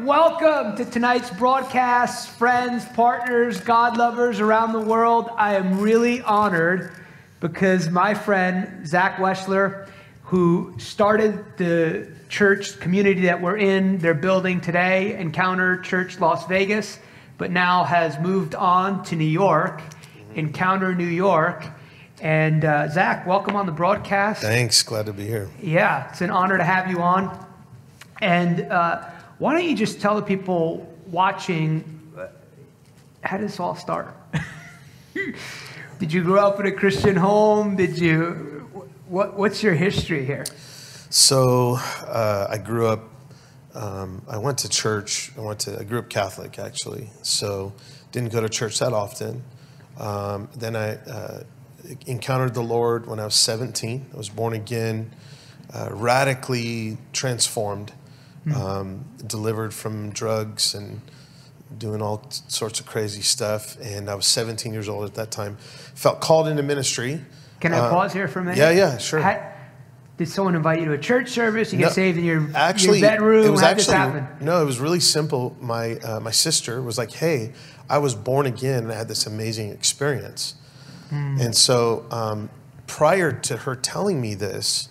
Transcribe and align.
welcome 0.00 0.76
to 0.76 0.84
tonight's 0.84 1.30
broadcast, 1.30 2.30
friends, 2.30 2.84
partners, 2.84 3.60
God 3.60 3.96
lovers 3.96 4.40
around 4.40 4.72
the 4.72 4.80
world. 4.80 5.30
I 5.36 5.54
am 5.56 5.80
really 5.80 6.20
honored 6.22 6.92
because 7.40 7.90
my 7.90 8.14
friend 8.14 8.86
Zach 8.86 9.16
Weschler, 9.16 9.88
who 10.24 10.74
started 10.78 11.44
the 11.58 12.08
church 12.28 12.80
community 12.80 13.22
that 13.22 13.40
we're 13.40 13.56
in, 13.56 13.98
they're 13.98 14.14
building 14.14 14.60
today, 14.60 15.16
Encounter 15.16 15.78
Church 15.78 16.18
Las 16.18 16.46
Vegas, 16.46 16.98
but 17.38 17.50
now 17.50 17.84
has 17.84 18.18
moved 18.18 18.54
on 18.54 19.04
to 19.04 19.16
New 19.16 19.24
York, 19.24 19.80
Encounter 20.34 20.94
New 20.94 21.04
York. 21.04 21.64
And 22.20 22.64
uh, 22.64 22.88
Zach, 22.88 23.26
welcome 23.26 23.54
on 23.54 23.66
the 23.66 23.72
broadcast. 23.72 24.42
Thanks, 24.42 24.82
glad 24.82 25.06
to 25.06 25.12
be 25.12 25.26
here. 25.26 25.50
Yeah, 25.62 26.10
it's 26.10 26.20
an 26.20 26.30
honor 26.30 26.58
to 26.58 26.64
have 26.64 26.90
you 26.90 27.00
on. 27.00 27.46
And 28.20 28.62
uh, 28.62 29.10
why 29.38 29.52
don't 29.52 29.68
you 29.68 29.76
just 29.76 30.00
tell 30.00 30.16
the 30.16 30.22
people 30.22 30.86
watching 31.06 32.12
uh, 32.16 32.26
how 33.22 33.36
did 33.36 33.48
this 33.48 33.58
all 33.60 33.76
start? 33.76 34.16
Did 35.98 36.12
you 36.12 36.24
grow 36.24 36.46
up 36.46 36.58
in 36.58 36.66
a 36.66 36.72
Christian 36.72 37.14
home? 37.14 37.76
Did 37.76 37.98
you? 37.98 38.68
What, 39.06 39.38
what's 39.38 39.62
your 39.62 39.74
history 39.74 40.24
here? 40.24 40.44
So 41.08 41.76
uh, 41.76 42.48
I 42.50 42.58
grew 42.58 42.88
up. 42.88 43.04
Um, 43.74 44.22
I 44.28 44.38
went 44.38 44.58
to 44.58 44.68
church. 44.68 45.30
I 45.38 45.40
went 45.40 45.60
to. 45.60 45.78
I 45.78 45.84
grew 45.84 46.00
up 46.00 46.10
Catholic 46.10 46.58
actually. 46.58 47.10
So 47.22 47.72
didn't 48.10 48.32
go 48.32 48.40
to 48.40 48.48
church 48.48 48.80
that 48.80 48.92
often. 48.92 49.44
Um, 49.98 50.48
then 50.56 50.74
I 50.74 50.96
uh, 50.96 51.44
encountered 52.06 52.54
the 52.54 52.62
Lord 52.62 53.06
when 53.06 53.20
I 53.20 53.24
was 53.24 53.34
17. 53.36 54.06
I 54.12 54.16
was 54.16 54.28
born 54.28 54.52
again, 54.52 55.12
uh, 55.72 55.90
radically 55.92 56.98
transformed, 57.12 57.92
um, 58.54 59.04
delivered 59.26 59.72
from 59.72 60.10
drugs 60.10 60.74
and 60.74 61.00
doing 61.78 62.02
all 62.02 62.22
sorts 62.48 62.78
of 62.80 62.86
crazy 62.86 63.22
stuff. 63.22 63.76
And 63.80 64.08
I 64.10 64.14
was 64.14 64.26
17 64.26 64.72
years 64.72 64.88
old 64.88 65.04
at 65.06 65.14
that 65.14 65.30
time. 65.30 65.56
Felt 65.94 66.20
called 66.20 66.48
into 66.48 66.62
ministry. 66.62 67.20
Can 67.60 67.72
I 67.72 67.78
Uh, 67.78 67.90
pause 67.90 68.12
here 68.12 68.28
for 68.28 68.40
a 68.40 68.44
minute? 68.44 68.58
yeah, 68.58 68.70
yeah, 68.70 68.98
sure. 68.98 69.20
How- 69.20 69.50
did 70.16 70.28
someone 70.28 70.54
invite 70.54 70.78
you 70.78 70.84
to 70.84 70.92
a 70.92 70.98
church 70.98 71.28
service? 71.30 71.72
You 71.72 71.78
get 71.78 71.86
No, 71.86 71.90
saved 71.92 72.18
in 72.18 72.24
your, 72.24 72.48
actually, 72.54 73.00
your 73.00 73.08
bedroom? 73.10 73.46
It 73.46 73.50
was 73.50 73.60
How 73.62 73.68
did 73.70 73.78
this 73.78 73.88
actually 73.88 74.20
happen? 74.20 74.46
no. 74.46 74.62
It 74.62 74.64
was 74.64 74.78
really 74.78 75.00
simple. 75.00 75.56
My 75.60 75.96
uh, 75.96 76.20
my 76.20 76.30
sister 76.30 76.80
was 76.80 76.96
like, 76.98 77.10
"Hey, 77.14 77.52
I 77.90 77.98
was 77.98 78.14
born 78.14 78.46
again, 78.46 78.84
and 78.84 78.92
I 78.92 78.94
had 78.94 79.08
this 79.08 79.26
amazing 79.26 79.70
experience." 79.70 80.54
Hmm. 81.10 81.38
And 81.40 81.56
so, 81.56 82.04
um, 82.12 82.48
prior 82.86 83.32
to 83.32 83.56
her 83.56 83.74
telling 83.74 84.20
me 84.20 84.34
this, 84.36 84.88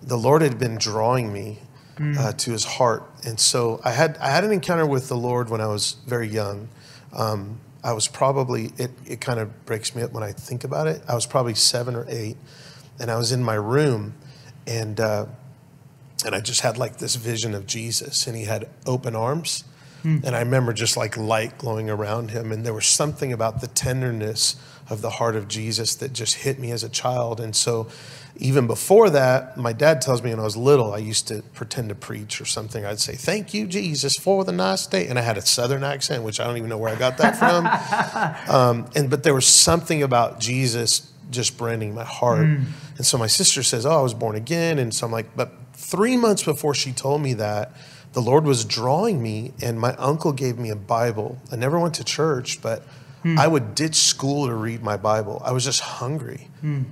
the 0.00 0.16
Lord 0.16 0.40
had 0.40 0.56
been 0.60 0.76
drawing 0.78 1.32
me 1.32 1.62
Hmm. 2.00 2.16
uh, 2.18 2.32
to 2.32 2.52
His 2.52 2.64
heart, 2.64 3.02
and 3.26 3.38
so 3.38 3.78
I 3.84 3.90
had 3.90 4.16
I 4.18 4.30
had 4.30 4.42
an 4.42 4.52
encounter 4.52 4.86
with 4.86 5.08
the 5.08 5.16
Lord 5.16 5.50
when 5.50 5.60
I 5.60 5.66
was 5.66 5.96
very 6.06 6.28
young. 6.28 6.70
Um, 7.12 7.60
I 7.84 7.92
was 7.92 8.08
probably 8.08 8.72
it. 8.78 8.90
It 9.04 9.20
kind 9.20 9.38
of 9.38 9.66
breaks 9.66 9.94
me 9.94 10.00
up 10.02 10.12
when 10.12 10.22
I 10.22 10.32
think 10.32 10.64
about 10.64 10.86
it. 10.86 11.02
I 11.06 11.14
was 11.14 11.26
probably 11.26 11.54
seven 11.54 11.94
or 11.94 12.06
eight, 12.08 12.38
and 12.98 13.10
I 13.10 13.16
was 13.16 13.32
in 13.32 13.44
my 13.44 13.54
room, 13.54 14.14
and. 14.66 14.98
Uh, 14.98 15.26
and 16.24 16.34
I 16.34 16.40
just 16.40 16.60
had 16.60 16.76
like 16.76 16.98
this 16.98 17.16
vision 17.16 17.54
of 17.54 17.66
Jesus, 17.66 18.26
and 18.26 18.36
he 18.36 18.44
had 18.44 18.68
open 18.86 19.16
arms. 19.16 19.64
And 20.24 20.34
I 20.34 20.40
remember 20.40 20.72
just 20.72 20.96
like 20.96 21.16
light 21.16 21.58
glowing 21.58 21.90
around 21.90 22.30
him. 22.30 22.52
And 22.52 22.64
there 22.64 22.72
was 22.72 22.86
something 22.86 23.32
about 23.32 23.60
the 23.60 23.66
tenderness 23.66 24.56
of 24.88 25.02
the 25.02 25.10
heart 25.10 25.36
of 25.36 25.46
Jesus 25.46 25.94
that 25.96 26.12
just 26.12 26.36
hit 26.36 26.58
me 26.58 26.70
as 26.72 26.82
a 26.82 26.88
child. 26.88 27.38
And 27.40 27.54
so, 27.54 27.86
even 28.40 28.66
before 28.66 29.10
that, 29.10 29.58
my 29.58 29.74
dad 29.74 30.00
tells 30.00 30.22
me 30.22 30.30
when 30.30 30.40
I 30.40 30.44
was 30.44 30.56
little, 30.56 30.94
I 30.94 30.98
used 30.98 31.28
to 31.28 31.42
pretend 31.54 31.90
to 31.90 31.94
preach 31.94 32.40
or 32.40 32.46
something. 32.46 32.86
I'd 32.86 32.98
say, 32.98 33.14
Thank 33.14 33.52
you, 33.52 33.66
Jesus, 33.66 34.16
for 34.16 34.44
the 34.44 34.52
nice 34.52 34.86
day. 34.86 35.06
And 35.06 35.18
I 35.18 35.22
had 35.22 35.36
a 35.36 35.42
southern 35.42 35.84
accent, 35.84 36.24
which 36.24 36.40
I 36.40 36.44
don't 36.44 36.56
even 36.56 36.70
know 36.70 36.78
where 36.78 36.92
I 36.92 36.98
got 36.98 37.18
that 37.18 37.36
from. 37.36 37.66
um, 38.54 38.90
and 38.96 39.10
But 39.10 39.24
there 39.24 39.34
was 39.34 39.46
something 39.46 40.02
about 40.02 40.40
Jesus 40.40 41.12
just 41.30 41.58
branding 41.58 41.94
my 41.94 42.04
heart. 42.04 42.46
And 42.96 43.06
so 43.06 43.18
my 43.18 43.26
sister 43.26 43.62
says, 43.62 43.84
Oh, 43.84 43.98
I 43.98 44.02
was 44.02 44.14
born 44.14 44.36
again. 44.36 44.78
And 44.78 44.94
so 44.94 45.06
I'm 45.06 45.12
like, 45.12 45.36
But 45.36 45.52
three 45.74 46.16
months 46.16 46.42
before 46.42 46.74
she 46.74 46.92
told 46.92 47.20
me 47.20 47.34
that, 47.34 47.72
the 48.12 48.22
Lord 48.22 48.44
was 48.44 48.64
drawing 48.64 49.22
me, 49.22 49.52
and 49.62 49.78
my 49.78 49.94
uncle 49.94 50.32
gave 50.32 50.58
me 50.58 50.70
a 50.70 50.76
Bible. 50.76 51.38
I 51.52 51.56
never 51.56 51.78
went 51.78 51.94
to 51.94 52.04
church, 52.04 52.60
but 52.60 52.82
I 53.22 53.46
would 53.46 53.74
ditch 53.74 53.96
school 53.96 54.46
to 54.46 54.54
read 54.54 54.82
my 54.82 54.96
Bible. 54.96 55.42
I 55.44 55.52
was 55.52 55.62
just 55.64 55.80
hungry. 55.80 56.48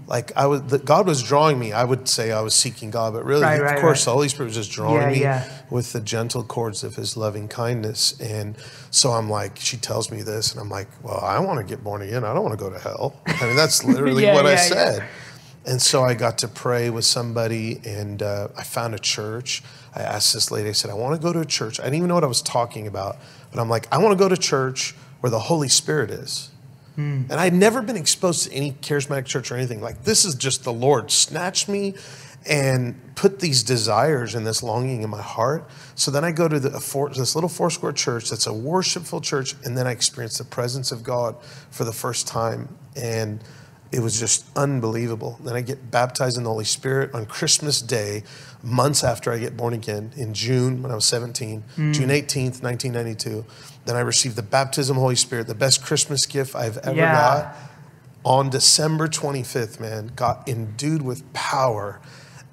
Like 0.07 0.31
I 0.37 0.47
was, 0.47 0.63
the, 0.63 0.79
God 0.79 1.07
was 1.07 1.23
drawing 1.23 1.59
me. 1.59 1.73
I 1.73 1.85
would 1.85 2.09
say 2.09 2.33
I 2.33 2.41
was 2.43 2.55
seeking 2.55 2.91
God, 2.91 3.15
but 3.15 3.25
really, 3.25 3.43
Right, 3.43 3.57
of 3.61 3.63
right, 3.63 3.81
course, 3.81 4.01
right. 4.01 4.05
the 4.07 4.15
Holy 4.15 4.29
Spirit 4.29 4.49
was 4.49 4.55
just 4.57 4.71
drawing 4.71 5.01
Yeah, 5.03 5.09
me 5.11 5.21
yeah. 5.21 5.49
with 5.71 5.93
the 5.95 6.01
gentle 6.01 6.43
cords 6.43 6.85
of 6.85 6.97
His 6.97 7.17
loving 7.17 7.49
kindness. 7.49 8.19
And 8.21 8.57
so 8.91 9.11
I'm 9.13 9.29
like, 9.31 9.59
she 9.59 9.77
tells 9.79 10.11
me 10.11 10.21
this, 10.23 10.53
and 10.53 10.61
I'm 10.61 10.69
like, 10.69 10.89
well, 11.03 11.19
I 11.21 11.39
want 11.41 11.59
to 11.61 11.65
get 11.65 11.83
born 11.85 12.03
again. 12.03 12.25
I 12.25 12.33
don't 12.35 12.43
want 12.45 12.59
to 12.59 12.63
go 12.65 12.71
to 12.71 12.79
hell. 12.79 13.17
I 13.27 13.47
mean, 13.47 13.57
that's 13.57 13.85
literally 13.93 14.25
Yeah, 14.25 14.35
what 14.35 14.45
I 14.47 14.57
said. 14.57 15.09
And 15.67 15.81
so 15.83 16.03
I 16.03 16.15
got 16.15 16.39
to 16.39 16.49
pray 16.49 16.89
with 16.89 17.05
somebody, 17.05 17.81
and 17.85 18.23
uh, 18.23 18.49
I 18.57 18.63
found 18.65 18.95
a 18.95 18.99
church. 18.99 19.63
I 19.95 20.01
asked 20.03 20.33
this 20.33 20.51
lady, 20.51 20.69
I 20.71 20.73
said, 20.73 20.91
I 20.91 20.95
want 20.95 21.15
to 21.15 21.23
go 21.23 21.33
to 21.33 21.41
a 21.41 21.45
church. 21.47 21.79
I 21.81 21.85
didn't 21.85 21.97
even 21.97 22.09
know 22.09 22.15
what 22.15 22.25
I 22.25 22.29
was 22.29 22.41
talking 22.43 22.87
about, 22.87 23.17
but 23.51 23.61
I'm 23.61 23.69
like, 23.69 23.87
I 23.93 23.99
want 23.99 24.13
to 24.13 24.23
go 24.23 24.29
to 24.31 24.37
church 24.37 24.95
where 25.21 25.31
the 25.31 25.39
Holy 25.39 25.69
Spirit 25.69 26.11
is. 26.11 26.51
Hmm. 26.95 27.23
And 27.31 27.35
I'd 27.35 27.55
never 27.55 27.83
been 27.83 27.97
exposed 27.97 28.49
to 28.49 28.55
any 28.55 28.73
charismatic 28.73 29.27
church 29.27 29.51
or 29.51 29.57
anything. 29.57 29.81
Like, 29.81 30.05
this 30.05 30.25
is 30.25 30.35
just 30.35 30.65
the 30.65 30.73
Lord 30.73 31.11
snatched 31.11 31.69
me 31.69 31.95
and 32.49 33.15
put 33.15 33.41
these 33.41 33.63
desires 33.63 34.35
and 34.35 34.47
this 34.47 34.63
longing 34.63 35.03
in 35.03 35.11
my 35.11 35.23
heart. 35.23 35.69
So 35.95 36.11
then 36.11 36.25
I 36.25 36.33
go 36.33 36.49
to 36.49 36.59
the, 36.59 36.71
a 36.71 36.81
four, 36.81 37.11
this 37.11 37.35
little 37.35 37.49
four 37.49 37.71
square 37.71 37.93
church 37.93 38.31
that's 38.31 38.47
a 38.47 38.53
worshipful 38.53 39.21
church, 39.21 39.55
and 39.65 39.77
then 39.77 39.87
I 39.87 39.91
experience 39.91 40.39
the 40.39 40.45
presence 40.45 40.93
of 40.93 41.03
God 41.03 41.37
for 41.71 41.85
the 41.85 41.93
first 41.93 42.27
time. 42.27 42.77
And 42.97 43.43
it 43.91 44.01
was 44.01 44.19
just 44.21 44.45
unbelievable. 44.57 45.39
Then 45.43 45.55
I 45.55 45.61
get 45.63 45.91
baptized 45.91 46.37
in 46.37 46.45
the 46.45 46.51
Holy 46.51 46.65
Spirit 46.65 47.15
on 47.15 47.27
Christmas 47.27 47.81
Day, 47.81 48.23
months 48.63 49.03
after 49.03 49.33
I 49.33 49.39
get 49.39 49.57
born 49.57 49.73
again 49.73 50.13
in 50.17 50.35
June 50.35 50.83
when 50.83 50.93
I 50.93 50.95
was 50.95 51.05
17, 51.07 51.63
hmm. 51.77 51.93
June 51.93 52.09
18th, 52.11 52.63
1992. 52.63 53.45
Then 53.87 53.97
I 53.97 54.01
received 54.01 54.37
the 54.37 54.43
baptism 54.43 54.97
of 54.97 55.01
the 55.01 55.03
Holy 55.03 55.15
Spirit, 55.17 55.47
the 55.47 55.55
best 55.55 55.83
Christmas 55.83 56.27
gift 56.27 56.55
I've 56.55 56.77
ever 56.79 56.97
Yeah. 56.97 57.13
got. 57.13 57.57
On 58.25 58.51
December 58.51 59.09
25th, 59.09 59.81
man, 59.81 60.11
got 60.17 60.47
endued 60.49 61.01
with 61.03 61.33
power. 61.33 61.99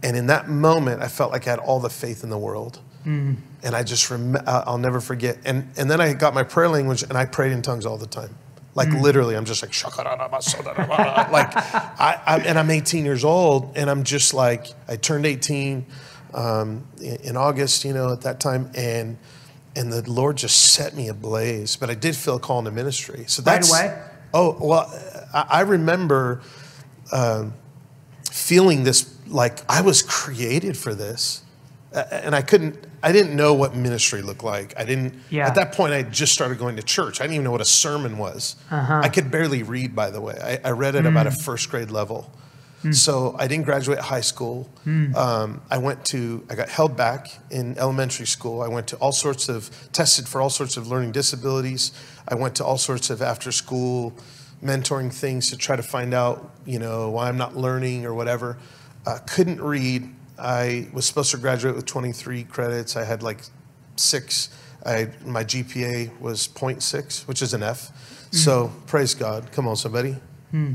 And 0.03 0.15
in 0.15 0.27
that 0.27 0.47
moment, 0.47 1.01
I 1.01 1.07
felt 1.09 1.31
like 1.31 1.47
I 1.47 1.49
had 1.49 1.59
all 1.59 1.79
the 1.79 1.89
faith 1.89 2.23
in 2.23 2.29
the 2.29 2.37
world. 2.37 2.79
Hmm. 3.03 3.33
And 3.63 3.75
I 3.75 3.83
just, 3.83 4.09
rem- 4.09 4.37
I- 4.47 4.63
I'll 4.67 4.77
never 4.77 5.01
forget. 5.01 5.37
And, 5.43 5.69
and 5.75 5.89
then 5.91 5.99
I 5.99 6.13
got 6.13 6.33
my 6.33 6.43
prayer 6.43 6.69
language 6.69 7.03
and 7.03 7.13
I 7.17 7.25
prayed 7.25 7.51
in 7.51 7.61
tongues 7.61 7.85
all 7.85 7.97
the 7.97 8.07
time. 8.07 8.35
Like 8.75 8.91
literally, 8.91 9.35
I'm 9.35 9.45
just 9.45 9.63
like, 9.63 9.73
like, 11.31 11.55
I, 11.55 12.21
I, 12.25 12.39
and 12.45 12.59
I'm 12.59 12.69
18 12.69 13.05
years 13.05 13.23
old 13.23 13.71
and 13.77 13.89
I'm 13.89 14.03
just 14.03 14.33
like, 14.33 14.67
I 14.87 14.97
turned 14.97 15.25
18 15.25 15.85
um, 16.33 16.85
in, 17.01 17.15
in 17.21 17.37
August, 17.37 17.85
you 17.85 17.93
know, 17.93 18.11
at 18.11 18.21
that 18.21 18.41
time. 18.41 18.69
And, 18.75 19.17
and 19.77 19.91
the 19.91 20.09
Lord 20.11 20.35
just 20.35 20.73
set 20.73 20.93
me 20.93 21.07
ablaze. 21.07 21.77
But 21.77 21.89
I 21.89 21.93
did 21.93 22.17
feel 22.17 22.35
a 22.35 22.39
call 22.39 22.59
into 22.59 22.71
ministry. 22.71 23.23
So 23.27 23.41
Right 23.41 23.55
that's, 23.55 23.71
away? 23.71 23.97
Oh, 24.33 24.57
well, 24.59 24.91
I, 25.33 25.45
I 25.49 25.61
remember 25.61 26.41
um, 27.13 27.53
feeling 28.29 28.83
this 28.83 29.15
like 29.27 29.59
I 29.69 29.81
was 29.81 30.01
created 30.01 30.75
for 30.75 30.93
this. 30.93 31.43
A- 31.95 32.25
And 32.25 32.35
I 32.35 32.41
couldn't, 32.41 32.75
I 33.01 33.11
didn't 33.11 33.35
know 33.35 33.53
what 33.53 33.75
ministry 33.75 34.21
looked 34.21 34.43
like. 34.43 34.73
I 34.77 34.83
didn't, 34.85 35.13
Yeah. 35.29 35.47
at 35.47 35.55
that 35.55 35.71
point, 35.73 35.93
I 35.93 36.03
just 36.03 36.33
started 36.33 36.57
going 36.57 36.75
to 36.75 36.83
church. 36.83 37.19
I 37.21 37.23
didn't 37.23 37.35
even 37.35 37.43
know 37.45 37.51
what 37.51 37.61
a 37.61 37.65
sermon 37.65 38.17
was. 38.17 38.55
Uh-huh. 38.71 39.01
I 39.03 39.09
could 39.09 39.31
barely 39.31 39.63
read, 39.63 39.95
by 39.95 40.09
the 40.09 40.19
way. 40.21 40.37
I, 40.63 40.69
I 40.69 40.71
read 40.71 40.95
at 40.95 41.05
about 41.05 41.27
a 41.27 41.31
first 41.31 41.69
grade 41.71 41.91
level. 41.91 42.31
So 42.91 43.35
I 43.39 43.47
didn't 43.47 43.65
graduate 43.65 43.97
high 43.97 44.21
school. 44.21 44.69
Um, 44.85 45.61
I 45.71 45.79
went 45.79 46.05
to, 46.05 46.45
I 46.51 46.53
got 46.55 46.69
held 46.69 46.95
back 46.95 47.31
in 47.49 47.75
elementary 47.79 48.27
school. 48.27 48.61
I 48.61 48.67
went 48.67 48.85
to 48.89 48.95
all 48.97 49.11
sorts 49.11 49.49
of, 49.49 49.71
tested 49.91 50.27
for 50.27 50.39
all 50.39 50.51
sorts 50.51 50.77
of 50.77 50.87
learning 50.87 51.11
disabilities. 51.11 51.91
I 52.27 52.35
went 52.35 52.53
to 52.57 52.63
all 52.65 52.77
sorts 52.77 53.09
of 53.09 53.23
after 53.23 53.51
school 53.51 54.13
mentoring 54.63 55.11
things 55.11 55.49
to 55.49 55.57
try 55.57 55.75
to 55.75 55.81
find 55.81 56.13
out, 56.13 56.51
you 56.65 56.77
know, 56.77 57.09
why 57.09 57.27
I'm 57.27 57.37
not 57.37 57.55
learning 57.57 58.05
or 58.05 58.13
whatever. 58.13 58.57
Uh, 59.07 59.17
couldn't 59.25 59.61
read. 59.61 60.13
I 60.37 60.89
was 60.93 61.05
supposed 61.05 61.31
to 61.31 61.37
graduate 61.37 61.75
with 61.75 61.85
23 61.85 62.43
credits. 62.43 62.95
I 62.95 63.03
had 63.03 63.23
like 63.23 63.41
six. 63.95 64.49
I, 64.85 65.09
my 65.25 65.43
GPA 65.43 66.19
was 66.19 66.47
0.6, 66.47 67.27
which 67.27 67.41
is 67.41 67.53
an 67.53 67.63
F. 67.63 67.89
Mm-hmm. 67.89 68.37
So 68.37 68.71
praise 68.87 69.13
God. 69.13 69.51
Come 69.51 69.67
on, 69.67 69.75
somebody. 69.75 70.15
Hmm. 70.51 70.73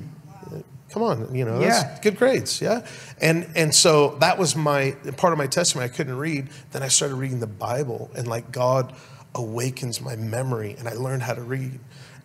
Come 0.91 1.03
on, 1.05 1.33
you 1.33 1.45
know, 1.45 1.61
Yeah. 1.61 1.99
good 2.03 2.17
grades, 2.19 2.61
yeah. 2.61 2.85
And 3.21 3.49
and 3.55 3.73
so 3.73 4.17
that 4.19 4.39
was 4.39 4.57
my 4.57 4.97
part 5.17 5.33
of 5.33 5.39
my 5.39 5.47
testimony. 5.47 5.89
I 5.89 5.95
couldn't 5.95 6.17
read. 6.17 6.49
Then 6.73 6.83
I 6.83 6.89
started 6.89 7.15
reading 7.15 7.39
the 7.39 7.47
Bible, 7.47 8.11
and 8.17 8.27
like 8.27 8.51
God 8.51 8.93
awakens 9.37 10.01
my 10.01 10.17
memory, 10.17 10.75
and 10.77 10.89
I 10.89 10.95
learned 10.95 11.23
how 11.23 11.35
to 11.35 11.43
read. 11.43 11.79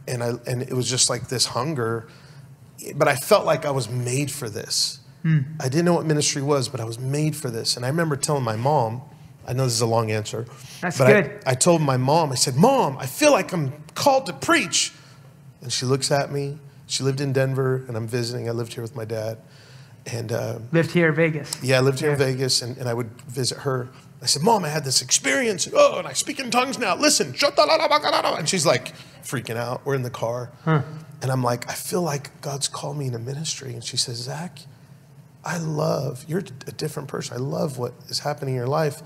And 0.07 0.23
I 0.23 0.31
and 0.47 0.63
it 0.63 0.73
was 0.73 0.89
just 0.89 1.11
like 1.11 1.27
this 1.29 1.45
hunger, 1.45 2.07
but 2.95 3.07
I 3.07 3.15
felt 3.15 3.45
like 3.45 3.67
I 3.67 3.71
was 3.71 3.87
made 3.87 4.31
for 4.31 4.49
this. 4.49 4.99
I 5.25 5.69
didn't 5.69 5.85
know 5.85 5.93
what 5.95 6.05
ministry 6.05 6.41
was, 6.43 6.69
but 6.69 6.79
I 6.79 6.83
was 6.85 6.99
made 6.99 7.35
for 7.35 7.49
this. 7.49 7.75
And 7.77 7.85
I 7.85 7.89
remember 7.89 8.15
telling 8.15 8.43
my 8.43 8.55
mom, 8.55 9.01
I 9.47 9.53
know 9.53 9.63
this 9.63 9.73
is 9.73 9.81
a 9.81 9.87
long 9.87 10.11
answer. 10.11 10.45
That's 10.81 10.97
but 10.99 11.07
good. 11.07 11.43
I, 11.45 11.51
I 11.51 11.53
told 11.55 11.81
my 11.81 11.97
mom, 11.97 12.31
I 12.31 12.35
said, 12.35 12.55
Mom, 12.55 12.97
I 12.99 13.07
feel 13.07 13.31
like 13.31 13.51
I'm 13.51 13.73
called 13.95 14.27
to 14.27 14.33
preach. 14.33 14.91
And 15.61 15.71
she 15.73 15.85
looks 15.87 16.11
at 16.11 16.31
me. 16.31 16.59
She 16.87 17.03
lived 17.03 17.21
in 17.21 17.33
Denver, 17.33 17.83
and 17.87 17.97
I'm 17.97 18.07
visiting. 18.07 18.47
I 18.47 18.51
lived 18.51 18.73
here 18.73 18.83
with 18.83 18.95
my 18.95 19.05
dad. 19.05 19.39
And 20.05 20.31
uh, 20.31 20.59
Lived 20.71 20.91
here 20.91 21.09
in 21.09 21.15
Vegas. 21.15 21.57
yeah, 21.63 21.77
I 21.79 21.81
lived 21.81 21.99
here 21.99 22.11
in 22.11 22.17
Vegas, 22.17 22.61
and, 22.61 22.77
and 22.77 22.87
I 22.87 22.93
would 22.93 23.09
visit 23.23 23.59
her. 23.59 23.89
I 24.21 24.27
said, 24.27 24.43
Mom, 24.43 24.63
I 24.63 24.69
had 24.69 24.83
this 24.83 25.01
experience. 25.01 25.67
Oh, 25.73 25.97
and 25.97 26.07
I 26.07 26.13
speak 26.13 26.39
in 26.39 26.51
tongues 26.51 26.77
now. 26.77 26.95
Listen. 26.95 27.33
And 28.37 28.47
she's 28.47 28.65
like 28.65 28.93
freaking 29.23 29.57
out. 29.57 29.83
We're 29.85 29.95
in 29.95 30.03
the 30.03 30.09
car. 30.11 30.51
And 31.21 31.31
I'm 31.31 31.41
like, 31.43 31.67
I 31.69 31.73
feel 31.73 32.03
like 32.03 32.39
God's 32.41 32.67
called 32.67 32.97
me 32.97 33.07
into 33.07 33.19
ministry. 33.19 33.73
And 33.73 33.83
she 33.83 33.97
says, 33.97 34.17
Zach, 34.17 34.59
I 35.45 35.59
love, 35.59 36.25
you're 36.27 36.39
a 36.39 36.71
different 36.71 37.07
person. 37.07 37.37
I 37.37 37.39
love 37.39 37.77
what 37.77 37.93
is 38.07 38.19
happening 38.19 38.55
in 38.55 38.57
your 38.57 38.67
life. 38.67 39.03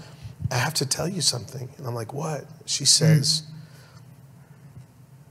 I 0.49 0.55
have 0.55 0.73
to 0.75 0.85
tell 0.85 1.07
you 1.07 1.21
something. 1.21 1.69
And 1.77 1.85
I'm 1.85 1.93
like, 1.93 2.13
what? 2.13 2.45
She 2.65 2.85
hmm. 2.85 2.87
says, 2.87 3.43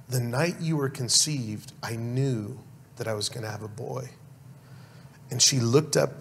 the 0.09 0.21
night 0.21 0.57
you 0.61 0.77
were 0.77 0.89
conceived, 0.89 1.73
I 1.83 1.97
knew 1.97 2.59
that 2.97 3.09
I 3.09 3.15
was 3.15 3.29
going 3.29 3.45
to 3.45 3.51
have 3.51 3.63
a 3.63 3.69
boy. 3.69 4.11
And 5.31 5.41
she 5.41 5.61
looked 5.61 5.97
up 5.97 6.13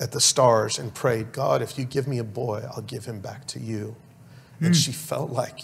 at 0.00 0.12
the 0.12 0.20
stars 0.20 0.78
and 0.78 0.94
prayed, 0.94 1.32
God, 1.32 1.62
if 1.62 1.78
you 1.78 1.84
give 1.84 2.06
me 2.06 2.18
a 2.18 2.24
boy, 2.24 2.64
I'll 2.70 2.82
give 2.82 3.04
him 3.04 3.20
back 3.20 3.46
to 3.48 3.58
you. 3.58 3.96
And 4.58 4.68
hmm. 4.68 4.72
she 4.72 4.92
felt 4.92 5.30
like, 5.30 5.60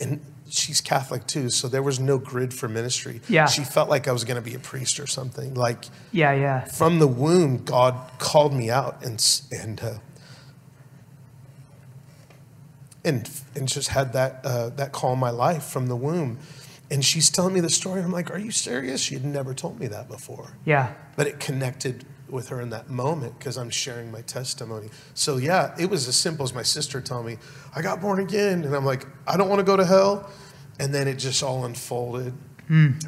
and 0.00 0.20
she's 0.50 0.80
Catholic 0.80 1.26
too, 1.26 1.50
so 1.50 1.68
there 1.68 1.82
was 1.82 1.98
no 2.00 2.18
grid 2.18 2.52
for 2.54 2.68
ministry. 2.68 3.20
Yeah. 3.28 3.46
She 3.46 3.64
felt 3.64 3.88
like 3.88 4.08
I 4.08 4.12
was 4.12 4.24
going 4.24 4.36
to 4.36 4.42
be 4.50 4.54
a 4.54 4.58
priest 4.58 4.98
or 5.00 5.06
something. 5.06 5.54
Like 5.54 5.84
Yeah, 6.12 6.32
yeah. 6.32 6.64
from 6.64 6.98
the 6.98 7.06
womb, 7.06 7.64
God 7.64 7.94
called 8.18 8.52
me 8.54 8.70
out 8.70 9.04
and 9.04 9.24
and 9.52 9.80
uh, 9.82 9.94
and 13.04 13.28
and 13.54 13.68
just 13.68 13.88
had 13.88 14.12
that 14.12 14.40
uh, 14.44 14.68
that 14.70 14.92
call 14.92 15.12
in 15.14 15.18
my 15.18 15.30
life 15.30 15.64
from 15.64 15.86
the 15.86 15.96
womb. 15.96 16.38
And 16.90 17.04
she's 17.04 17.28
telling 17.28 17.52
me 17.52 17.60
the 17.60 17.68
story, 17.70 17.98
and 17.98 18.06
I'm 18.06 18.12
like, 18.12 18.30
"Are 18.30 18.38
you 18.38 18.50
serious?" 18.50 19.00
She 19.02 19.14
had 19.14 19.24
never 19.24 19.52
told 19.54 19.78
me 19.78 19.86
that 19.88 20.08
before 20.08 20.54
Yeah. 20.64 20.94
but 21.16 21.26
it 21.26 21.38
connected 21.38 22.06
with 22.30 22.48
her 22.48 22.60
in 22.60 22.70
that 22.70 22.88
moment 22.90 23.38
because 23.38 23.56
I'm 23.56 23.70
sharing 23.70 24.10
my 24.10 24.22
testimony. 24.22 24.88
So 25.14 25.36
yeah, 25.36 25.74
it 25.78 25.88
was 25.88 26.08
as 26.08 26.16
simple 26.16 26.44
as 26.44 26.54
my 26.54 26.62
sister 26.62 27.00
telling 27.00 27.26
me, 27.26 27.36
I 27.74 27.82
got 27.82 28.00
born 28.00 28.20
again. 28.20 28.64
And 28.64 28.74
I'm 28.74 28.84
like, 28.84 29.06
I 29.26 29.36
don't 29.36 29.48
want 29.48 29.60
to 29.60 29.64
go 29.64 29.76
to 29.76 29.84
hell. 29.84 30.30
And 30.78 30.94
then 30.94 31.08
it 31.08 31.14
just 31.14 31.42
all 31.42 31.64
unfolded. 31.64 32.32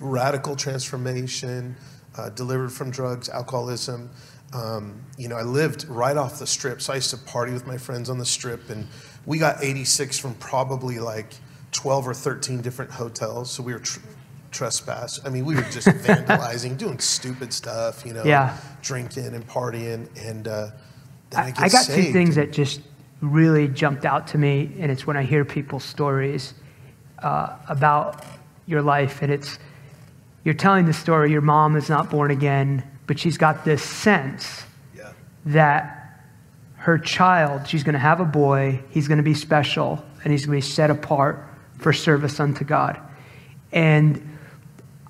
Radical 0.00 0.56
transformation, 0.56 1.76
uh, 2.16 2.30
delivered 2.30 2.72
from 2.72 2.90
drugs, 2.90 3.28
alcoholism. 3.28 4.10
Um, 4.52 5.04
you 5.16 5.28
know, 5.28 5.36
I 5.36 5.42
lived 5.42 5.86
right 5.88 6.16
off 6.16 6.38
the 6.38 6.46
strip. 6.46 6.80
So 6.82 6.92
I 6.92 6.96
used 6.96 7.10
to 7.10 7.18
party 7.18 7.52
with 7.52 7.66
my 7.66 7.76
friends 7.76 8.10
on 8.10 8.18
the 8.18 8.24
strip. 8.26 8.70
And 8.70 8.88
we 9.26 9.38
got 9.38 9.62
86 9.62 10.18
from 10.18 10.34
probably 10.36 10.98
like 10.98 11.34
12 11.72 12.08
or 12.08 12.14
13 12.14 12.62
different 12.62 12.90
hotels. 12.90 13.50
So 13.50 13.62
we 13.62 13.72
were 13.72 13.78
tr- 13.80 14.00
trespass. 14.50 15.20
I 15.24 15.28
mean, 15.28 15.44
we 15.44 15.54
were 15.54 15.62
just 15.62 15.86
vandalizing, 16.06 16.76
doing 16.76 16.98
stupid 16.98 17.52
stuff, 17.52 18.04
you 18.04 18.12
know, 18.12 18.24
Yeah. 18.24 18.56
drinking 18.82 19.34
and 19.34 19.46
partying. 19.46 20.08
And 20.28 20.48
uh, 20.48 20.70
then 21.30 21.40
I, 21.40 21.46
I, 21.56 21.64
I 21.64 21.68
got 21.68 21.86
two 21.86 22.12
things 22.12 22.34
that 22.36 22.52
just 22.52 22.80
really 23.20 23.68
jumped 23.68 24.04
out 24.04 24.26
to 24.28 24.38
me, 24.38 24.72
and 24.78 24.90
it's 24.90 25.06
when 25.06 25.16
I 25.16 25.22
hear 25.22 25.44
people's 25.44 25.84
stories 25.84 26.54
uh, 27.18 27.56
about 27.68 28.24
your 28.66 28.82
life, 28.82 29.20
and 29.22 29.30
it's 29.32 29.58
you're 30.44 30.54
telling 30.54 30.86
the 30.86 30.92
story. 30.94 31.30
Your 31.30 31.42
mom 31.42 31.76
is 31.76 31.90
not 31.90 32.08
born 32.08 32.30
again, 32.30 32.82
but 33.06 33.18
she's 33.18 33.36
got 33.36 33.64
this 33.64 33.82
sense 33.82 34.62
Yeah. 34.96 35.12
that 35.46 35.96
her 36.76 36.96
child, 36.96 37.68
she's 37.68 37.82
going 37.84 37.92
to 37.92 37.98
have 37.98 38.20
a 38.20 38.24
boy, 38.24 38.80
he's 38.88 39.06
going 39.06 39.18
to 39.18 39.22
be 39.24 39.34
special, 39.34 40.02
and 40.24 40.32
he's 40.32 40.46
going 40.46 40.58
to 40.58 40.66
be 40.66 40.70
set 40.70 40.88
apart 40.90 41.46
for 41.76 41.92
service 41.92 42.40
unto 42.40 42.64
God. 42.64 42.98
And 43.70 44.29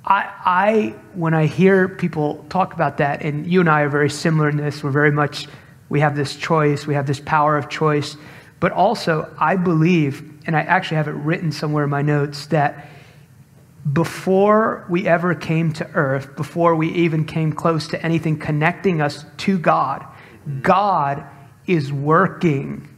I, 0.05 0.33
I, 0.45 0.95
when 1.15 1.35
I 1.35 1.47
hear 1.47 1.89
people 1.89 2.45
talk 2.49 2.73
about 2.73 2.99
that, 2.99 3.23
and 3.23 3.47
you 3.47 3.61
and 3.61 3.69
I 3.69 3.83
are 3.83 3.89
very 3.89 4.11
similar 4.11 4.49
in 4.49 4.57
this, 4.57 4.83
we're 4.83 4.91
very 4.91 5.13
much, 5.13 5.47
we 5.89 6.01
have 6.01 6.17
this 6.17 6.37
choice, 6.37 6.87
we 6.87 6.95
have 6.95 7.07
this 7.07 7.21
power 7.21 7.57
of 7.57 7.69
choice. 7.69 8.17
But 8.61 8.73
also, 8.73 9.33
I 9.39 9.57
believe, 9.57 10.23
and 10.47 10.57
I 10.57 10.61
actually 10.61 10.99
have 10.99 11.09
it 11.09 11.13
written 11.13 11.53
somewhere 11.53 11.85
in 11.85 11.91
my 11.91 12.03
notes, 12.03 12.47
that 12.47 12.89
before 13.93 14.87
we 14.89 15.07
ever 15.07 15.35
came 15.35 15.73
to 15.75 15.87
earth, 15.93 16.37
before 16.37 16.75
we 16.77 16.91
even 16.93 17.25
came 17.25 17.53
close 17.53 17.89
to 17.89 18.03
anything 18.03 18.39
connecting 18.39 19.01
us 19.01 19.25
to 19.39 19.59
God, 19.59 20.05
God 20.63 21.25
is 21.67 21.93
working 21.93 22.89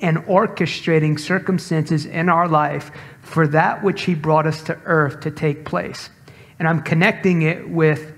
and 0.00 0.18
orchestrating 0.18 1.18
circumstances 1.18 2.04
in 2.04 2.28
our 2.28 2.48
life 2.48 2.90
for 3.22 3.46
that 3.48 3.82
which 3.82 4.02
He 4.02 4.14
brought 4.14 4.46
us 4.46 4.62
to 4.64 4.78
earth 4.84 5.20
to 5.20 5.30
take 5.30 5.64
place. 5.64 6.10
And 6.58 6.68
I'm 6.68 6.82
connecting 6.82 7.42
it 7.42 7.68
with 7.68 8.12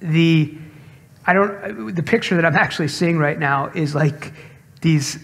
the 0.00 0.58
I 1.24 1.32
don't 1.32 1.94
the 1.94 2.02
picture 2.02 2.36
that 2.36 2.44
I'm 2.44 2.56
actually 2.56 2.88
seeing 2.88 3.18
right 3.18 3.38
now 3.38 3.70
is 3.74 3.94
like 3.94 4.32
these 4.80 5.18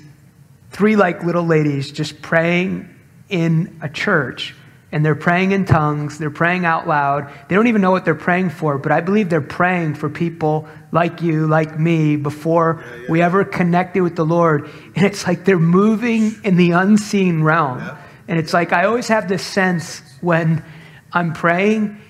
three 0.71 0.97
like 0.97 1.25
little 1.25 1.45
ladies 1.45 1.91
just 1.91 2.23
praying 2.23 2.95
in 3.29 3.79
a 3.83 3.89
church. 3.89 4.55
And 4.91 5.05
they're 5.05 5.15
praying 5.15 5.53
in 5.53 5.67
tongues. 5.67 6.17
They're 6.17 6.31
praying 6.31 6.65
out 6.65 6.89
loud. 6.89 7.31
They 7.49 7.57
don't 7.57 7.67
even 7.67 7.83
know 7.83 7.91
what 7.91 8.07
they're 8.07 8.15
praying 8.15 8.51
for 8.51 8.79
but 8.79 8.93
i 8.93 9.01
believe 9.01 9.29
they're 9.29 9.41
praying 9.41 9.95
for 9.95 10.09
people 10.09 10.67
like 10.93 11.21
you 11.21 11.47
like 11.47 11.79
me 11.79 12.17
before 12.17 12.83
we 13.09 13.21
ever 13.21 13.45
connected 13.45 14.03
with 14.03 14.17
the 14.17 14.25
lord. 14.25 14.71
And 14.95 15.05
it's 15.05 15.27
like 15.27 15.45
they're 15.45 15.59
moving 15.59 16.37
in 16.45 16.57
the 16.57 16.71
unseen 16.71 17.43
realm. 17.43 17.83
And 18.29 18.39
it's 18.39 18.55
like 18.55 18.73
i 18.73 18.85
always 18.85 19.09
have 19.09 19.29
this 19.29 19.45
sense 19.45 20.01
when 20.21 20.65
i'm 21.13 21.33
praying 21.33 22.01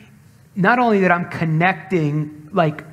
not 0.59 0.79
only 0.79 1.01
that 1.01 1.11
i'm 1.11 1.29
connecting 1.31 2.51
like 2.53 2.85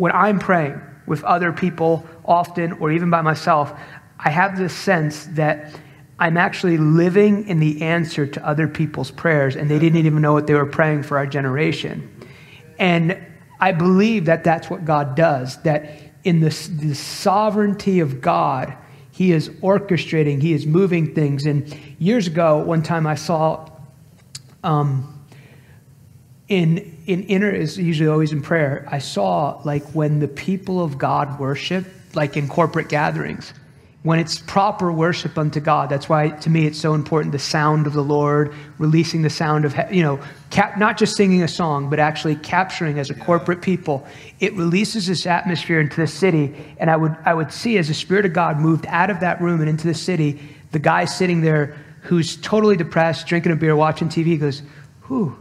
when 0.00 0.12
I'm 0.12 0.38
praying 0.38 0.80
with 1.06 1.22
other 1.24 1.52
people 1.52 2.06
often 2.24 2.72
or 2.72 2.90
even 2.90 3.10
by 3.10 3.20
myself, 3.20 3.78
I 4.18 4.30
have 4.30 4.56
this 4.56 4.72
sense 4.72 5.26
that 5.32 5.78
I'm 6.18 6.38
actually 6.38 6.78
living 6.78 7.46
in 7.48 7.60
the 7.60 7.82
answer 7.82 8.26
to 8.26 8.46
other 8.46 8.66
people's 8.66 9.10
prayers 9.10 9.56
and 9.56 9.70
they 9.70 9.78
didn't 9.78 9.98
even 9.98 10.22
know 10.22 10.32
what 10.32 10.46
they 10.46 10.54
were 10.54 10.64
praying 10.64 11.02
for 11.02 11.18
our 11.18 11.26
generation. 11.26 12.10
And 12.78 13.22
I 13.60 13.72
believe 13.72 14.24
that 14.24 14.42
that's 14.42 14.70
what 14.70 14.86
God 14.86 15.16
does, 15.16 15.62
that 15.64 15.90
in 16.24 16.40
the, 16.40 16.48
the 16.80 16.94
sovereignty 16.94 18.00
of 18.00 18.22
God, 18.22 18.74
He 19.12 19.32
is 19.32 19.50
orchestrating, 19.60 20.40
He 20.40 20.54
is 20.54 20.64
moving 20.64 21.14
things. 21.14 21.44
And 21.44 21.78
years 21.98 22.26
ago, 22.26 22.56
one 22.56 22.82
time 22.82 23.06
I 23.06 23.16
saw 23.16 23.68
um, 24.64 25.19
in 26.50 26.98
in 27.06 27.22
inner 27.22 27.48
is 27.48 27.78
usually 27.78 28.08
always 28.08 28.32
in 28.32 28.42
prayer. 28.42 28.86
I 28.90 28.98
saw 28.98 29.62
like 29.64 29.84
when 29.92 30.18
the 30.18 30.28
people 30.28 30.82
of 30.82 30.98
God 30.98 31.38
worship, 31.38 31.86
like 32.14 32.36
in 32.36 32.48
corporate 32.48 32.88
gatherings, 32.88 33.54
when 34.02 34.18
it's 34.18 34.40
proper 34.40 34.90
worship 34.90 35.38
unto 35.38 35.60
God. 35.60 35.88
That's 35.88 36.08
why 36.08 36.30
to 36.30 36.50
me 36.50 36.66
it's 36.66 36.78
so 36.78 36.94
important 36.94 37.30
the 37.30 37.38
sound 37.38 37.86
of 37.86 37.92
the 37.92 38.02
Lord, 38.02 38.52
releasing 38.78 39.22
the 39.22 39.30
sound 39.30 39.64
of 39.64 39.76
you 39.92 40.02
know, 40.02 40.18
cap, 40.50 40.76
not 40.76 40.98
just 40.98 41.16
singing 41.16 41.42
a 41.44 41.48
song, 41.48 41.88
but 41.88 42.00
actually 42.00 42.34
capturing 42.34 42.98
as 42.98 43.10
a 43.10 43.14
corporate 43.14 43.62
people. 43.62 44.04
It 44.40 44.52
releases 44.54 45.06
this 45.06 45.26
atmosphere 45.26 45.80
into 45.80 46.00
the 46.00 46.08
city, 46.08 46.52
and 46.78 46.90
I 46.90 46.96
would 46.96 47.16
I 47.24 47.32
would 47.32 47.52
see 47.52 47.78
as 47.78 47.86
the 47.86 47.94
Spirit 47.94 48.26
of 48.26 48.32
God 48.32 48.58
moved 48.58 48.86
out 48.88 49.08
of 49.08 49.20
that 49.20 49.40
room 49.40 49.60
and 49.60 49.70
into 49.70 49.86
the 49.86 49.94
city, 49.94 50.40
the 50.72 50.80
guy 50.80 51.04
sitting 51.04 51.42
there 51.42 51.78
who's 52.02 52.36
totally 52.38 52.76
depressed, 52.76 53.28
drinking 53.28 53.52
a 53.52 53.56
beer, 53.56 53.76
watching 53.76 54.08
TV, 54.08 54.36
goes, 54.36 54.62
"Whew." 55.06 55.36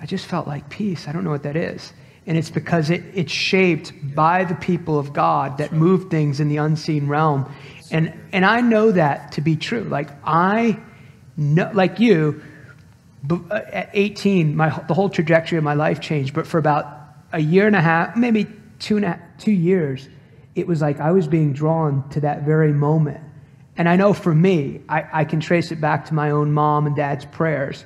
I 0.00 0.06
just 0.06 0.26
felt 0.26 0.46
like 0.46 0.68
peace. 0.68 1.08
I 1.08 1.12
don't 1.12 1.24
know 1.24 1.30
what 1.30 1.42
that 1.42 1.56
is. 1.56 1.92
And 2.26 2.36
it's 2.36 2.50
because 2.50 2.90
it, 2.90 3.02
it's 3.14 3.32
shaped 3.32 3.92
by 4.14 4.44
the 4.44 4.54
people 4.54 4.98
of 4.98 5.12
God 5.12 5.58
that 5.58 5.72
move 5.72 6.10
things 6.10 6.40
in 6.40 6.48
the 6.48 6.58
unseen 6.58 7.08
realm. 7.08 7.50
And, 7.90 8.12
and 8.32 8.44
I 8.44 8.60
know 8.60 8.92
that 8.92 9.32
to 9.32 9.40
be 9.40 9.56
true. 9.56 9.84
Like, 9.84 10.10
I 10.24 10.78
know, 11.36 11.70
like 11.72 11.98
you, 11.98 12.42
uh, 13.30 13.60
at 13.72 13.90
18, 13.94 14.54
my, 14.54 14.68
the 14.88 14.94
whole 14.94 15.08
trajectory 15.08 15.58
of 15.58 15.64
my 15.64 15.74
life 15.74 16.00
changed. 16.00 16.34
But 16.34 16.46
for 16.46 16.58
about 16.58 16.86
a 17.32 17.40
year 17.40 17.66
and 17.66 17.74
a 17.74 17.80
half, 17.80 18.16
maybe 18.16 18.46
two, 18.78 18.98
a, 18.98 19.18
two 19.38 19.52
years, 19.52 20.08
it 20.54 20.66
was 20.66 20.82
like 20.82 21.00
I 21.00 21.12
was 21.12 21.26
being 21.26 21.52
drawn 21.52 22.08
to 22.10 22.20
that 22.20 22.42
very 22.42 22.72
moment. 22.72 23.20
And 23.76 23.88
I 23.88 23.96
know 23.96 24.12
for 24.12 24.34
me, 24.34 24.82
I, 24.88 25.04
I 25.12 25.24
can 25.24 25.40
trace 25.40 25.70
it 25.70 25.80
back 25.80 26.06
to 26.06 26.14
my 26.14 26.30
own 26.30 26.52
mom 26.52 26.86
and 26.86 26.96
dad's 26.96 27.24
prayers. 27.24 27.84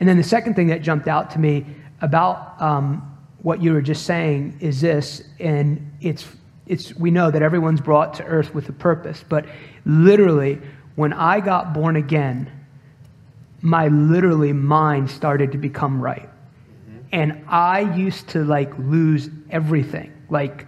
And 0.00 0.08
then 0.08 0.16
the 0.16 0.24
second 0.24 0.54
thing 0.54 0.68
that 0.68 0.82
jumped 0.82 1.06
out 1.06 1.30
to 1.32 1.38
me 1.38 1.66
about 2.00 2.60
um, 2.60 3.18
what 3.42 3.62
you 3.62 3.72
were 3.72 3.82
just 3.82 4.06
saying 4.06 4.56
is 4.60 4.80
this, 4.80 5.22
and 5.38 5.92
it's, 6.00 6.26
it's, 6.66 6.94
we 6.96 7.10
know 7.10 7.30
that 7.30 7.42
everyone's 7.42 7.80
brought 7.80 8.14
to 8.14 8.24
earth 8.24 8.54
with 8.54 8.68
a 8.68 8.72
purpose, 8.72 9.22
but 9.28 9.44
literally, 9.84 10.60
when 10.96 11.12
I 11.12 11.40
got 11.40 11.72
born 11.72 11.96
again, 11.96 12.50
my 13.62 13.88
literally 13.88 14.52
mind 14.52 15.10
started 15.10 15.52
to 15.52 15.58
become 15.58 16.00
right. 16.00 16.28
And 17.12 17.44
I 17.48 17.80
used 17.80 18.28
to 18.30 18.44
like 18.44 18.76
lose 18.78 19.28
everything. 19.50 20.12
Like, 20.30 20.66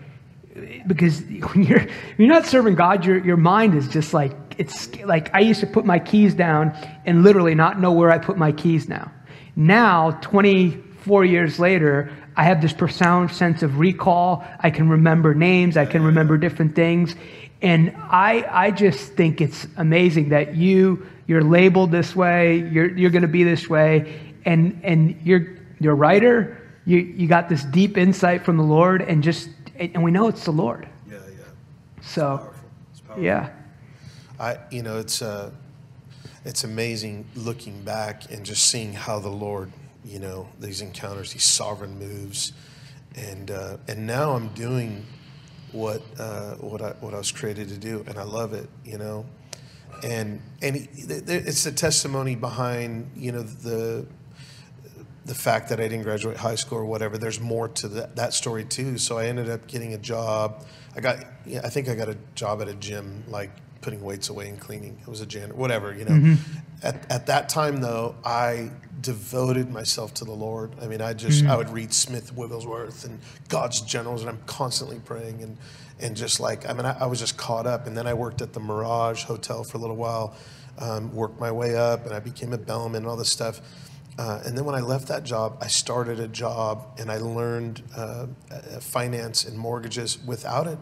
because 0.86 1.22
when 1.22 1.62
you're, 1.64 1.80
when 1.80 1.90
you're 2.18 2.28
not 2.28 2.46
serving 2.46 2.74
God, 2.74 3.04
your, 3.04 3.24
your 3.24 3.36
mind 3.36 3.74
is 3.74 3.88
just 3.88 4.12
like, 4.12 4.32
it's 4.58 4.94
like 5.00 5.34
I 5.34 5.40
used 5.40 5.60
to 5.60 5.66
put 5.66 5.84
my 5.84 5.98
keys 5.98 6.34
down 6.34 6.76
and 7.06 7.22
literally 7.22 7.54
not 7.54 7.80
know 7.80 7.92
where 7.92 8.10
I 8.10 8.18
put 8.18 8.36
my 8.36 8.52
keys 8.52 8.88
now. 8.88 9.10
Now, 9.54 10.12
24 10.22 11.24
years 11.24 11.58
later, 11.58 12.10
I 12.36 12.44
have 12.44 12.62
this 12.62 12.72
profound 12.72 13.30
sense 13.30 13.62
of 13.62 13.78
recall. 13.78 14.44
I 14.60 14.70
can 14.70 14.88
remember 14.88 15.34
names, 15.34 15.76
I 15.76 15.84
can 15.84 16.02
remember 16.02 16.38
different 16.38 16.74
things. 16.74 17.14
And 17.60 17.94
I, 17.96 18.44
I 18.50 18.70
just 18.70 19.12
think 19.12 19.40
it's 19.40 19.66
amazing 19.76 20.30
that 20.30 20.56
you, 20.56 21.06
you're 21.26 21.44
labeled 21.44 21.92
this 21.92 22.16
way, 22.16 22.58
you're, 22.58 22.96
you're 22.96 23.10
going 23.10 23.22
to 23.22 23.28
be 23.28 23.44
this 23.44 23.68
way, 23.68 24.20
and, 24.44 24.80
and 24.82 25.20
you're, 25.22 25.58
you're 25.78 25.92
a 25.92 25.96
writer, 25.96 26.58
you, 26.84 26.98
you 26.98 27.28
got 27.28 27.48
this 27.48 27.62
deep 27.64 27.96
insight 27.96 28.44
from 28.44 28.56
the 28.56 28.64
Lord, 28.64 29.02
and 29.02 29.22
just, 29.22 29.48
and 29.76 30.02
we 30.02 30.10
know 30.10 30.26
it's 30.26 30.44
the 30.44 30.50
Lord. 30.50 30.88
Yeah, 31.08 31.18
yeah. 31.28 31.44
So, 32.00 32.38
Powerful. 32.38 32.54
It's 32.90 33.00
powerful. 33.00 33.24
yeah. 33.24 33.50
I, 34.40 34.58
you 34.72 34.82
know, 34.82 34.98
it's 34.98 35.22
uh, 35.22 35.52
it's 36.44 36.64
amazing 36.64 37.26
looking 37.34 37.82
back 37.82 38.30
and 38.30 38.44
just 38.44 38.66
seeing 38.66 38.92
how 38.92 39.18
the 39.18 39.28
Lord, 39.28 39.72
you 40.04 40.18
know, 40.18 40.48
these 40.58 40.80
encounters, 40.80 41.32
these 41.32 41.44
sovereign 41.44 41.98
moves, 41.98 42.52
and 43.14 43.50
uh, 43.50 43.76
and 43.88 44.06
now 44.06 44.32
I'm 44.32 44.48
doing 44.48 45.06
what 45.72 46.02
uh, 46.18 46.54
what 46.56 46.82
I 46.82 46.90
what 47.00 47.14
I 47.14 47.18
was 47.18 47.32
created 47.32 47.68
to 47.68 47.78
do, 47.78 48.04
and 48.06 48.18
I 48.18 48.24
love 48.24 48.52
it, 48.52 48.68
you 48.84 48.98
know, 48.98 49.24
and 50.02 50.40
and 50.60 50.88
it's 50.96 51.64
the 51.64 51.72
testimony 51.72 52.34
behind 52.34 53.10
you 53.14 53.32
know 53.32 53.42
the 53.42 54.06
the 55.24 55.34
fact 55.34 55.68
that 55.68 55.78
I 55.78 55.84
didn't 55.84 56.02
graduate 56.02 56.36
high 56.36 56.56
school 56.56 56.78
or 56.78 56.84
whatever. 56.84 57.16
There's 57.16 57.40
more 57.40 57.68
to 57.68 57.88
that, 57.88 58.16
that 58.16 58.34
story 58.34 58.64
too. 58.64 58.98
So 58.98 59.18
I 59.18 59.26
ended 59.26 59.48
up 59.48 59.66
getting 59.68 59.94
a 59.94 59.98
job. 59.98 60.64
I 60.94 61.00
got, 61.00 61.24
yeah, 61.46 61.60
I 61.64 61.68
think 61.70 61.88
I 61.88 61.94
got 61.94 62.08
a 62.08 62.16
job 62.34 62.60
at 62.62 62.68
a 62.68 62.74
gym, 62.74 63.24
like 63.28 63.50
putting 63.80 64.02
weights 64.02 64.28
away 64.28 64.48
and 64.48 64.60
cleaning. 64.60 64.98
It 65.00 65.08
was 65.08 65.20
a 65.20 65.26
janitor, 65.26 65.54
whatever, 65.54 65.94
you 65.94 66.04
know. 66.04 66.36
At, 66.82 67.10
at 67.10 67.26
that 67.26 67.48
time 67.48 67.80
though, 67.80 68.14
I 68.24 68.70
devoted 69.00 69.70
myself 69.70 70.14
to 70.14 70.24
the 70.24 70.32
Lord. 70.32 70.72
I 70.80 70.86
mean, 70.86 71.00
I 71.00 71.14
just, 71.14 71.44
I 71.50 71.56
would 71.56 71.70
read 71.70 71.92
Smith 71.92 72.34
Wigglesworth 72.36 73.04
and 73.04 73.18
God's 73.48 73.80
Generals, 73.80 74.20
and 74.20 74.30
I'm 74.30 74.40
constantly 74.46 75.00
praying 75.04 75.42
and, 75.42 75.56
and 76.00 76.16
just 76.16 76.38
like, 76.40 76.68
I 76.68 76.72
mean, 76.72 76.86
I, 76.86 76.96
I 77.00 77.06
was 77.06 77.18
just 77.18 77.36
caught 77.36 77.66
up. 77.66 77.86
And 77.86 77.96
then 77.96 78.06
I 78.06 78.14
worked 78.14 78.40
at 78.40 78.52
the 78.52 78.60
Mirage 78.60 79.24
Hotel 79.24 79.64
for 79.64 79.78
a 79.78 79.80
little 79.80 79.96
while, 79.96 80.36
um, 80.78 81.12
worked 81.14 81.40
my 81.40 81.50
way 81.50 81.76
up, 81.76 82.04
and 82.04 82.14
I 82.14 82.20
became 82.20 82.52
a 82.52 82.58
bellman 82.58 83.02
and 83.02 83.06
all 83.06 83.16
this 83.16 83.30
stuff. 83.30 83.60
Uh, 84.18 84.42
and 84.44 84.56
then 84.56 84.64
when 84.64 84.74
I 84.74 84.80
left 84.80 85.08
that 85.08 85.24
job, 85.24 85.56
I 85.60 85.68
started 85.68 86.20
a 86.20 86.28
job 86.28 86.86
and 86.98 87.10
I 87.10 87.16
learned 87.18 87.82
uh, 87.96 88.26
uh, 88.50 88.58
finance 88.80 89.44
and 89.44 89.56
mortgages 89.56 90.18
without 90.26 90.66
a 90.66 90.78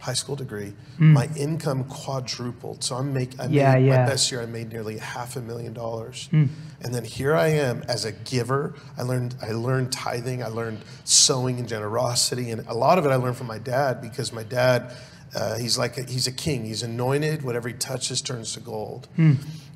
high 0.00 0.14
school 0.14 0.36
degree. 0.36 0.72
My 0.98 1.28
income 1.36 1.84
quadrupled. 1.84 2.82
So 2.84 2.96
I'm 2.96 3.12
make 3.12 3.38
I 3.40 3.46
Hmm. 3.46 3.52
Yeah, 3.54 3.74
made 3.74 3.86
yeah. 3.86 3.96
My 4.04 4.06
best 4.10 4.30
year. 4.30 4.40
I 4.42 4.46
made 4.46 4.72
nearly 4.72 4.98
half 4.98 5.36
a 5.36 5.40
million 5.40 5.72
dollars. 5.74 6.28
And 6.32 6.94
then 6.94 7.04
here 7.04 7.34
I 7.34 7.48
am 7.48 7.82
as 7.88 8.04
a 8.04 8.12
giver. 8.12 8.74
I 8.98 9.02
learned 9.02 9.34
I 9.42 9.52
learned 9.52 9.92
tithing. 9.92 10.42
I 10.42 10.48
learned 10.48 10.80
sowing 11.04 11.58
and 11.58 11.68
generosity, 11.68 12.50
and 12.50 12.66
a 12.68 12.74
lot 12.74 12.98
of 12.98 13.06
it 13.06 13.10
I 13.10 13.16
learned 13.16 13.36
from 13.36 13.46
my 13.46 13.58
dad 13.58 14.00
because 14.00 14.32
my 14.32 14.42
dad. 14.44 14.92
Uh, 15.34 15.58
he's 15.58 15.76
like 15.76 15.98
a, 15.98 16.02
he's 16.04 16.26
a 16.26 16.32
king. 16.32 16.64
He's 16.64 16.82
anointed. 16.82 17.42
Whatever 17.42 17.68
he 17.68 17.74
touches 17.74 18.22
turns 18.22 18.52
to 18.54 18.60
gold. 18.60 19.08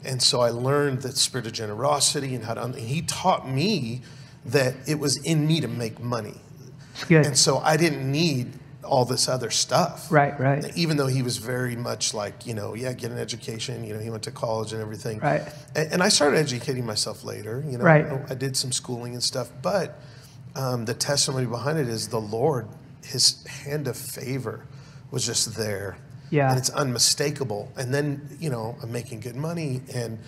And 0.04 0.23
so 0.23 0.40
I 0.40 0.50
learned 0.50 1.02
the 1.02 1.12
spirit 1.12 1.47
of 1.47 1.52
generosity 1.52 2.35
and 2.35 2.45
how 2.45 2.54
to. 2.54 2.62
And 2.62 2.75
he 2.75 3.02
taught 3.02 3.49
me 3.49 4.02
that 4.47 4.75
it 4.87 4.99
was 4.99 5.16
in 5.19 5.47
me 5.47 5.61
to 5.61 5.69
make 5.69 6.00
money, 6.00 6.40
good. 7.09 7.26
and 7.26 7.37
so 7.37 7.59
I 7.59 7.76
didn't 7.76 8.11
need 8.11 8.54
all 8.83 9.04
this 9.04 9.28
other 9.28 9.50
stuff. 9.50 10.11
Right, 10.11 10.38
right. 10.40 10.76
Even 10.76 10.97
though 10.97 11.07
he 11.07 11.23
was 11.23 11.37
very 11.37 11.76
much 11.76 12.14
like 12.14 12.47
you 12.47 12.54
know, 12.54 12.75
yeah, 12.75 12.92
get 12.95 13.11
an 13.11 13.19
education. 13.19 13.85
You 13.85 13.95
know, 13.95 14.00
he 14.00 14.11
went 14.11 14.23
to 14.25 14.30
college 14.30 14.73
and 14.73 14.80
everything. 14.80 15.19
Right. 15.19 15.42
And, 15.76 15.92
and 15.95 16.02
I 16.02 16.09
started 16.09 16.38
educating 16.38 16.87
myself 16.87 17.23
later. 17.23 17.62
You 17.69 17.78
know, 17.78 17.85
Right. 17.85 18.07
I 18.30 18.35
did 18.35 18.57
some 18.57 18.73
schooling 18.73 19.12
and 19.12 19.23
stuff, 19.23 19.50
but 19.62 20.00
um, 20.57 20.87
the 20.87 20.95
testimony 20.95 21.47
behind 21.47 21.78
it 21.78 21.88
is 21.88 22.09
the 22.09 22.21
Lord, 22.21 22.66
His 23.04 23.47
hand 23.47 23.87
of 23.87 23.97
favor 23.97 24.66
was 25.11 25.26
just 25.26 25.57
there. 25.57 25.99
Yeah. 26.30 26.50
And 26.50 26.58
it's 26.58 26.70
unmistakable. 26.70 27.70
And 27.76 27.92
then, 27.92 28.37
you 28.40 28.50
know, 28.50 28.76
I'm 28.82 28.92
making 28.92 29.20
good 29.20 29.37
money. 29.37 29.82
And 29.94 30.18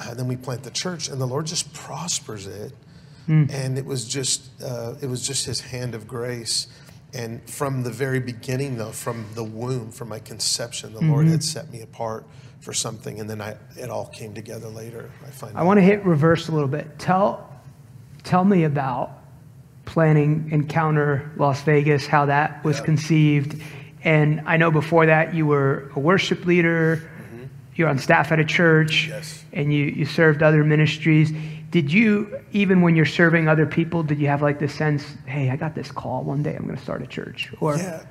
uh, 0.00 0.14
then 0.14 0.26
we 0.28 0.36
plant 0.36 0.64
the 0.64 0.70
church, 0.70 1.08
and 1.08 1.20
the 1.20 1.26
Lord 1.26 1.46
just 1.46 1.72
prospers 1.72 2.46
it. 2.46 2.72
Hmm. 3.26 3.44
And 3.50 3.78
it 3.78 3.84
was 3.86 4.04
just, 4.08 4.42
uh, 4.62 4.94
it 5.00 5.06
was 5.06 5.24
just 5.26 5.46
His 5.46 5.60
hand 5.60 5.94
of 5.94 6.08
grace. 6.08 6.66
And 7.14 7.48
from 7.48 7.82
the 7.84 7.90
very 7.90 8.18
beginning, 8.20 8.78
though, 8.78 8.90
from 8.90 9.26
the 9.34 9.44
womb, 9.44 9.92
from 9.92 10.08
my 10.08 10.18
conception, 10.18 10.94
the 10.94 11.00
Lord 11.02 11.24
Mm-hmm. 11.26 11.32
had 11.32 11.44
set 11.44 11.70
me 11.70 11.82
apart 11.82 12.24
for 12.60 12.72
something. 12.72 13.20
And 13.20 13.28
then 13.30 13.40
I, 13.40 13.56
it 13.76 13.90
all 13.90 14.06
came 14.06 14.34
together 14.34 14.68
later. 14.68 15.10
I 15.24 15.30
find. 15.30 15.56
I 15.56 15.62
want 15.62 15.76
to 15.78 15.82
hit 15.82 16.04
reverse 16.04 16.48
a 16.48 16.52
little 16.52 16.68
bit. 16.68 16.98
Tell, 16.98 17.48
tell 18.24 18.44
me 18.44 18.64
about 18.64 19.10
planning 19.84 20.48
Encounter 20.52 21.30
Las 21.36 21.62
Vegas, 21.62 22.06
how 22.06 22.26
that 22.26 22.64
was 22.64 22.78
Yeah. 22.78 22.84
conceived. 22.84 23.62
And 24.04 24.42
I 24.46 24.56
know 24.56 24.70
before 24.70 25.06
that 25.06 25.34
you 25.34 25.46
were 25.46 25.90
a 25.94 26.00
worship 26.00 26.44
leader, 26.44 26.96
mm-hmm. 26.96 27.44
you're 27.76 27.88
on 27.88 27.98
staff 27.98 28.32
at 28.32 28.40
a 28.40 28.44
church, 28.44 29.08
Yes. 29.08 29.44
and 29.52 29.72
you, 29.72 29.84
you 29.84 30.04
served 30.04 30.42
other 30.42 30.64
ministries. 30.64 31.32
Did 31.70 31.92
you, 31.92 32.40
even 32.52 32.82
when 32.82 32.96
you're 32.96 33.06
serving 33.06 33.48
other 33.48 33.64
people, 33.66 34.02
did 34.02 34.18
you 34.18 34.28
have 34.28 34.42
like 34.42 34.58
this 34.58 34.74
sense, 34.74 35.04
hey, 35.26 35.50
I 35.50 35.56
got 35.56 35.74
this 35.74 35.90
call 35.90 36.22
one 36.24 36.42
day, 36.42 36.54
I'm 36.54 36.64
going 36.64 36.76
to 36.76 36.82
start 36.82 37.02
a 37.02 37.06
church? 37.06 37.52
Or, 37.60 37.76
Yeah, 37.76 38.02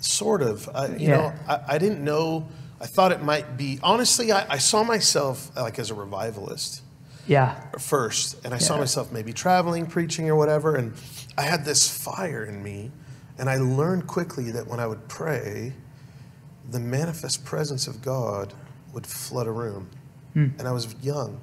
sort 0.00 0.42
of. 0.42 0.68
I, 0.74 0.86
you 0.88 1.08
Yeah. 1.08 1.16
know, 1.16 1.32
I, 1.48 1.60
I 1.68 1.78
didn't 1.78 2.02
know. 2.02 2.48
I 2.80 2.86
thought 2.86 3.12
it 3.12 3.22
might 3.22 3.56
be. 3.56 3.78
Honestly, 3.82 4.32
I, 4.32 4.46
I 4.48 4.58
saw 4.58 4.82
myself 4.82 5.50
like 5.56 5.78
as 5.78 5.90
a 5.90 5.94
revivalist 5.94 6.82
yeah, 7.26 7.54
first, 7.78 8.44
and 8.44 8.52
I 8.52 8.58
saw 8.58 8.76
myself 8.76 9.12
maybe 9.12 9.32
traveling, 9.32 9.86
preaching, 9.86 10.28
or 10.28 10.34
whatever. 10.34 10.74
And 10.74 10.92
I 11.38 11.42
had 11.42 11.64
this 11.64 11.88
fire 11.88 12.44
in 12.44 12.62
me, 12.62 12.90
and 13.38 13.48
I 13.50 13.56
learned 13.56 14.06
quickly 14.06 14.50
that 14.52 14.66
when 14.66 14.80
I 14.80 14.86
would 14.86 15.08
pray, 15.08 15.72
the 16.70 16.80
manifest 16.80 17.44
presence 17.44 17.86
of 17.86 18.02
God 18.02 18.54
would 18.92 19.06
flood 19.06 19.46
a 19.46 19.50
room. 19.50 19.88
Hmm. 20.34 20.48
And 20.58 20.66
I 20.68 20.72
was 20.72 20.94
young, 21.02 21.40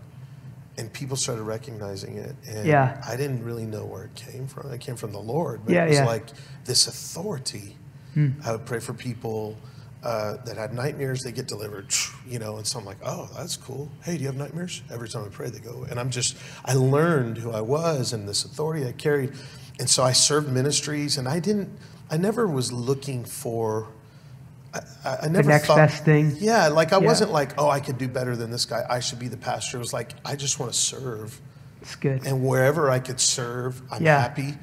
and 0.78 0.92
people 0.94 1.16
started 1.18 1.44
recognizing 1.44 2.18
it. 2.18 2.36
And 2.48 2.66
Yeah. 2.68 3.02
I 3.08 3.16
didn't 3.16 3.44
really 3.44 3.66
know 3.66 3.86
where 3.86 4.04
it 4.06 4.16
came 4.16 4.48
from. 4.48 4.72
It 4.72 4.80
came 4.82 4.96
from 4.96 5.12
the 5.12 5.20
Lord, 5.20 5.62
but 5.66 5.74
Yeah, 5.74 5.86
it 5.86 5.90
was 5.90 5.98
yeah. 5.98 6.06
like 6.06 6.28
this 6.66 6.88
authority. 6.88 7.76
Hmm. 8.14 8.30
I 8.44 8.52
would 8.54 8.66
pray 8.66 8.80
for 8.80 8.94
people 8.94 9.56
uh, 10.02 10.38
that 10.46 10.56
had 10.56 10.74
nightmares, 10.74 11.24
they 11.24 11.32
get 11.34 11.46
delivered, 11.46 11.88
you 12.26 12.40
know, 12.40 12.56
and 12.56 12.66
so 12.66 12.80
I'm 12.80 12.86
like, 12.86 13.00
oh, 13.04 13.30
that's 13.36 13.58
cool. 13.58 13.92
Hey, 14.02 14.16
do 14.16 14.22
you 14.22 14.28
have 14.28 14.38
nightmares? 14.38 14.82
Every 14.90 15.10
time 15.10 15.26
I 15.26 15.28
pray, 15.28 15.50
they 15.50 15.60
go. 15.60 15.86
And 15.90 16.00
I'm 16.00 16.10
just, 16.10 16.38
I 16.64 16.74
learned 16.74 17.38
who 17.38 17.52
I 17.52 17.60
was 17.60 18.14
and 18.14 18.26
this 18.28 18.46
authority 18.46 18.88
I 18.88 18.94
carried. 18.94 19.34
And 19.80 19.90
so 19.90 20.04
I 20.04 20.12
served 20.12 20.50
ministries, 20.50 21.18
and 21.18 21.28
I 21.28 21.40
didn't, 21.40 21.70
I 22.12 22.18
never 22.18 22.46
was 22.48 22.72
looking 22.74 23.24
for, 23.24 23.88
I, 24.74 25.18
I 25.24 25.28
never 25.30 25.50
next 25.50 25.68
thought, 25.68 25.78
best 25.78 26.04
thing. 26.06 26.36
Yeah, 26.38 26.68
like 26.68 26.92
I 26.94 27.00
Yeah. 27.00 27.06
wasn't 27.08 27.32
like, 27.32 27.54
oh, 27.58 27.70
I 27.70 27.80
could 27.80 27.98
do 27.98 28.08
better 28.08 28.36
than 28.36 28.52
this 28.52 28.66
guy. 28.66 28.86
I 28.90 29.00
should 29.00 29.20
be 29.20 29.28
the 29.30 29.38
pastor. 29.38 29.78
It 29.78 29.80
was 29.80 29.94
like, 29.94 30.12
I 30.26 30.36
just 30.36 30.60
want 30.60 30.72
to 30.74 30.78
serve. 30.78 31.40
it's 31.82 31.96
good. 31.96 32.26
And 32.26 32.44
wherever 32.46 32.90
I 32.92 33.00
could 33.00 33.20
serve, 33.22 33.82
I'm 33.90 34.04
Yeah. 34.04 34.18
Mm-hmm. 34.18 34.52
happy. 34.52 34.58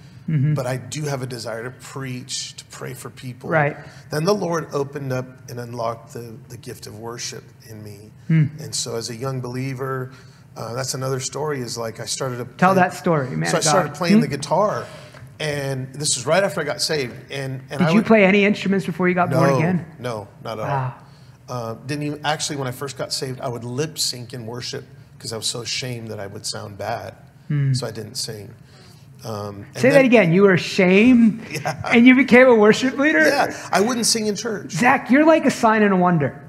But 0.54 0.66
I 0.66 0.76
do 0.76 1.02
have 1.04 1.22
a 1.22 1.26
desire 1.26 1.62
to 1.62 1.70
preach, 1.70 2.56
to 2.56 2.64
pray 2.66 2.94
for 2.94 3.10
people. 3.10 3.48
Right. 3.48 3.76
Then 4.10 4.24
the 4.24 4.34
Lord 4.34 4.66
opened 4.72 5.12
up 5.12 5.48
and 5.48 5.58
unlocked 5.60 6.12
the, 6.14 6.34
the 6.48 6.56
gift 6.56 6.88
of 6.88 6.98
worship 6.98 7.44
in 7.70 7.82
me. 7.84 8.10
Hmm. 8.26 8.46
And 8.58 8.74
so 8.74 8.96
as 8.96 9.08
a 9.08 9.14
young 9.14 9.40
believer, 9.40 10.10
uh, 10.56 10.74
that's 10.74 10.94
another 10.94 11.20
story 11.20 11.60
is 11.60 11.78
like 11.78 12.00
I 12.00 12.06
started 12.06 12.38
to 12.38 12.44
Tell 12.56 12.74
that 12.74 12.92
story, 12.92 13.30
man 13.36 13.48
So 13.50 13.58
I 13.58 13.60
started 13.60 13.94
playing 13.94 14.16
Hmm. 14.16 14.20
the 14.22 14.28
guitar. 14.28 14.84
And 15.38 15.92
this 15.94 16.16
was 16.16 16.26
right 16.26 16.42
after 16.42 16.60
I 16.60 16.64
got 16.64 16.80
saved. 16.80 17.14
And, 17.30 17.60
and 17.70 17.78
Did 17.78 17.80
I 17.82 17.90
you 17.90 17.96
would, 17.96 18.06
play 18.06 18.24
any 18.24 18.44
instruments 18.44 18.86
before 18.86 19.08
you 19.08 19.14
got 19.14 19.28
no, 19.30 19.38
born 19.38 19.54
again? 19.54 19.86
No, 19.98 20.28
not 20.42 20.58
at 20.58 20.64
Wow. 20.64 20.94
all. 20.98 21.02
Uh, 21.48 21.74
didn't 21.86 22.02
even 22.04 22.20
actually 22.26 22.56
when 22.56 22.66
I 22.66 22.72
first 22.72 22.96
got 22.98 23.12
saved, 23.12 23.40
I 23.40 23.48
would 23.48 23.62
lip 23.64 23.98
sync 23.98 24.32
in 24.32 24.46
worship 24.46 24.84
because 25.16 25.32
I 25.32 25.36
was 25.36 25.46
so 25.46 25.60
ashamed 25.60 26.08
that 26.08 26.18
I 26.18 26.26
would 26.26 26.44
sound 26.44 26.76
bad, 26.78 27.14
so 27.72 27.86
I 27.86 27.90
didn't 27.92 28.16
sing. 28.16 28.52
Um, 29.24 29.32
and 29.56 29.64
Hmm. 29.66 29.72
Say 29.74 29.82
then- 29.82 29.92
that 29.92 30.04
again. 30.04 30.32
You 30.32 30.42
were 30.42 30.54
ashamed 30.54 31.46
and 31.86 32.06
you 32.06 32.14
became 32.16 32.48
a 32.48 32.54
worship 32.54 32.98
leader? 32.98 33.26
Yeah, 33.26 33.56
I 33.72 33.80
wouldn't 33.80 34.06
sing 34.06 34.26
in 34.26 34.34
church. 34.36 34.72
Zach, 34.72 35.10
you're 35.10 35.24
like 35.24 35.44
a 35.46 35.50
sign 35.50 35.82
and 35.82 35.92
a 35.92 35.96
wonder. 35.96 36.42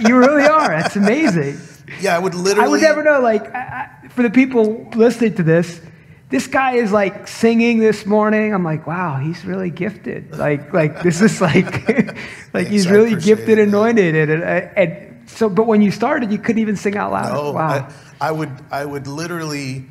You 0.00 0.16
really 0.18 0.44
are. 0.44 0.68
That's 0.68 0.96
amazing. 0.96 1.58
Yeah, 2.00 2.16
I 2.16 2.18
would 2.18 2.34
literally. 2.34 2.66
I 2.66 2.70
would 2.70 2.80
never 2.80 3.02
know. 3.02 3.20
Like, 3.20 3.54
I, 3.54 3.88
I, 4.04 4.08
for 4.08 4.22
the 4.22 4.30
people 4.30 4.88
listening 4.96 5.34
to 5.34 5.42
this, 5.42 5.82
this 6.34 6.48
guy 6.48 6.72
is 6.72 6.90
like 6.90 7.28
singing 7.28 7.78
this 7.78 8.04
morning. 8.06 8.52
I'm 8.52 8.64
like, 8.64 8.88
wow, 8.88 9.18
he's 9.18 9.44
really 9.44 9.70
gifted. 9.70 10.36
Like, 10.36 10.72
like 10.72 11.00
this 11.00 11.20
is 11.20 11.40
like, 11.40 11.88
like 12.52 12.66
he's 12.66 12.86
Thanks, 12.86 12.86
I 12.86 12.90
really 12.90 13.14
gifted, 13.14 13.58
man. 13.58 13.68
anointed, 13.68 14.16
and, 14.16 14.42
and, 14.42 15.30
so. 15.30 15.48
But 15.48 15.68
when 15.68 15.80
you 15.80 15.92
started, 15.92 16.32
you 16.32 16.38
couldn't 16.38 16.60
even 16.60 16.74
sing 16.74 16.96
out 16.96 17.12
loud. 17.12 17.32
No, 17.34 17.52
wow. 17.52 17.88
I, 18.20 18.28
I 18.28 18.32
would. 18.32 18.50
I 18.72 18.84
would 18.84 19.06
literally 19.06 19.84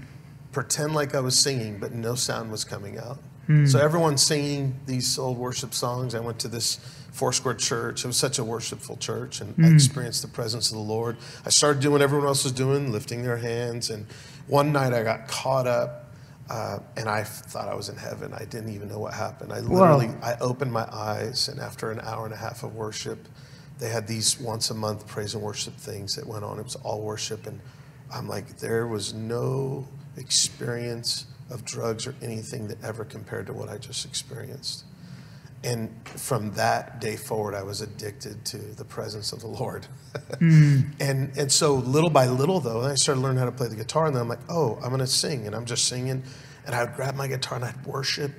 pretend 0.52 0.94
like 0.94 1.16
I 1.16 1.22
was 1.22 1.40
singing, 1.40 1.78
but 1.78 1.94
no 1.94 2.14
sound 2.14 2.52
was 2.52 2.66
coming 2.66 3.00
out. 3.00 3.20
Hmm. 3.48 3.66
So 3.66 3.80
everyone's 3.80 4.22
singing 4.22 4.78
these 4.86 5.18
old 5.18 5.38
worship 5.38 5.74
songs. 5.74 6.14
I 6.14 6.20
went 6.20 6.40
to 6.40 6.50
this 6.50 6.76
Foursquare 7.14 7.54
Church. 7.54 8.04
It 8.04 8.08
was 8.08 8.18
such 8.18 8.38
a 8.38 8.44
worshipful 8.44 8.98
church, 8.98 9.40
and 9.40 9.56
I 9.66 9.70
experienced 9.70 10.24
the 10.24 10.28
presence 10.28 10.72
of 10.72 10.76
the 10.76 10.84
Lord. 10.84 11.16
I 11.46 11.52
started 11.52 11.82
doing 11.82 11.94
what 11.94 12.02
everyone 12.02 12.28
else 12.28 12.44
was 12.44 12.52
doing, 12.52 12.92
lifting 12.92 13.24
their 13.24 13.38
hands. 13.38 13.90
And 13.90 14.08
one 14.48 14.74
night 14.74 14.92
I 14.92 15.04
got 15.04 15.30
caught 15.30 15.68
up, 15.68 16.03
uh, 16.50 16.80
and 16.98 17.08
I 17.10 17.24
thought 17.24 17.68
I 17.68 17.76
was 17.76 17.90
in 17.90 17.96
heaven. 17.96 18.34
I 18.34 18.46
didn't 18.46 18.74
even 18.74 18.90
know 18.90 19.00
what 19.00 19.14
happened. 19.14 19.54
I 19.54 19.60
literally, 19.62 20.08
I 20.22 20.36
opened 20.42 20.72
my 20.72 20.88
eyes, 20.92 21.48
and 21.48 21.60
after 21.60 21.92
an 21.92 22.00
hour 22.02 22.26
and 22.26 22.34
a 22.34 22.38
half 22.38 22.64
of 22.64 22.76
worship, 22.76 23.28
they 23.80 23.90
had 23.90 24.08
these 24.08 24.40
once 24.40 24.70
a 24.70 24.74
month 24.74 25.08
praise 25.08 25.34
and 25.34 25.44
worship 25.44 25.76
things 25.76 26.16
that 26.16 26.28
went 26.28 26.44
on. 26.44 26.60
It 26.60 26.64
was 26.64 26.76
all 26.76 27.02
worship, 27.02 27.48
and 27.48 27.60
I'm 28.14 28.28
like, 28.28 28.58
there 28.58 28.88
was 28.88 29.14
no 29.14 29.88
experience 30.18 31.26
of 31.50 31.66
drugs 31.66 32.06
or 32.08 32.16
anything 32.22 32.68
that 32.68 32.84
ever 32.84 33.04
compared 33.06 33.48
to 33.48 33.54
what 33.54 33.70
I 33.70 33.78
just 33.78 34.06
experienced. 34.06 34.86
And 35.64 35.90
from 36.06 36.52
that 36.54 37.00
day 37.00 37.16
forward, 37.16 37.56
I 37.56 37.64
was 37.64 37.82
addicted 37.82 38.44
to 38.46 38.58
the 38.58 38.84
presence 38.84 39.32
of 39.32 39.40
the 39.40 39.48
Lord. 39.48 39.88
Mm. 40.34 40.92
and, 41.00 41.38
and 41.38 41.52
so 41.52 41.76
little 41.76 42.10
by 42.10 42.28
little, 42.28 42.60
though, 42.60 42.82
I 42.82 42.96
started 42.96 43.22
learning 43.22 43.38
how 43.40 43.46
to 43.46 43.52
play 43.52 43.70
the 43.70 43.76
guitar. 43.76 44.08
And 44.08 44.16
then 44.16 44.24
I'm 44.24 44.28
like, 44.28 44.42
oh, 44.50 44.76
I'm 44.84 44.90
going 44.90 45.00
to 45.00 45.08
sing. 45.08 45.48
And 45.48 45.56
I'm 45.56 45.66
just 45.66 45.86
singing. 45.86 46.24
And 46.66 46.76
I 46.76 46.84
would 46.84 46.96
grab 46.96 47.16
my 47.16 47.28
guitar 47.28 47.58
and 47.58 47.66
I'd 47.66 47.86
worship. 47.86 48.32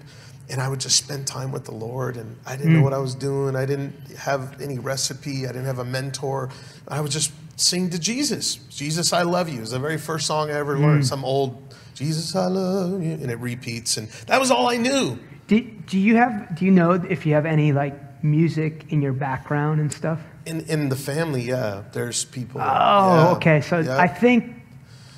And 0.50 0.60
I 0.60 0.68
would 0.68 0.80
just 0.80 0.96
spend 0.96 1.26
time 1.26 1.50
with 1.50 1.64
the 1.64 1.72
Lord. 1.72 2.18
And 2.18 2.36
I 2.44 2.56
didn't 2.56 2.74
know 2.74 2.80
mm. 2.80 2.84
what 2.84 2.92
I 2.92 2.98
was 2.98 3.14
doing. 3.14 3.56
I 3.56 3.64
didn't 3.64 3.94
have 4.18 4.60
any 4.60 4.78
recipe. 4.78 5.46
I 5.46 5.48
didn't 5.48 5.64
have 5.64 5.78
a 5.78 5.84
mentor. 5.84 6.50
I 6.86 7.00
would 7.00 7.10
just 7.10 7.32
sing 7.56 7.88
to 7.90 7.98
Jesus. 7.98 8.56
Jesus, 8.56 9.14
I 9.14 9.22
love 9.22 9.48
you. 9.48 9.62
is 9.62 9.70
the 9.70 9.78
very 9.78 9.96
first 9.96 10.26
song 10.26 10.50
I 10.50 10.54
ever 10.54 10.78
learned. 10.78 11.04
Mm. 11.04 11.08
Some 11.08 11.24
old 11.24 11.74
Jesus, 11.94 12.36
I 12.36 12.48
love 12.48 13.02
you. 13.02 13.12
And 13.12 13.30
it 13.30 13.38
repeats. 13.38 13.96
And 13.96 14.08
that 14.26 14.38
was 14.38 14.50
all 14.50 14.68
I 14.68 14.76
knew. 14.76 15.18
Do, 15.46 15.60
do 15.60 15.98
you 15.98 16.16
have, 16.16 16.56
do 16.56 16.64
you 16.64 16.70
know 16.70 16.92
if 16.92 17.26
you 17.26 17.34
have 17.34 17.46
any 17.46 17.72
like 17.72 17.94
music 18.24 18.86
in 18.90 19.02
your 19.02 19.12
background 19.12 19.80
and 19.80 19.92
stuff? 19.92 20.20
In, 20.46 20.60
in 20.62 20.88
the 20.88 20.96
family, 20.96 21.42
yeah, 21.42 21.84
there's 21.92 22.24
people. 22.24 22.60
Oh, 22.60 22.64
yeah, 22.64 23.28
okay. 23.36 23.60
So 23.60 23.80
yeah, 23.80 23.98
I 23.98 24.06
think 24.08 24.54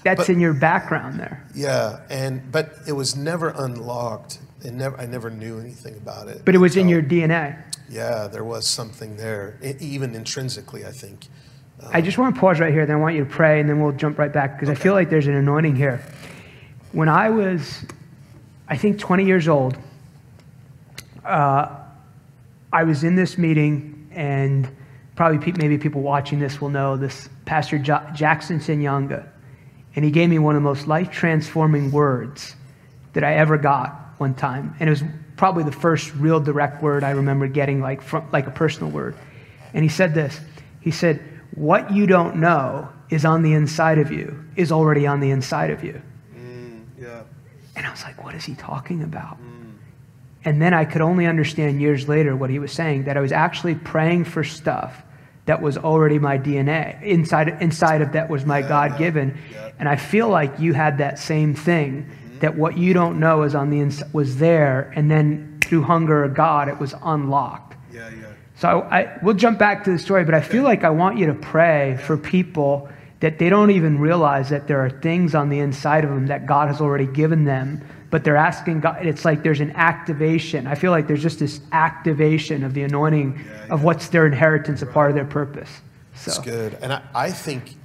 that's 0.05 0.19
But- 0.23 0.29
in 0.31 0.41
your 0.41 0.55
background 0.55 1.19
there. 1.19 1.45
yeah, 1.55 2.01
and 2.11 2.51
but 2.53 2.75
it 2.87 2.93
was 2.93 3.17
never 3.17 3.51
unlocked. 3.51 4.39
It 4.65 4.73
never, 4.73 4.97
I 4.99 5.07
never 5.07 5.31
knew 5.31 5.59
anything 5.61 5.95
about 5.97 6.29
it. 6.29 6.43
But 6.45 6.55
it 6.55 6.59
was 6.59 6.77
in 6.77 6.89
your 6.89 7.03
DNA. 7.03 7.57
Yeah, 7.89 8.27
there 8.27 8.43
was 8.45 8.67
something 8.67 9.17
there, 9.17 9.59
e- 9.63 9.75
even 9.81 10.15
intrinsically. 10.15 10.85
I 10.85 10.91
think. 10.93 11.27
I 11.93 12.01
just 12.01 12.17
want 12.19 12.35
to 12.35 12.41
pause 12.41 12.59
right 12.59 12.73
here, 12.73 12.87
then 12.87 12.97
I 12.97 12.99
want 12.99 13.17
you 13.17 13.25
to 13.25 13.31
pray, 13.31 13.61
and 13.61 13.69
then 13.69 13.81
we'll 13.83 13.93
jump 13.93 14.19
right 14.19 14.33
back 14.33 14.55
because 14.59 14.71
I 14.71 14.75
feel 14.75 14.95
like 14.95 15.11
there's 15.11 15.27
an 15.27 15.35
anointing 15.35 15.77
here. 15.77 16.01
When 16.93 17.09
I 17.11 17.29
was, 17.29 17.85
I 18.67 18.79
think, 18.79 18.99
20 18.99 19.27
years 19.27 19.47
old, 19.47 19.77
uh, 21.27 21.77
I 22.73 22.85
was 22.85 23.05
in 23.05 23.17
this 23.17 23.39
meeting, 23.39 24.09
and 24.13 24.69
probably 25.15 25.39
pe- 25.39 25.59
maybe 25.59 25.79
people 25.79 26.03
watching 26.03 26.39
this 26.39 26.61
will 26.61 26.69
know 26.69 26.97
this 26.97 27.29
Pastor 27.45 27.77
ja- 27.77 28.11
Jackson 28.13 28.61
Senyonga, 28.61 29.29
and 29.95 30.05
he 30.05 30.11
gave 30.11 30.29
me 30.29 30.39
one 30.39 30.57
of 30.57 30.63
the 30.63 30.69
most 30.69 30.87
life 30.87 31.11
transforming 31.11 31.91
words 31.91 32.55
that 33.15 33.25
I 33.25 33.35
ever 33.37 33.57
got 33.59 34.15
one 34.19 34.35
time, 34.35 34.75
and 34.79 34.89
it 34.89 34.91
was 34.91 35.03
probably 35.37 35.65
the 35.65 35.73
first 35.73 36.15
real 36.15 36.41
direct 36.41 36.83
word 36.83 37.05
I 37.05 37.11
remember 37.11 37.47
getting, 37.47 37.81
like 37.81 38.03
from 38.03 38.29
like 38.33 38.47
a 38.47 38.51
personal 38.51 38.91
word. 38.91 39.15
And 39.75 39.83
he 39.83 39.89
said 39.89 40.15
this. 40.15 40.41
He 40.81 40.91
said, 40.91 41.21
"What 41.55 41.93
you 41.93 42.07
don't 42.07 42.37
know 42.37 42.89
is 43.11 43.25
on 43.25 43.43
the 43.43 43.53
inside 43.53 43.99
of 43.99 44.11
you 44.11 44.45
is 44.57 44.73
already 44.73 45.07
on 45.07 45.21
the 45.21 45.31
inside 45.31 45.71
of 45.71 45.85
you." 45.85 46.01
Yeah. 46.99 47.23
And 47.75 47.87
I 47.87 47.91
was 47.91 48.03
like, 48.03 48.23
"What 48.25 48.35
is 48.35 48.45
he 48.45 48.55
talking 48.55 49.03
about?" 49.03 49.39
And 50.47 50.63
then 50.63 50.73
I 50.73 50.85
could 50.85 51.03
only 51.03 51.27
understand 51.27 51.81
years 51.81 52.09
later 52.09 52.37
what 52.37 52.51
he 52.51 52.61
was 52.61 52.73
saying 52.73 53.05
that 53.05 53.17
I 53.17 53.21
was 53.21 53.33
actually 53.33 53.75
praying 53.75 54.25
for 54.25 54.45
stuff 54.45 55.03
that 55.47 55.61
was 55.61 55.77
already 55.77 56.21
my 56.21 56.39
DNA. 56.39 57.03
Inside, 57.03 57.61
inside 57.61 58.01
of 58.01 58.13
that 58.13 58.31
was 58.31 58.47
my 58.47 58.63
God 58.63 58.97
given. 58.97 59.37
yeah. 59.53 59.73
And 59.79 59.89
I 59.89 59.97
feel 59.97 60.29
like 60.29 60.59
you 60.61 60.73
had 60.73 60.99
that 60.99 61.19
same 61.19 61.55
thing 61.55 62.05
mm-hmm. 62.05 62.39
that 62.39 62.57
what 62.57 62.79
you 62.79 62.95
don't 62.95 63.19
know 63.19 63.43
is 63.43 63.57
on 63.57 63.71
the 63.71 63.81
ins- 63.81 64.03
was 64.13 64.39
there. 64.39 64.93
And 64.95 65.11
then 65.11 65.59
through 65.63 65.83
hunger 65.83 66.23
of 66.23 66.35
God, 66.35 66.69
it 66.69 66.79
was 66.79 66.95
unlocked. 67.03 67.77
Yeah, 67.93 68.09
yeah. 68.11 68.33
So 68.57 68.69
I, 68.69 69.01
I, 69.01 69.19
we'll 69.23 69.35
jump 69.35 69.59
back 69.59 69.83
to 69.85 69.91
the 69.91 69.99
story, 69.99 70.25
but 70.25 70.35
I 70.35 70.41
feel 70.41 70.63
like 70.63 70.85
I 70.85 70.91
want 70.91 71.19
you 71.19 71.27
to 71.27 71.35
pray 71.35 71.99
for 72.07 72.17
people 72.17 72.89
that 73.21 73.39
they 73.39 73.49
don't 73.49 73.73
even 73.73 73.99
realize 73.99 74.51
that 74.51 74.69
there 74.69 74.81
are 74.85 74.91
things 74.91 75.35
on 75.35 75.49
the 75.49 75.59
inside 75.59 76.05
of 76.05 76.11
them 76.11 76.29
that 76.29 76.47
God 76.47 76.69
has 76.69 76.81
already 76.81 77.07
given 77.07 77.45
them, 77.45 77.85
but 78.11 78.25
they're 78.25 78.37
asking 78.37 78.81
God. 78.81 79.05
It's 79.05 79.25
like 79.25 79.43
there's 79.43 79.61
an 79.61 79.73
activation. 79.73 80.67
I 80.67 80.75
feel 80.75 80.91
like 80.91 81.07
there's 81.07 81.23
just 81.23 81.39
this 81.39 81.61
activation 81.73 82.63
of 82.65 82.75
the 82.75 82.83
anointing 82.83 83.45
of 83.71 83.83
what's 83.83 84.09
their 84.09 84.27
inheritance, 84.27 84.83
a 84.83 84.87
part 84.87 85.11
of 85.11 85.15
their 85.17 85.25
purpose. 85.25 85.71
So, 86.15 86.31
It's 86.31 86.39
good, 86.39 86.79
and 86.81 86.93
I, 86.93 87.03
I 87.15 87.31
think 87.31 87.77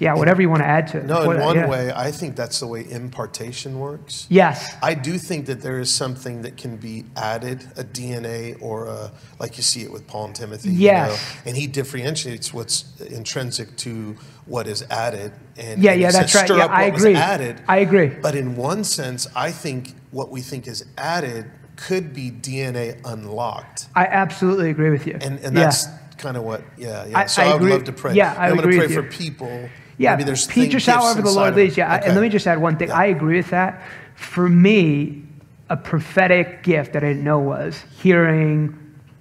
yeah, 0.00 0.14
whatever 0.14 0.40
you 0.42 0.48
want 0.50 0.62
to 0.62 0.66
add 0.66 0.88
to 0.88 0.98
it. 0.98 1.04
no. 1.04 1.30
In 1.30 1.38
one 1.40 1.54
yeah. 1.56 1.68
way, 1.68 1.92
I 1.94 2.10
think 2.10 2.34
that's 2.34 2.58
the 2.60 2.66
way 2.66 2.90
impartation 2.90 3.78
works. 3.78 4.26
Yes. 4.30 4.74
I 4.82 4.94
do 4.94 5.18
think 5.18 5.46
that 5.46 5.60
there 5.60 5.78
is 5.78 5.92
something 5.94 6.42
that 6.42 6.56
can 6.56 6.76
be 6.78 7.04
added, 7.16 7.62
a 7.76 7.84
DNA 7.84 8.56
or 8.62 8.86
a, 8.86 9.12
like 9.38 9.56
you 9.58 9.62
see 9.62 9.82
it 9.82 9.92
with 9.92 10.06
Paul 10.06 10.24
and 10.26 10.34
Timothy. 10.34 10.70
you 10.70 10.78
Yes. 10.78 11.10
know, 11.10 11.42
and 11.50 11.56
he 11.56 11.66
differentiates 11.66 12.52
what's 12.52 12.98
intrinsic 13.02 13.76
to 13.78 14.16
what 14.46 14.66
is 14.66 14.82
added. 14.90 15.32
And, 15.58 15.82
Yeah, 15.82 15.92
and 15.92 16.00
yeah, 16.00 16.10
that's 16.10 16.34
right. 16.34 16.46
Stir 16.46 16.56
Yeah, 16.56 16.64
up 16.64 16.70
I 16.70 16.84
agree. 16.84 17.14
added. 17.14 17.60
I 17.68 17.76
agree. 17.78 18.08
But 18.08 18.34
in 18.34 18.56
one 18.56 18.84
sense, 18.84 19.26
I 19.36 19.50
think 19.52 19.94
what 20.12 20.30
we 20.30 20.40
think 20.40 20.66
is 20.66 20.84
added 20.96 21.44
could 21.76 22.12
be 22.14 22.30
DNA 22.30 22.96
unlocked. 23.04 23.86
I 23.94 24.06
absolutely 24.06 24.70
agree 24.70 24.90
with 24.90 25.06
you. 25.06 25.18
And, 25.20 25.38
and 25.40 25.54
Yeah. 25.54 25.64
that's 25.64 25.86
kind 26.18 26.36
of 26.36 26.42
what, 26.42 26.62
yeah, 26.76 27.06
yeah. 27.06 27.18
I- 27.18 27.26
so 27.26 27.42
I 27.42 27.46
I, 27.50 27.54
would 27.54 27.70
love 27.70 27.84
to 27.84 27.92
pray. 27.92 28.14
Yeah, 28.14 28.34
I 28.38 28.48
am 28.50 28.56
going 28.56 28.70
to 28.70 28.76
pray 28.78 28.88
for 28.94 29.02
people. 29.02 29.68
Yeah, 30.00 30.12
Maybe 30.12 30.24
there's 30.24 30.46
Pete, 30.46 30.70
just 30.70 30.86
however 30.86 31.20
the 31.20 31.30
Lord 31.30 31.54
leads. 31.56 31.76
Yeah, 31.76 31.96
Okay. 31.96 32.06
and 32.06 32.14
let 32.14 32.22
me 32.22 32.30
just 32.30 32.46
add 32.46 32.58
one 32.58 32.78
thing. 32.78 32.88
Yeah. 32.88 32.96
I 32.96 33.06
agree 33.06 33.36
with 33.36 33.50
that. 33.50 33.82
For 34.14 34.48
me, 34.48 35.24
a 35.68 35.76
prophetic 35.76 36.62
gift 36.62 36.94
that 36.94 37.04
I 37.04 37.08
didn't 37.08 37.22
know 37.22 37.38
was 37.38 37.84
hearing, 38.00 38.74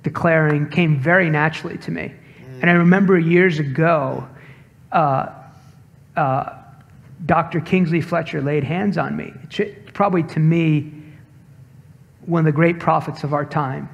declaring 0.04 0.70
came 0.70 0.98
very 0.98 1.30
naturally 1.30 1.78
to 1.80 1.92
me. 1.92 2.13
Mm. 2.13 2.62
And 2.62 2.70
I 2.70 2.74
remember 2.76 3.20
years 3.20 3.60
ago, 3.60 4.26
uh, 4.94 5.28
uh, 6.15 6.54
Dr. 7.26 7.60
Kingsley 7.60 8.00
Fletcher 8.00 8.42
laid 8.42 8.63
hands 8.63 8.98
on 8.98 9.18
me. 9.18 9.34
Probably 9.92 10.24
to 10.24 10.39
me, 10.39 10.94
one 12.26 12.39
of 12.39 12.46
the 12.46 12.56
great 12.56 12.80
prophets 12.80 13.26
of 13.26 13.34
our 13.34 13.44
time. 13.44 13.89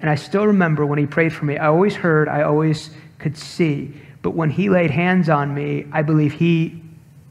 And 0.00 0.08
I 0.08 0.14
still 0.14 0.46
remember 0.46 0.86
when 0.86 1.00
he 1.00 1.06
prayed 1.06 1.32
for 1.32 1.44
me, 1.44 1.58
I 1.58 1.66
always 1.66 1.96
heard, 1.96 2.28
I 2.28 2.42
always 2.42 2.90
could 3.18 3.36
see. 3.36 3.92
But 4.22 4.30
when 4.32 4.50
he 4.50 4.68
laid 4.68 4.90
hands 4.90 5.28
on 5.28 5.54
me, 5.54 5.86
I 5.92 6.02
believe 6.02 6.32
he 6.34 6.82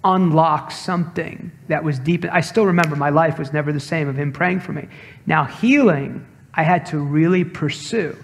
unlocked 0.04 0.74
something 0.74 1.52
that 1.68 1.84
was 1.84 2.00
deep. 2.00 2.26
I 2.32 2.42
still 2.42 2.66
remember 2.66 2.96
my 2.96 3.10
life 3.10 3.38
was 3.38 3.52
never 3.54 3.72
the 3.72 3.80
same 3.80 4.08
of 4.08 4.16
him 4.18 4.32
praying 4.32 4.62
for 4.62 4.72
me. 4.72 4.88
Now, 5.26 5.44
healing, 5.44 6.26
I 6.54 6.64
had 6.64 6.86
to 6.88 7.00
really 7.00 7.44
pursue. 7.44 8.18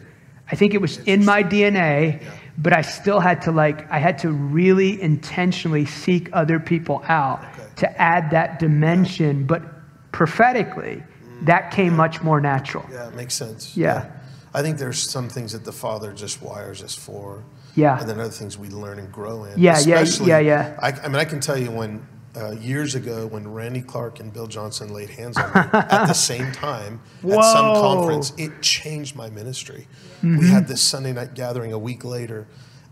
I 0.51 0.56
think 0.56 0.73
it 0.73 0.82
was 0.82 0.97
in 0.99 1.25
my 1.25 1.43
DNA, 1.43 2.23
but 2.58 2.71
I 2.73 2.82
still 2.82 3.19
had 3.19 3.41
to 3.43 3.51
like, 3.51 3.89
I 3.91 3.99
had 3.99 4.19
to 4.19 4.32
really 4.32 5.01
intentionally 5.01 5.86
seek 5.86 6.30
other 6.34 6.60
people 6.60 7.04
out 7.08 7.43
Okay. 7.54 7.67
to 7.78 8.01
add 8.01 8.32
that 8.32 8.60
dimension. 8.60 9.45
But 9.45 9.63
prophetically, 10.12 11.04
that 11.41 11.71
came 11.71 11.95
much 11.95 12.21
more 12.21 12.39
natural. 12.39 12.86
Yeah, 12.91 13.10
it 13.10 13.15
makes 13.15 13.34
sense. 13.34 13.75
Yeah. 13.75 14.10
I 14.54 14.62
think 14.62 14.78
there's 14.78 15.01
some 15.12 15.28
things 15.28 15.51
that 15.51 15.65
the 15.65 15.73
Father 15.73 16.13
just 16.13 16.41
wires 16.41 16.82
us 16.82 16.95
for. 16.95 17.43
Yeah. 17.76 18.00
And 18.00 18.10
then 18.10 18.20
other 18.20 18.30
things 18.30 18.58
we 18.58 18.70
learn 18.70 19.00
and 19.00 19.12
grow 19.12 19.44
in. 19.46 19.60
Yeah, 19.60 19.80
yeah, 19.80 20.00
Especially- 20.00 20.30
yeah, 20.30 20.40
yeah. 20.40 20.80
I, 20.82 20.92
I 20.92 21.08
mean, 21.08 21.18
I 21.18 21.26
can 21.26 21.40
tell 21.40 21.58
you 21.58 21.72
when 21.72 22.06
uh, 22.36 22.52
years 22.52 22.96
ago 22.96 23.28
when 23.28 23.48
Randy 23.52 23.82
Clark 23.82 24.20
and 24.20 24.32
Bill 24.34 24.48
Johnson 24.48 24.94
laid 24.94 25.10
hands 25.10 25.38
on 25.38 25.50
me 25.54 25.56
at 25.74 26.06
the 26.06 26.14
same 26.14 26.52
time 26.52 27.02
at 27.24 27.44
some 27.44 27.76
conference, 27.76 28.34
it 28.38 28.62
changed 28.62 29.16
my 29.16 29.30
ministry. 29.30 29.88
Mm-hmm. 30.18 30.40
We 30.40 30.48
had 30.50 30.68
this 30.68 30.82
Sunday 30.82 31.14
night 31.14 31.34
gathering 31.34 31.72
a 31.74 31.80
week 31.80 32.04
later, 32.04 32.48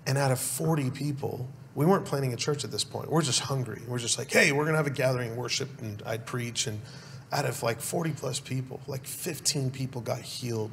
and 0.05 0.17
out 0.17 0.31
of 0.31 0.39
40 0.39 0.91
people, 0.91 1.47
we 1.75 1.85
weren't 1.85 2.05
planning 2.05 2.33
a 2.33 2.37
church 2.37 2.63
at 2.63 2.71
this 2.71 2.83
point. 2.83 3.09
We're 3.09 3.21
just 3.21 3.41
hungry. 3.41 3.81
We're 3.87 3.99
just 3.99 4.17
like, 4.17 4.31
hey, 4.31 4.51
we're 4.51 4.63
going 4.63 4.73
to 4.73 4.77
have 4.77 4.87
a 4.87 4.91
gathering 4.91 5.29
and 5.31 5.37
worship, 5.37 5.69
and 5.81 6.01
I'd 6.05 6.25
preach. 6.25 6.67
And 6.67 6.79
out 7.31 7.45
of 7.45 7.63
like 7.63 7.81
40 7.81 8.11
plus 8.11 8.39
people, 8.39 8.79
like 8.87 9.05
15 9.05 9.71
people 9.71 10.01
got 10.01 10.21
healed. 10.21 10.71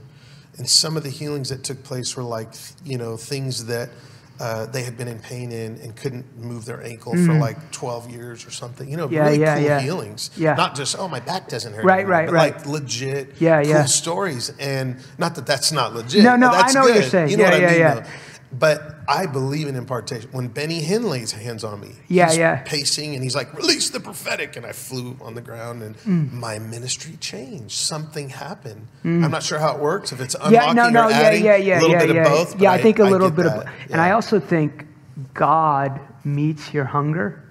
And 0.59 0.69
some 0.69 0.97
of 0.97 1.03
the 1.03 1.11
healings 1.11 1.49
that 1.49 1.65
took 1.65 1.83
place 1.83 2.17
were 2.17 2.23
like, 2.23 2.49
you 2.85 2.99
know, 2.99 3.17
things 3.17 3.67
that 3.67 3.91
uh, 4.39 4.65
they 4.67 4.83
had 4.83 4.97
been 4.97 5.07
in 5.09 5.19
pain 5.19 5.53
in 5.53 5.77
and 5.81 5.95
couldn't 5.95 6.25
move 6.39 6.65
their 6.65 6.83
ankle 6.83 7.13
for 7.13 7.35
like 7.35 7.59
12 7.73 8.11
years 8.11 8.47
or 8.47 8.51
something. 8.51 8.89
You 8.89 8.97
know, 8.97 9.07
Mm. 9.09 9.13
Yeah, 9.13 9.25
really 9.27 9.41
yeah, 9.41 9.55
cool 9.57 9.65
yeah. 9.65 9.81
healings. 9.81 10.31
Yeah. 10.37 10.55
Not 10.55 10.75
just, 10.75 10.99
oh, 10.99 11.09
my 11.09 11.21
back 11.21 11.49
doesn't 11.49 11.75
hurt. 11.75 11.85
Right, 11.85 11.99
anymore, 12.01 12.13
right, 12.13 12.27
but 12.27 12.35
right. 12.35 12.57
Like 12.57 12.67
legit 12.67 13.35
Yeah, 13.39 13.63
cool 13.63 13.71
yeah. 13.71 13.85
stories. 13.85 14.51
And 14.59 14.97
not 15.19 15.35
that 15.35 15.47
that's 15.47 15.73
not 15.73 15.95
legit. 15.95 16.25
No, 16.25 16.37
no, 16.37 16.49
I 16.49 16.63
that's 16.63 16.75
know 16.75 16.81
what 16.83 16.95
you're 16.95 17.03
saying. 17.03 17.31
You 17.31 17.37
know 17.37 17.45
Yeah, 17.45 17.51
what 17.51 17.59
I 17.59 17.63
yeah, 17.63 17.71
mean? 17.71 17.79
yeah. 17.81 17.95
though? 18.01 18.07
But 18.53 18.97
I 19.09 19.27
believe 19.27 19.69
in 19.69 19.77
impartation. 19.77 20.29
When 20.33 20.49
Benny 20.49 20.83
Hinn 20.83 21.05
lays 21.09 21.31
hands 21.31 21.63
on 21.63 21.81
me, 21.81 21.93
Yeah, 22.09 22.29
he's 22.29 22.39
yeah. 22.39 22.63
pacing 22.65 23.15
and 23.15 23.23
he's 23.23 23.37
like, 23.37 23.55
release 23.57 23.91
the 23.91 24.01
prophetic. 24.01 24.57
And 24.57 24.67
I 24.67 24.73
flew 24.73 25.17
on 25.23 25.35
the 25.35 25.41
ground 25.41 25.83
and 25.85 25.97
Mm. 25.99 26.33
my 26.33 26.59
ministry 26.59 27.17
changed. 27.21 27.77
Something 27.77 28.29
happened. 28.31 28.89
I'm 29.05 29.31
not 29.31 29.45
sure 29.45 29.61
how 29.61 29.75
it 29.77 29.81
works, 29.81 30.11
if 30.11 30.21
it's 30.21 30.35
Mm. 30.35 30.51
yeah, 30.51 30.73
no, 30.73 30.89
no, 30.91 31.07
or 31.07 31.11
yeah, 31.11 31.17
adding, 31.21 31.45
yeah, 31.45 31.57
yeah, 31.57 31.79
a 31.79 31.81
little 31.81 31.91
yeah, 31.91 32.07
bit 32.07 32.15
yeah. 32.17 32.23
of 32.23 32.29
both. 32.29 32.61
Yeah, 32.61 32.73
I 32.73 32.83
think 32.83 32.99
a 32.99 33.05
little 33.05 33.31
bit 33.31 33.47
of, 33.47 33.65
that. 33.65 33.73
and 33.91 34.01
I 34.01 34.11
also 34.11 34.41
think 34.41 34.85
God 35.33 36.01
meets 36.25 36.75
your 36.75 36.85
hunger 36.87 37.43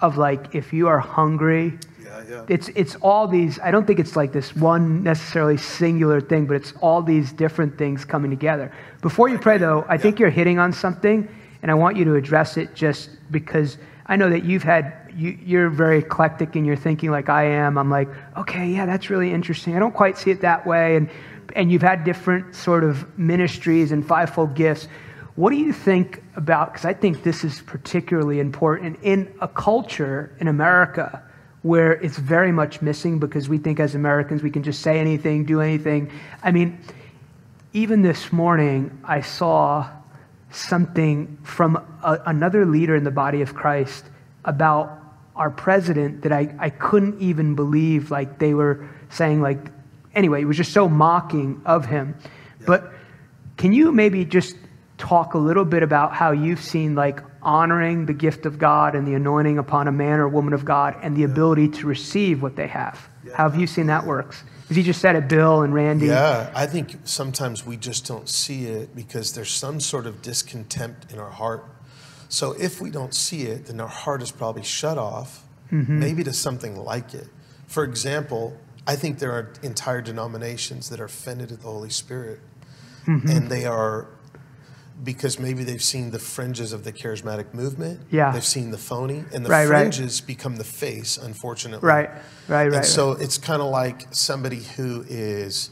of 0.00 0.16
like 0.16 0.54
if 0.54 0.72
you 0.72 0.88
are 0.88 0.98
hungry. 0.98 1.78
Yeah, 2.10 2.24
yeah. 2.28 2.44
It's 2.48 2.68
it's 2.74 2.96
all 2.96 3.28
these. 3.28 3.58
I 3.60 3.70
don't 3.70 3.86
think 3.86 4.00
it's 4.00 4.16
like 4.16 4.32
this 4.32 4.54
one 4.56 5.02
necessarily 5.02 5.56
singular 5.56 6.20
thing, 6.20 6.46
but 6.46 6.56
it's 6.56 6.72
all 6.80 7.02
these 7.02 7.32
different 7.32 7.78
things 7.78 8.04
coming 8.04 8.30
together. 8.30 8.72
Before 9.00 9.28
you 9.28 9.38
pray, 9.38 9.58
though, 9.58 9.84
I 9.88 9.96
think 9.96 10.18
you're 10.18 10.30
hitting 10.30 10.58
on 10.58 10.72
something, 10.72 11.28
and 11.62 11.70
I 11.70 11.74
want 11.74 11.96
you 11.96 12.04
to 12.06 12.14
address 12.16 12.56
it 12.56 12.74
just 12.74 13.10
because 13.30 13.78
I 14.06 14.16
know 14.16 14.28
that 14.30 14.44
you've 14.44 14.62
had. 14.64 14.96
You, 15.14 15.36
you're 15.44 15.70
very 15.70 15.98
eclectic 15.98 16.54
in 16.54 16.64
your 16.64 16.76
thinking, 16.76 17.10
like 17.10 17.28
I 17.28 17.44
am. 17.44 17.76
I'm 17.76 17.90
like, 17.90 18.08
okay, 18.36 18.68
yeah, 18.68 18.86
that's 18.86 19.10
really 19.10 19.32
interesting. 19.32 19.76
I 19.76 19.80
don't 19.80 19.94
quite 19.94 20.16
see 20.18 20.30
it 20.30 20.40
that 20.40 20.66
way, 20.66 20.96
and 20.96 21.08
and 21.56 21.70
you've 21.70 21.82
had 21.82 22.04
different 22.04 22.54
sort 22.54 22.84
of 22.84 23.18
ministries 23.18 23.92
and 23.92 24.06
fivefold 24.06 24.54
gifts. 24.54 24.88
What 25.36 25.50
do 25.50 25.56
you 25.56 25.72
think 25.72 26.22
about? 26.36 26.72
Because 26.72 26.84
I 26.84 26.92
think 26.92 27.22
this 27.22 27.44
is 27.44 27.60
particularly 27.62 28.40
important 28.40 28.98
in 29.02 29.32
a 29.40 29.48
culture 29.48 30.34
in 30.40 30.48
America 30.48 31.22
where 31.62 31.92
it's 31.92 32.16
very 32.16 32.52
much 32.52 32.80
missing 32.80 33.18
because 33.18 33.48
we 33.48 33.58
think 33.58 33.80
as 33.80 33.94
Americans 33.94 34.42
we 34.42 34.50
can 34.50 34.62
just 34.62 34.80
say 34.80 34.98
anything, 34.98 35.44
do 35.44 35.60
anything. 35.60 36.10
I 36.42 36.52
mean, 36.52 36.78
even 37.72 38.02
this 38.02 38.32
morning, 38.32 38.98
I 39.04 39.20
saw 39.20 39.88
something 40.50 41.38
from 41.42 41.76
a, 42.02 42.18
another 42.26 42.66
leader 42.66 42.96
in 42.96 43.04
the 43.04 43.10
body 43.10 43.42
of 43.42 43.54
Christ 43.54 44.04
about 44.44 44.98
our 45.36 45.50
president 45.50 46.22
that 46.22 46.32
I, 46.32 46.54
I 46.58 46.70
couldn't 46.70 47.20
even 47.20 47.54
believe. 47.54 48.10
Like 48.10 48.38
they 48.38 48.54
were 48.54 48.88
saying, 49.10 49.40
like, 49.40 49.58
anyway, 50.14 50.42
it 50.42 50.46
was 50.46 50.56
just 50.56 50.72
so 50.72 50.88
mocking 50.88 51.62
of 51.64 51.86
him. 51.86 52.16
But 52.66 52.92
can 53.56 53.72
you 53.72 53.92
maybe 53.92 54.24
just 54.24 54.56
talk 54.98 55.34
a 55.34 55.38
little 55.38 55.64
bit 55.64 55.82
about 55.82 56.12
how 56.12 56.32
you've 56.32 56.62
seen 56.62 56.94
like 56.94 57.20
honoring 57.42 58.06
the 58.06 58.12
gift 58.12 58.46
of 58.46 58.58
God 58.58 58.94
and 58.94 59.06
the 59.06 59.14
anointing 59.14 59.58
upon 59.58 59.88
a 59.88 59.92
man 59.92 60.18
or 60.18 60.28
woman 60.28 60.52
of 60.52 60.64
God 60.64 60.96
and 61.02 61.16
the 61.16 61.24
ability 61.24 61.68
to 61.68 61.86
receive 61.86 62.42
what 62.42 62.56
they 62.56 62.66
have? 62.66 63.08
How 63.34 63.48
have 63.48 63.58
you 63.58 63.66
seen 63.66 63.86
that 63.86 64.06
works? 64.06 64.42
Because 64.62 64.76
you 64.76 64.82
just 64.84 65.00
said 65.00 65.16
it, 65.16 65.28
Bill 65.28 65.62
and 65.62 65.74
Randy. 65.74 66.06
Yeah, 66.06 66.50
I 66.54 66.66
think 66.66 66.96
sometimes 67.04 67.66
we 67.66 67.76
just 67.76 68.06
don't 68.06 68.28
see 68.28 68.66
it 68.66 68.94
because 68.94 69.32
there's 69.32 69.50
some 69.50 69.80
sort 69.80 70.06
of 70.06 70.22
discontent 70.22 70.94
in 71.10 71.18
our 71.18 71.30
heart. 71.30 71.64
So 72.28 72.52
if 72.52 72.80
we 72.80 72.90
don't 72.90 73.12
see 73.12 73.42
it, 73.42 73.66
then 73.66 73.80
our 73.80 73.88
heart 73.88 74.22
is 74.22 74.30
probably 74.30 74.62
shut 74.62 74.96
off, 74.96 75.44
mm-hmm. 75.72 75.98
maybe 75.98 76.22
to 76.22 76.32
something 76.32 76.76
like 76.76 77.14
it. 77.14 77.26
For 77.66 77.82
example, 77.82 78.56
I 78.86 78.94
think 78.94 79.18
there 79.18 79.32
are 79.32 79.52
entire 79.62 80.00
denominations 80.00 80.88
that 80.90 81.00
are 81.00 81.06
offended 81.06 81.50
at 81.50 81.60
the 81.60 81.68
Holy 81.68 81.90
Spirit, 81.90 82.38
mm-hmm. 83.06 83.28
and 83.28 83.48
they 83.48 83.66
are 83.66 84.06
because 85.02 85.38
maybe 85.38 85.64
they've 85.64 85.82
seen 85.82 86.10
the 86.10 86.18
fringes 86.18 86.72
of 86.72 86.84
the 86.84 86.92
charismatic 86.92 87.54
movement. 87.54 88.00
Yeah. 88.10 88.32
They've 88.32 88.44
seen 88.44 88.70
the 88.70 88.78
phony, 88.78 89.24
and 89.32 89.44
the 89.44 89.50
Right, 89.50 89.66
right. 89.68 89.80
fringes 89.82 90.20
become 90.20 90.56
the 90.56 90.64
face, 90.64 91.16
unfortunately. 91.16 91.86
Right, 91.86 92.10
right, 92.48 92.66
right. 92.66 92.72
And 92.74 92.84
so 92.84 93.12
it's 93.12 93.38
kind 93.38 93.62
of 93.62 93.68
like 93.68 94.06
somebody 94.10 94.62
who 94.76 95.04
is 95.08 95.70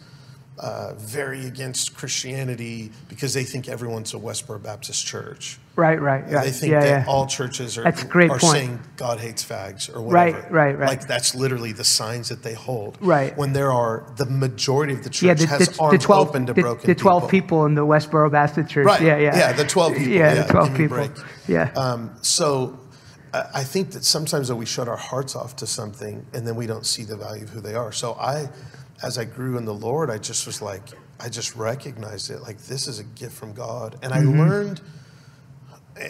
uh, 0.59 0.95
very 0.95 1.47
against 1.47 1.97
Christianity 1.97 2.91
because 3.09 3.33
they 3.35 3.45
think 3.45 3.69
everyone's 3.69 4.13
a 4.15 4.17
Westboro 4.17 4.63
Baptist 4.63 5.07
church. 5.07 5.59
right, 5.77 6.01
right, 6.01 6.25
right. 6.31 6.45
They 6.45 6.51
think 6.51 6.73
yeah, 6.73 6.81
that 6.81 7.07
yeah. 7.07 7.13
all 7.13 7.27
churches 7.27 7.79
are, 7.79 7.85
That's 7.85 8.03
great 8.03 8.31
are 8.31 8.39
point. 8.39 8.53
saying 8.53 8.81
God 8.97 9.21
hates 9.21 9.45
fags 9.45 9.89
or 9.95 10.03
whatever. 10.03 10.41
right, 10.41 10.51
right. 10.51 10.79
right. 10.79 10.89
Like 10.89 11.07
that's 11.07 11.35
literally 11.35 11.73
the 11.73 11.85
signs 11.85 12.29
that 12.31 12.43
they 12.43 12.55
hold. 12.55 12.99
Right. 13.01 13.37
When 13.37 13.53
there 13.53 13.71
are 13.73 14.13
the 14.17 14.27
majority 14.27 14.95
of 14.95 15.05
the 15.05 15.11
church 15.11 15.23
yeah, 15.23 15.35
the, 15.35 15.47
has 15.47 15.69
the, 15.69 15.83
arms 15.83 15.99
the 15.99 16.05
12, 16.05 16.29
open 16.29 16.47
to 16.47 16.55
the, 16.55 16.63
broken 16.63 16.87
the 16.87 16.95
12 16.95 17.23
people. 17.23 17.29
people. 17.31 17.67
in 17.67 17.75
the 17.75 17.87
Westboro 17.87 18.31
Baptist 18.31 18.71
Church. 18.71 18.87
Right. 18.87 19.03
Yeah, 19.03 19.19
yeah. 19.19 19.37
Yeah, 19.37 19.53
the 19.53 19.65
12 19.65 19.93
people. 19.95 20.13
Yeah, 20.13 20.35
Yeah, 20.35 20.43
the 20.43 20.53
12 20.53 20.69
give 20.69 20.79
me 20.79 20.85
a 20.85 20.89
people. 20.89 20.97
break. 20.97 21.27
Yeah. 21.47 21.73
Um, 21.77 22.17
so 22.23 22.81
I 23.33 23.45
I 23.55 23.65
think 23.65 23.93
that 23.93 24.05
sometimes 24.05 24.49
though 24.49 24.57
we 24.57 24.67
shut 24.67 24.89
our 24.89 24.97
hearts 24.97 25.37
off 25.37 25.57
to 25.57 25.67
something 25.67 26.27
and 26.33 26.47
then 26.47 26.57
we 26.57 26.67
don't 26.67 26.87
see 26.87 27.05
the 27.05 27.17
value 27.17 27.45
of 27.45 27.51
who 27.51 27.61
they 27.61 27.75
are. 27.75 27.93
So 27.93 28.15
I, 28.15 28.49
as 29.03 29.19
I 29.19 29.25
grew 29.25 29.57
in 29.59 29.65
the 29.65 29.75
Lord, 29.75 30.11
I 30.11 30.19
just 30.19 30.47
was 30.47 30.61
like, 30.63 30.83
I 31.21 31.29
just 31.29 31.55
recognized 31.57 32.31
it. 32.31 32.41
Like 32.43 32.59
this 32.59 32.87
is 32.89 32.99
a 32.99 33.05
gift 33.05 33.35
from 33.35 33.53
God, 33.53 33.97
and 34.03 34.13
I 34.13 34.19
Mm-hmm. 34.21 34.39
learned. 34.41 34.81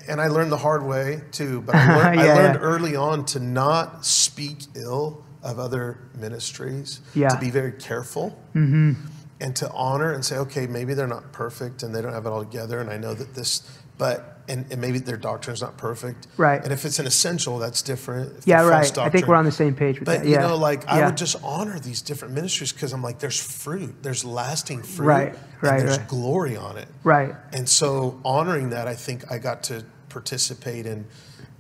And 0.07 0.21
I 0.21 0.27
learned 0.29 0.53
the 0.53 0.59
hard 0.59 0.85
way 0.85 1.23
too, 1.31 1.63
but 1.63 1.75
I 1.75 1.97
learned, 1.97 2.21
I 2.21 2.35
learned 2.35 2.55
yeah. 2.57 2.61
early 2.61 2.95
on 2.95 3.25
to 3.27 3.41
not 3.41 4.05
speak 4.05 4.59
ill 4.75 5.25
of 5.43 5.59
other 5.59 5.99
ministries, 6.15 7.01
Yeah. 7.15 7.29
to 7.31 7.39
be 7.41 7.51
very 7.51 7.73
careful 7.73 8.39
and 8.53 9.55
to 9.57 9.71
honor 9.73 10.13
and 10.13 10.23
say, 10.25 10.37
okay, 10.37 10.67
maybe 10.67 10.93
they're 10.95 11.07
not 11.07 11.33
perfect 11.33 11.83
and 11.83 11.95
they 11.95 12.03
don't 12.03 12.13
have 12.13 12.27
it 12.27 12.29
all 12.29 12.45
together. 12.45 12.81
And 12.81 12.91
I 12.91 12.99
know 12.99 13.15
that 13.15 13.35
this, 13.35 13.63
but, 13.97 14.38
and, 14.49 14.65
and 14.71 14.81
maybe 14.81 14.99
their 14.99 15.17
doctrine 15.17 15.55
is 15.55 15.61
not 15.63 15.77
perfect. 15.77 16.27
Right. 16.37 16.63
And 16.63 16.73
if 16.73 16.85
it's 16.85 16.99
an 16.99 17.07
essential, 17.07 17.59
that's 17.59 17.83
different. 17.83 18.39
If 18.39 18.47
yeah, 18.47 18.67
right. 18.67 18.99
I 18.99 19.09
think 19.11 19.27
we're 19.27 19.35
on 19.37 19.45
the 19.45 19.53
same 19.53 19.75
page 19.75 19.99
with 20.01 20.07
But, 20.07 20.21
that. 20.23 20.27
you 20.29 20.39
know, 20.39 20.57
like, 20.57 20.87
I 20.87 21.05
would 21.07 21.17
just 21.17 21.37
honor 21.45 21.79
these 21.79 22.03
different 22.03 22.35
ministries 22.35 22.73
because 22.73 22.93
I'm 22.93 23.03
like, 23.03 23.19
there's 23.19 23.39
fruit, 23.41 24.03
there's 24.03 24.25
lasting 24.25 24.83
fruit. 24.83 25.07
Right, 25.07 25.35
right, 25.61 25.79
there's 25.81 25.99
right. 25.99 26.09
glory 26.09 26.57
on 26.57 26.77
it. 26.79 26.89
Right. 27.05 27.35
And 27.53 27.69
so 27.69 28.21
honoring 28.25 28.71
that, 28.71 28.89
I 28.89 28.95
think 28.95 29.31
I 29.31 29.39
got 29.39 29.63
to 29.65 29.85
participate 30.09 30.87
in 30.87 31.07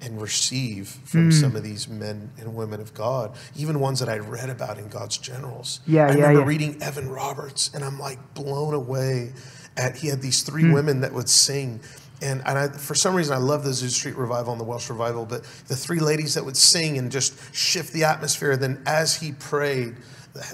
and 0.00 0.22
receive 0.22 0.88
from 1.04 1.30
Mm. 1.30 1.40
some 1.40 1.56
of 1.56 1.64
these 1.64 1.88
men 1.88 2.30
and 2.38 2.54
women 2.54 2.80
of 2.80 2.94
God, 2.94 3.34
even 3.56 3.80
ones 3.80 3.98
that 3.98 4.08
I 4.08 4.18
read 4.18 4.48
about 4.48 4.78
in 4.78 4.88
God's 4.88 5.18
generals. 5.18 5.80
Yeah, 5.88 6.04
I 6.04 6.10
yeah, 6.10 6.14
remember 6.14 6.40
yeah. 6.40 6.46
reading 6.46 6.82
Evan 6.82 7.08
Roberts, 7.10 7.70
and 7.74 7.84
I'm 7.84 7.98
like 7.98 8.18
blown 8.34 8.74
away 8.74 9.32
at 9.76 9.96
he 9.96 10.06
had 10.08 10.22
these 10.22 10.40
Mm. 10.42 10.46
three 10.46 10.70
women 10.72 11.00
that 11.00 11.12
would 11.12 11.28
sing. 11.28 11.80
And, 12.20 12.42
and 12.46 12.58
I, 12.58 12.68
for 12.68 12.94
some 12.94 13.14
reason, 13.14 13.34
I 13.34 13.38
love 13.38 13.62
the 13.62 13.70
Azusa 13.70 13.90
Street 13.90 14.16
Revival 14.16 14.52
and 14.52 14.60
the 14.60 14.64
Welsh 14.64 14.90
Revival, 14.90 15.24
but 15.24 15.44
the 15.68 15.76
three 15.76 16.00
ladies 16.00 16.34
that 16.34 16.44
would 16.44 16.56
sing 16.56 16.98
and 16.98 17.12
just 17.12 17.54
shift 17.54 17.92
the 17.92 18.04
atmosphere. 18.04 18.56
Then, 18.56 18.82
as 18.86 19.16
he 19.16 19.32
prayed, 19.32 19.94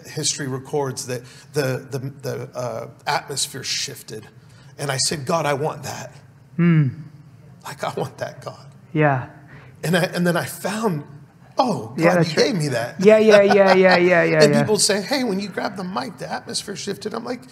history 0.07 0.47
records 0.47 1.07
that 1.07 1.23
the, 1.53 1.87
the, 1.91 1.99
the 1.99 2.59
uh, 2.59 2.91
atmosphere 3.07 3.65
shifted. 3.65 4.27
And 4.79 4.91
I 4.91 4.97
said, 4.97 5.27
God, 5.27 5.47
I 5.47 5.55
want 5.55 5.85
that. 5.85 6.15
Like, 7.65 7.85
I 7.85 7.93
want 7.99 8.19
that, 8.19 8.45
God. 8.45 8.67
Yeah. 8.93 9.31
And, 9.83 9.97
I, 9.97 10.05
and 10.05 10.27
then 10.27 10.37
I 10.37 10.45
found, 10.45 11.05
oh, 11.59 11.95
God, 11.97 11.99
Yeah, 11.99 12.21
you 12.21 12.35
gave 12.35 12.55
me 12.55 12.69
that. 12.69 13.01
Yeah, 13.01 13.19
yeah, 13.19 13.43
yeah, 13.43 13.75
yeah, 13.75 13.97
yeah, 13.97 14.23
yeah. 14.23 14.43
and 14.43 14.55
yeah. 14.55 14.61
people 14.61 14.79
say, 14.79 15.03
hey, 15.03 15.25
when 15.25 15.41
you 15.41 15.49
grab 15.49 15.77
the 15.77 15.85
mic, 15.85 16.19
the 16.19 16.31
atmosphere 16.31 16.77
shifted. 16.77 17.15
I'm 17.15 17.25
like, 17.25 17.43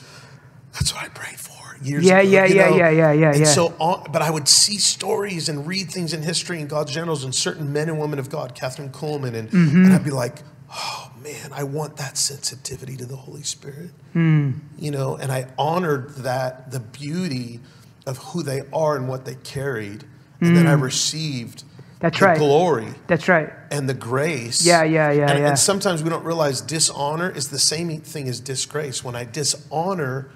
that's 0.72 0.94
what 0.94 1.04
I 1.04 1.08
prayed 1.08 1.38
for 1.38 1.76
years 1.82 2.04
Yeah, 2.04 2.18
ago. 2.20 2.28
yeah, 2.30 2.44
yeah, 2.46 2.70
know? 2.70 2.76
yeah, 2.76 2.90
yeah, 2.90 3.12
yeah, 3.12 3.30
And 3.32 3.40
yeah. 3.40 3.44
so, 3.46 3.74
on, 3.78 4.06
but 4.12 4.22
I 4.22 4.30
would 4.30 4.48
see 4.48 4.78
stories 4.78 5.48
and 5.48 5.66
read 5.66 5.90
things 5.90 6.12
in 6.14 6.22
history 6.22 6.61
and 6.61 6.68
God's 6.70 6.92
generals 6.92 7.24
and 7.24 7.35
certain 7.35 7.72
men 7.72 7.88
and 7.88 7.98
women 7.98 8.18
of 8.18 8.30
God, 8.30 8.54
Kathryn 8.54 8.90
Kuhlman, 8.90 9.35
and, 9.35 9.50
Mm-hmm. 9.50 9.85
and 9.85 9.92
I'd 9.94 10.04
be 10.04 10.11
like, 10.11 10.38
oh 10.74 11.11
man, 11.22 11.50
I 11.52 11.64
want 11.64 11.96
that 11.98 12.16
sensitivity 12.16 12.96
to 12.96 13.04
the 13.06 13.16
Holy 13.16 13.42
Spirit. 13.42 13.90
Hmm. 14.12 14.52
You 14.78 14.90
know, 14.92 15.16
and 15.16 15.30
I 15.32 15.48
honored 15.58 16.11
that, 16.16 16.70
the 16.70 16.80
beauty 16.80 17.61
of 18.06 18.18
who 18.18 18.42
they 18.42 18.62
are 18.72 18.96
and 18.96 19.08
what 19.08 19.24
they 19.24 19.35
carried. 19.37 20.04
And 20.40 20.56
then 20.56 20.66
I 20.66 20.72
received 20.72 21.62
Hmm. 21.62 21.68
That's 22.00 22.18
the 22.18 22.24
right. 22.24 22.38
glory 22.38 22.88
That's 23.06 23.28
right. 23.28 23.48
and 23.70 23.88
the 23.88 23.94
grace. 23.94 24.64
Yeah, 24.66 24.82
yeah, 24.82 25.12
yeah, 25.12 25.30
and, 25.30 25.38
yeah. 25.38 25.48
and 25.50 25.56
sometimes 25.58 26.02
we 26.02 26.11
don't 26.11 26.24
realize 26.24 26.61
dishonor 26.61 27.30
is 27.30 27.50
the 27.50 27.61
same 27.61 28.00
thing 28.00 28.28
as 28.28 28.40
disgrace. 28.40 29.04
When 29.04 29.14
I 29.14 29.22
dishonor, 29.24 30.28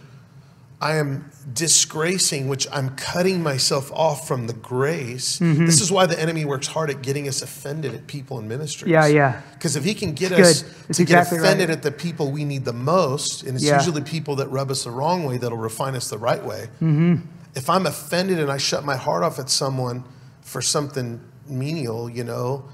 I 0.79 0.97
am 0.97 1.31
disgracing, 1.51 2.49
which 2.49 2.67
I'm 2.71 2.97
cutting 2.97 3.43
myself 3.43 3.91
off 3.93 4.29
from 4.29 4.47
the 4.47 4.53
grace. 4.53 5.39
Mm-hmm. 5.39 5.65
This 5.65 5.81
is 5.81 5.91
why 5.91 6.05
the 6.05 6.21
enemy 6.21 6.45
works 6.45 6.67
hard 6.67 6.91
at 6.91 7.01
getting 7.01 7.29
us 7.29 7.41
offended 7.41 7.95
at 7.95 8.07
people 8.07 8.39
in 8.39 8.47
ministries. 8.47 8.91
Yeah, 8.91 9.07
yeah. 9.07 9.41
Because 9.55 9.77
if 9.77 9.85
he 9.85 9.95
can 9.95 10.13
get 10.13 10.33
It's 10.33 10.41
us 10.41 10.63
good. 10.63 10.73
It's 10.91 10.97
to 10.99 11.03
exactly 11.05 11.39
get 11.39 11.45
offended 11.45 11.69
right. 11.71 11.79
at 11.79 11.83
the 11.83 11.93
people 11.93 12.31
we 12.31 12.45
need 12.45 12.67
the 12.67 12.75
most, 12.75 13.43
and 13.43 13.57
it's 13.57 13.65
Yeah. 13.65 13.77
usually 13.79 14.03
people 14.03 14.37
that 14.37 14.49
rub 14.49 14.71
us 14.71 14.85
the 14.85 14.91
wrong 14.91 15.25
way 15.25 15.39
that'll 15.39 15.57
refine 15.57 15.95
us 15.95 16.11
the 16.11 16.19
right 16.19 16.45
way. 16.45 16.69
Mm-hmm. 16.83 17.17
If 17.55 17.71
I'm 17.71 17.87
offended 17.87 18.39
and 18.39 18.53
I 18.53 18.59
shut 18.59 18.85
my 18.85 18.97
heart 18.97 19.23
off 19.23 19.39
at 19.39 19.49
someone 19.49 20.05
for 20.43 20.61
something 20.61 21.21
menial, 21.49 22.11
you 22.11 22.23
know, 22.23 22.67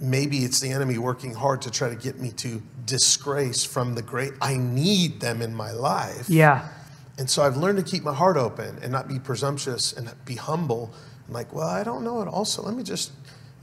maybe 0.00 0.38
it's 0.38 0.60
the 0.60 0.70
enemy 0.70 0.96
working 0.96 1.34
hard 1.34 1.60
to 1.62 1.70
try 1.70 1.90
to 1.90 1.96
get 1.96 2.18
me 2.18 2.30
to 2.30 2.62
disgrace 2.86 3.62
from 3.62 3.94
the 3.94 4.00
great. 4.02 4.32
I 4.40 4.56
need 4.56 5.20
them 5.20 5.42
in 5.42 5.54
my 5.54 5.70
life. 5.72 6.30
Yeah. 6.30 6.66
And 7.18 7.30
so 7.30 7.42
I've 7.42 7.56
learned 7.56 7.78
to 7.78 7.84
keep 7.84 8.02
my 8.02 8.12
heart 8.14 8.36
open 8.36 8.78
and 8.82 8.90
not 8.90 9.06
be 9.08 9.18
presumptuous 9.18 9.92
and 9.92 10.12
be 10.24 10.34
humble. 10.34 10.92
I'm 11.28 11.34
like, 11.34 11.52
well, 11.54 11.68
I 11.68 11.84
don't 11.84 12.02
know 12.04 12.20
it 12.22 12.28
also. 12.28 12.62
Let 12.62 12.74
me 12.74 12.82
just, 12.82 13.12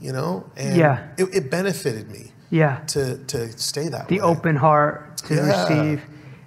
you 0.00 0.12
know, 0.12 0.44
and 0.56 0.76
Yeah. 0.76 1.08
it, 1.18 1.24
it 1.34 1.50
benefited 1.50 2.10
me 2.10 2.32
Yeah. 2.50 2.78
to, 2.88 3.18
to 3.18 3.52
stay 3.58 3.88
that 3.88 4.08
The 4.08 4.16
way. 4.20 4.24
open 4.24 4.56
heart 4.56 5.18
to 5.28 5.34
Yeah. 5.34 5.62
receive. 5.68 6.02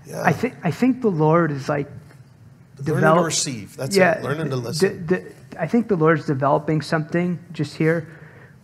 Yeah. 0.07 0.21
I 0.23 0.31
think 0.33 0.53
I 0.63 0.71
think 0.71 1.01
the 1.01 1.09
Lord 1.09 1.51
is 1.51 1.67
like 1.69 1.89
Learning 2.85 3.15
to 3.15 3.23
receive. 3.23 3.77
That's 3.77 3.95
it. 3.95 4.21
Learning 4.21 4.49
to 4.49 4.55
listen. 4.57 5.05
the- 5.07 5.15
the- 5.15 5.61
I 5.61 5.67
think 5.67 5.87
the 5.87 5.95
Lord's 5.95 6.25
developing 6.25 6.81
something 6.81 7.39
just 7.53 7.75
here. 7.75 8.05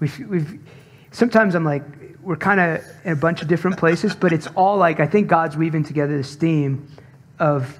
We've, 0.02 0.20
we've 0.28 0.60
sometimes 1.12 1.56
I'm 1.56 1.64
like, 1.64 1.84
we're 2.22 2.36
kind 2.36 2.60
of 2.60 2.84
in 3.06 3.14
a 3.14 3.16
bunch 3.16 3.42
of 3.42 3.48
different 3.48 3.78
places, 3.78 4.14
but 4.14 4.34
it's 4.34 4.48
all 4.56 4.76
like, 4.78 5.00
I 5.00 5.08
think 5.08 5.28
God's 5.30 5.56
weaving 5.56 5.86
together 5.86 6.18
this 6.18 6.36
theme 6.36 6.88
of 7.40 7.80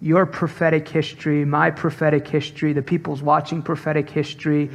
your 0.00 0.26
prophetic 0.26 0.88
history, 0.88 1.44
my 1.44 1.70
prophetic 1.70 2.28
history, 2.28 2.72
the 2.72 2.82
people's 2.82 3.22
watching 3.22 3.62
prophetic 3.62 4.10
history, 4.10 4.70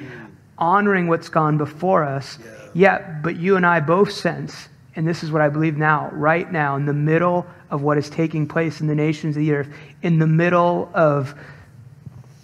honoring 0.58 1.08
what's 1.08 1.30
gone 1.30 1.58
before 1.58 2.04
us. 2.04 2.40
Yeah, 2.74 3.20
but 3.22 3.36
you 3.36 3.56
and 3.56 3.66
I 3.66 3.80
both 3.80 4.12
sense, 4.12 4.70
and 4.96 5.08
this 5.08 5.24
is 5.24 5.32
what 5.32 5.42
I 5.42 5.50
believe 5.50 5.78
now, 5.78 6.10
right 6.12 6.52
now, 6.52 6.76
in 6.76 6.86
the 6.86 6.94
middle 6.94 7.46
of 7.70 7.82
what 7.82 7.98
is 7.98 8.10
taking 8.10 8.48
place 8.48 8.82
in 8.82 8.88
the 8.88 8.96
nations 8.96 9.36
of 9.36 9.42
the 9.42 9.52
earth, 9.54 9.70
in 10.02 10.20
the 10.20 10.28
middle 10.28 10.90
of 10.94 11.36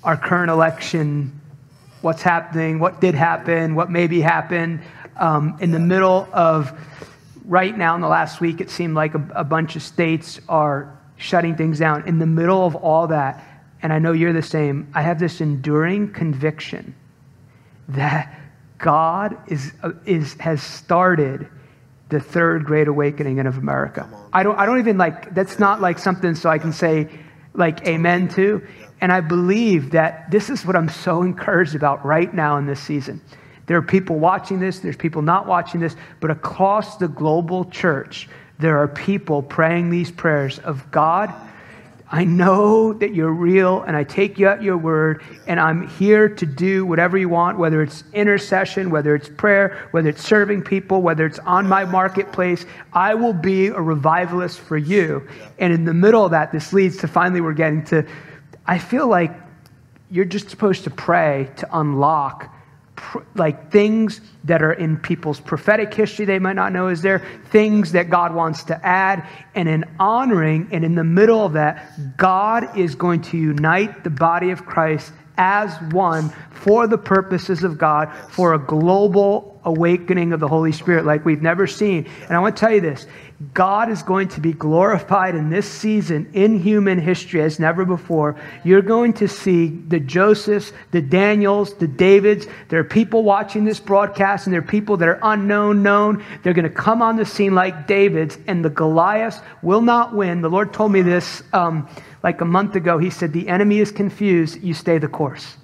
our 0.04 0.16
current 0.16 0.52
election, 0.52 1.42
what's 2.02 2.22
happening, 2.22 2.80
what 2.80 3.02
did 3.02 3.16
happen, 3.16 3.76
what 3.76 3.90
maybe 3.90 4.22
happened, 4.22 4.82
um, 5.18 5.58
in 5.60 5.72
the 5.72 5.80
middle 5.80 6.28
of 6.32 6.72
right 7.46 7.76
now 7.78 7.96
in 7.96 8.02
the 8.02 8.08
last 8.08 8.40
week, 8.40 8.62
it 8.62 8.70
seemed 8.70 8.94
like 8.94 9.16
a, 9.16 9.28
a 9.34 9.44
bunch 9.44 9.76
of 9.76 9.82
states 9.82 10.40
are 10.48 10.97
shutting 11.18 11.56
things 11.56 11.80
down. 11.80 12.08
In 12.08 12.20
the 12.20 12.26
middle 12.26 12.66
of 12.66 12.76
all 12.76 13.08
that, 13.08 13.44
and 13.82 13.92
I 13.92 14.00
know 14.00 14.12
you're 14.12 14.34
the 14.34 14.42
same, 14.42 14.88
I 14.94 15.02
have 15.02 15.20
this 15.20 15.42
enduring 15.42 16.14
conviction 16.14 16.96
that 17.90 18.40
God 18.78 19.38
is, 19.48 19.74
uh, 19.84 19.92
is, 20.06 20.34
has 20.36 20.62
started 20.62 21.48
the 22.10 22.20
third 22.20 22.64
great 22.64 22.88
awakening 22.88 23.38
in 23.38 23.48
of 23.48 23.58
America. 23.58 24.10
I 24.32 24.44
don't, 24.44 24.58
I 24.58 24.66
don't 24.66 24.80
even 24.80 24.98
like, 24.98 25.34
that's 25.34 25.60
not 25.60 25.82
like 25.82 26.00
something 26.00 26.36
so 26.36 26.50
I 26.50 26.58
can 26.58 26.72
say 26.72 27.10
like 27.54 27.86
amen 27.88 28.30
to. 28.30 28.66
And 29.02 29.12
I 29.12 29.22
believe 29.22 29.92
that 29.92 30.32
this 30.32 30.50
is 30.50 30.66
what 30.66 30.76
I'm 30.76 30.90
so 30.90 31.22
encouraged 31.22 31.76
about 31.76 32.06
right 32.06 32.34
now 32.34 32.58
in 32.58 32.66
this 32.66 32.80
season. 32.80 33.22
There 33.66 33.78
are 33.78 33.82
people 33.82 34.18
watching 34.18 34.60
this, 34.60 34.80
there's 34.80 34.96
people 34.96 35.22
not 35.22 35.46
watching 35.46 35.82
this, 35.82 35.96
but 36.22 36.32
across 36.32 36.98
the 36.98 37.10
global 37.10 37.66
church, 37.66 38.30
there 38.60 38.78
are 38.78 38.88
people 38.88 39.42
praying 39.44 39.90
these 39.90 40.12
prayers 40.12 40.60
of 40.60 40.90
God. 40.92 41.34
I 42.10 42.24
know 42.24 42.94
that 42.94 43.14
you're 43.14 43.34
real 43.34 43.82
and 43.82 43.96
I 43.96 44.06
take 44.06 44.40
you 44.40 44.48
at 44.48 44.64
your 44.64 44.78
word 44.78 45.24
and 45.46 45.60
I'm 45.60 45.90
here 45.90 46.30
to 46.30 46.46
do 46.46 46.86
whatever 46.86 47.18
you 47.18 47.28
want, 47.28 47.58
whether 47.58 47.82
it's 47.82 48.06
intercession, 48.14 48.90
whether 48.90 49.14
it's 49.14 49.28
prayer, 49.28 49.90
whether 49.92 50.10
it's 50.10 50.24
serving 50.24 50.64
people, 50.64 51.02
whether 51.02 51.26
it's 51.26 51.40
on 51.40 51.68
my 51.68 51.84
marketplace. 51.84 52.66
I 52.94 53.14
will 53.14 53.34
be 53.34 53.68
a 53.68 53.82
revivalist 53.82 54.60
for 54.60 54.78
you. 54.78 55.28
And 55.60 55.74
in 55.74 55.84
the 55.84 55.94
middle 55.94 56.24
of 56.24 56.32
that, 56.32 56.54
this 56.54 56.72
leads 56.72 56.98
to 56.98 57.08
finally 57.10 57.42
we're 57.42 57.54
getting 57.54 57.84
to, 57.86 58.08
I 58.66 58.80
feel 58.80 59.08
like 59.08 59.34
you're 60.10 60.26
just 60.26 60.50
supposed 60.50 60.86
to 60.86 60.90
pray 60.90 61.52
to 61.58 61.78
unlock 61.78 62.54
like 63.36 63.72
things 63.72 64.22
that 64.44 64.62
are 64.62 64.74
in 64.74 64.98
people's 64.98 65.40
prophetic 65.40 65.94
history 65.94 66.26
they 66.26 66.40
might 66.40 66.56
not 66.56 66.72
know 66.72 66.88
is 66.88 67.02
there 67.02 67.20
things 67.50 67.92
that 67.92 68.10
god 68.10 68.34
wants 68.34 68.64
to 68.64 68.86
add 68.86 69.28
and 69.56 69.70
in 69.70 69.84
honoring 70.00 70.68
and 70.72 70.84
in 70.84 70.96
the 70.96 71.04
middle 71.04 71.46
of 71.46 71.54
that 71.54 72.18
god 72.18 72.78
is 72.78 72.96
going 72.96 73.22
to 73.22 73.38
unite 73.38 74.04
the 74.04 74.10
body 74.10 74.50
of 74.50 74.66
christ 74.66 75.12
as 75.38 75.76
one 75.92 76.34
for 76.58 76.88
the 76.88 76.98
purposes 76.98 77.64
of 77.64 77.78
god 77.78 78.12
for 78.30 78.54
a 78.54 78.60
global 78.60 79.60
awakening 79.66 80.34
of 80.34 80.40
the 80.40 80.48
holy 80.48 80.72
spirit 80.72 81.06
like 81.06 81.24
we've 81.26 81.42
never 81.42 81.68
seen 81.68 82.08
and 82.24 82.32
i 82.32 82.40
want 82.40 82.56
to 82.56 82.60
tell 82.60 82.74
you 82.74 82.82
this 82.82 83.08
God 83.54 83.92
is 83.92 84.02
going 84.02 84.30
to 84.30 84.42
be 84.42 84.52
glorified 84.52 85.36
in 85.36 85.52
this 85.52 85.70
season 85.70 86.28
in 86.34 86.60
human 86.60 86.98
history 86.98 87.44
as 87.44 87.60
never 87.60 87.86
before. 87.86 88.36
You're 88.64 88.82
going 88.82 89.14
to 89.14 89.28
see 89.28 89.68
the 89.68 90.00
Josephs, 90.00 90.74
the 90.90 91.02
Daniels, 91.02 91.76
the 91.76 91.88
Davids. 91.88 92.48
There 92.70 92.80
are 92.80 92.84
people 92.84 93.22
watching 93.22 93.64
this 93.64 93.80
broadcast, 93.80 94.48
and 94.48 94.54
there 94.54 94.62
are 94.62 94.66
people 94.66 94.98
that 94.98 95.08
are 95.08 95.20
unknown, 95.22 95.84
known. 95.84 96.24
They're 96.42 96.56
going 96.56 96.64
to 96.64 96.72
come 96.72 97.04
on 97.04 97.16
the 97.16 97.26
scene 97.26 97.54
like 97.54 97.86
David's, 97.86 98.40
and 98.48 98.66
the 98.66 98.72
Goliaths 98.72 99.40
will 99.62 99.82
not 99.82 100.16
win. 100.16 100.42
The 100.42 100.50
Lord 100.50 100.74
told 100.74 100.92
me 100.92 101.04
this 101.04 101.44
um, 101.54 101.88
like 102.24 102.42
a 102.42 102.46
month 102.46 102.76
ago. 102.76 102.98
He 102.98 103.12
said, 103.12 103.34
The 103.34 103.48
enemy 103.50 103.78
is 103.78 103.92
confused. 103.92 104.64
You 104.64 104.74
stay 104.74 104.98
the 104.98 105.08
course. 105.08 105.58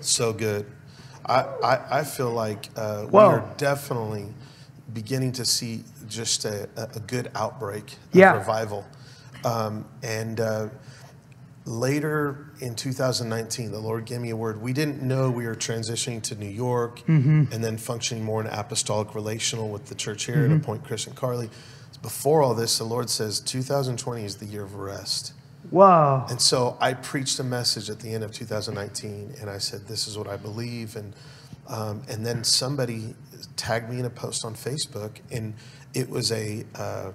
Wow, 0.00 0.06
that's 0.06 0.18
good. 0.18 0.24
So 0.24 0.32
good. 0.32 0.66
I, 1.26 1.40
I, 1.62 1.98
I 2.00 2.04
feel 2.04 2.30
like 2.30 2.68
uh, 2.76 3.06
we 3.10 3.18
are 3.18 3.44
definitely 3.56 4.26
beginning 4.92 5.32
to 5.32 5.44
see 5.44 5.84
just 6.08 6.44
a, 6.44 6.68
a 6.76 7.00
good 7.00 7.30
outbreak 7.34 7.84
of 7.92 7.98
Yeah. 8.14 8.36
revival. 8.36 8.84
Um, 9.44 9.84
and 10.02 10.40
uh, 10.40 10.68
later 11.66 12.50
in 12.60 12.74
2019, 12.74 13.70
the 13.70 13.78
Lord 13.78 14.04
gave 14.04 14.20
me 14.20 14.30
a 14.30 14.36
word. 14.36 14.60
We 14.60 14.72
didn't 14.72 15.02
know 15.02 15.30
we 15.30 15.46
were 15.46 15.54
transitioning 15.54 16.22
to 16.24 16.34
New 16.34 16.48
York 16.48 17.00
Mm-hmm. 17.06 17.52
and 17.52 17.62
then 17.62 17.76
functioning 17.76 18.24
more 18.24 18.40
in 18.40 18.46
apostolic 18.48 19.14
relational 19.14 19.68
with 19.68 19.86
the 19.86 19.94
church 19.94 20.24
here 20.24 20.36
Mm-hmm. 20.36 20.54
at 20.56 20.62
Point 20.62 20.84
Chris 20.84 21.06
and 21.06 21.14
Carly. 21.16 21.50
Before 22.02 22.42
all 22.42 22.54
this, 22.54 22.78
the 22.78 22.84
Lord 22.84 23.10
says 23.10 23.40
2020 23.40 24.24
is 24.24 24.36
the 24.36 24.46
year 24.46 24.62
of 24.64 24.74
rest. 24.74 25.34
Whoa. 25.70 26.24
And 26.28 26.40
so 26.40 26.76
I 26.80 26.94
preached 26.94 27.38
a 27.38 27.44
message 27.44 27.90
at 27.90 28.00
the 28.00 28.12
end 28.12 28.24
of 28.24 28.32
2019, 28.32 29.34
and 29.40 29.48
I 29.48 29.58
said, 29.58 29.86
"This 29.86 30.06
is 30.06 30.18
what 30.18 30.28
I 30.28 30.36
believe." 30.36 30.96
And 30.96 31.14
um, 31.68 32.02
and 32.08 32.26
then 32.26 32.44
somebody 32.44 33.14
tagged 33.56 33.88
me 33.88 34.00
in 34.00 34.04
a 34.04 34.10
post 34.10 34.44
on 34.44 34.54
Facebook, 34.54 35.18
and 35.30 35.54
it 35.94 36.08
was 36.08 36.32
a 36.32 36.64
uh, 36.74 37.12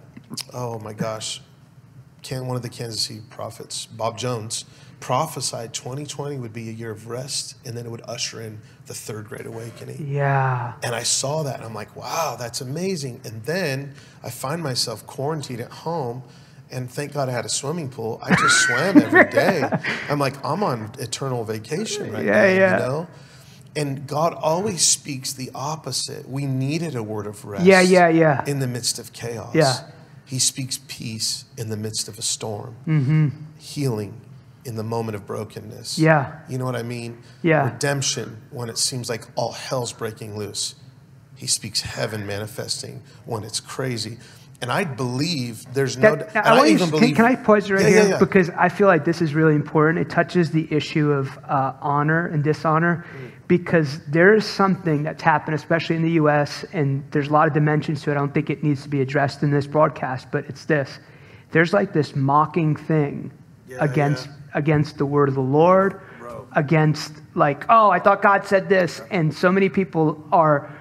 oh 0.53 0.79
my 0.79 0.93
gosh, 0.93 1.41
can 2.21 2.47
one 2.47 2.55
of 2.55 2.63
the 2.63 2.69
Kansas 2.69 3.01
City 3.01 3.21
prophets, 3.29 3.85
Bob 3.85 4.17
Jones, 4.17 4.65
prophesied 4.99 5.73
2020 5.73 6.37
would 6.39 6.53
be 6.53 6.69
a 6.69 6.71
year 6.71 6.89
of 6.89 7.07
rest, 7.07 7.55
and 7.65 7.77
then 7.77 7.85
it 7.85 7.89
would 7.89 8.01
usher 8.05 8.41
in 8.41 8.59
the 8.87 8.93
third 8.93 9.27
great 9.27 9.45
awakening. 9.45 10.07
Yeah. 10.09 10.73
And 10.83 10.95
I 10.95 11.03
saw 11.03 11.43
that 11.43 11.57
and 11.57 11.63
I'm 11.63 11.73
like, 11.73 11.95
wow, 11.95 12.35
that's 12.39 12.61
amazing. 12.61 13.21
And 13.23 13.43
then 13.43 13.93
I 14.23 14.31
find 14.31 14.63
myself 14.63 15.05
quarantined 15.05 15.61
at 15.61 15.71
home. 15.71 16.23
And 16.75 16.91
thank 16.91 17.13
God 17.13 17.29
I 17.29 17.31
had 17.31 17.45
a 17.45 17.49
swimming 17.49 17.89
pool. 17.89 18.19
I 18.21 18.35
just 18.35 18.59
swam 18.61 18.97
every 18.97 19.23
day. 19.31 19.63
I'm 20.09 20.19
like, 20.19 20.35
I'm 20.45 20.61
on 20.61 20.91
eternal 20.99 21.43
vacation 21.45 22.11
right 22.11 22.25
Yeah, 22.25 22.33
now, 22.33 22.43
yeah. 22.43 22.73
you 22.73 22.79
know? 22.85 23.07
And 23.77 24.05
God 24.07 24.33
always 24.33 24.81
speaks 24.85 25.33
the 25.33 25.49
opposite. 25.55 26.27
We 26.29 26.45
needed 26.45 26.95
a 26.95 27.01
word 27.03 27.27
of 27.27 27.43
rest. 27.45 27.63
Yeah, 27.65 27.79
yeah, 27.81 28.09
yeah. 28.09 28.43
In 28.45 28.59
the 28.59 28.67
midst 28.67 28.99
of 28.99 29.13
chaos. 29.13 29.55
Yeah. 29.55 29.73
He 30.25 30.37
speaks 30.39 30.79
peace 30.87 31.45
in 31.57 31.69
the 31.69 31.77
midst 31.77 32.07
of 32.09 32.17
a 32.19 32.21
storm. 32.21 32.73
Hmm. 32.85 33.29
Healing 33.57 34.19
in 34.65 34.75
the 34.75 34.83
moment 34.83 35.15
of 35.15 35.25
brokenness. 35.25 35.97
Yeah. 35.99 36.39
You 36.49 36.57
know 36.57 36.65
what 36.65 36.75
I 36.75 36.83
mean? 36.83 37.21
Yeah. 37.41 37.71
Redemption 37.71 38.41
when 38.51 38.67
it 38.69 38.77
seems 38.77 39.09
like 39.09 39.23
all 39.35 39.53
hell's 39.53 39.93
breaking 39.93 40.37
loose. 40.37 40.75
He 41.35 41.47
speaks 41.47 41.81
heaven 41.81 42.25
manifesting 42.25 43.01
when 43.25 43.43
it's 43.43 43.59
crazy. 43.59 44.17
And 44.65 44.71
I 44.71 44.83
believe 44.83 45.63
there's 45.75 45.95
no. 45.95 46.15
That- 46.15 46.35
I 46.43 46.57
you 46.65 46.73
even 46.73 46.77
to- 46.77 46.83
can, 46.85 46.99
believe. 46.99 47.15
can 47.17 47.25
I 47.25 47.35
pause 47.35 47.69
you 47.69 47.75
right 47.75 47.83
Yeah, 47.83 47.89
here? 47.89 48.03
yeah, 48.05 48.09
yeah. 48.09 48.17
Because 48.17 48.49
I 48.49 48.67
feel 48.69 48.87
like 48.87 49.05
this 49.05 49.21
is 49.21 49.35
really 49.35 49.53
important. 49.53 49.99
It 49.99 50.09
touches 50.09 50.49
the 50.49 50.67
issue 50.73 51.11
of 51.11 51.37
uh, 51.47 51.73
honor 51.81 52.25
and 52.25 52.43
dishonor 52.43 53.05
because 53.47 53.99
there 54.07 54.33
is 54.33 54.43
something 54.43 55.03
that's 55.03 55.21
happened, 55.21 55.53
especially 55.53 55.97
in 55.97 56.01
the 56.01 56.13
U.S., 56.13 56.65
and 56.73 57.03
there's 57.11 57.27
a 57.27 57.31
lot 57.31 57.47
of 57.47 57.53
dimensions 57.53 58.01
to 58.01 58.09
it. 58.09 58.13
I 58.13 58.17
don't 58.17 58.33
think 58.33 58.49
it 58.49 58.63
needs 58.63 58.81
to 58.81 58.89
be 58.89 59.01
addressed 59.01 59.43
in 59.43 59.51
this 59.51 59.67
broadcast, 59.67 60.31
but 60.31 60.45
it's 60.49 60.65
this. 60.65 60.97
There's 61.51 61.71
like 61.71 61.93
this 61.93 62.15
mocking 62.15 62.75
thing 62.75 63.31
against 63.79 64.27
against 64.55 64.97
the 64.97 65.05
word 65.05 65.29
of 65.29 65.35
the 65.35 65.41
Lord, 65.41 66.01
Bro. 66.17 66.47
against 66.55 67.13
like, 67.35 67.65
oh, 67.69 67.91
I 67.91 67.99
thought 67.99 68.23
God 68.23 68.47
said 68.47 68.67
this, 68.67 68.99
and 69.11 69.31
so 69.31 69.51
many 69.51 69.69
people 69.69 70.25
are, 70.31 70.73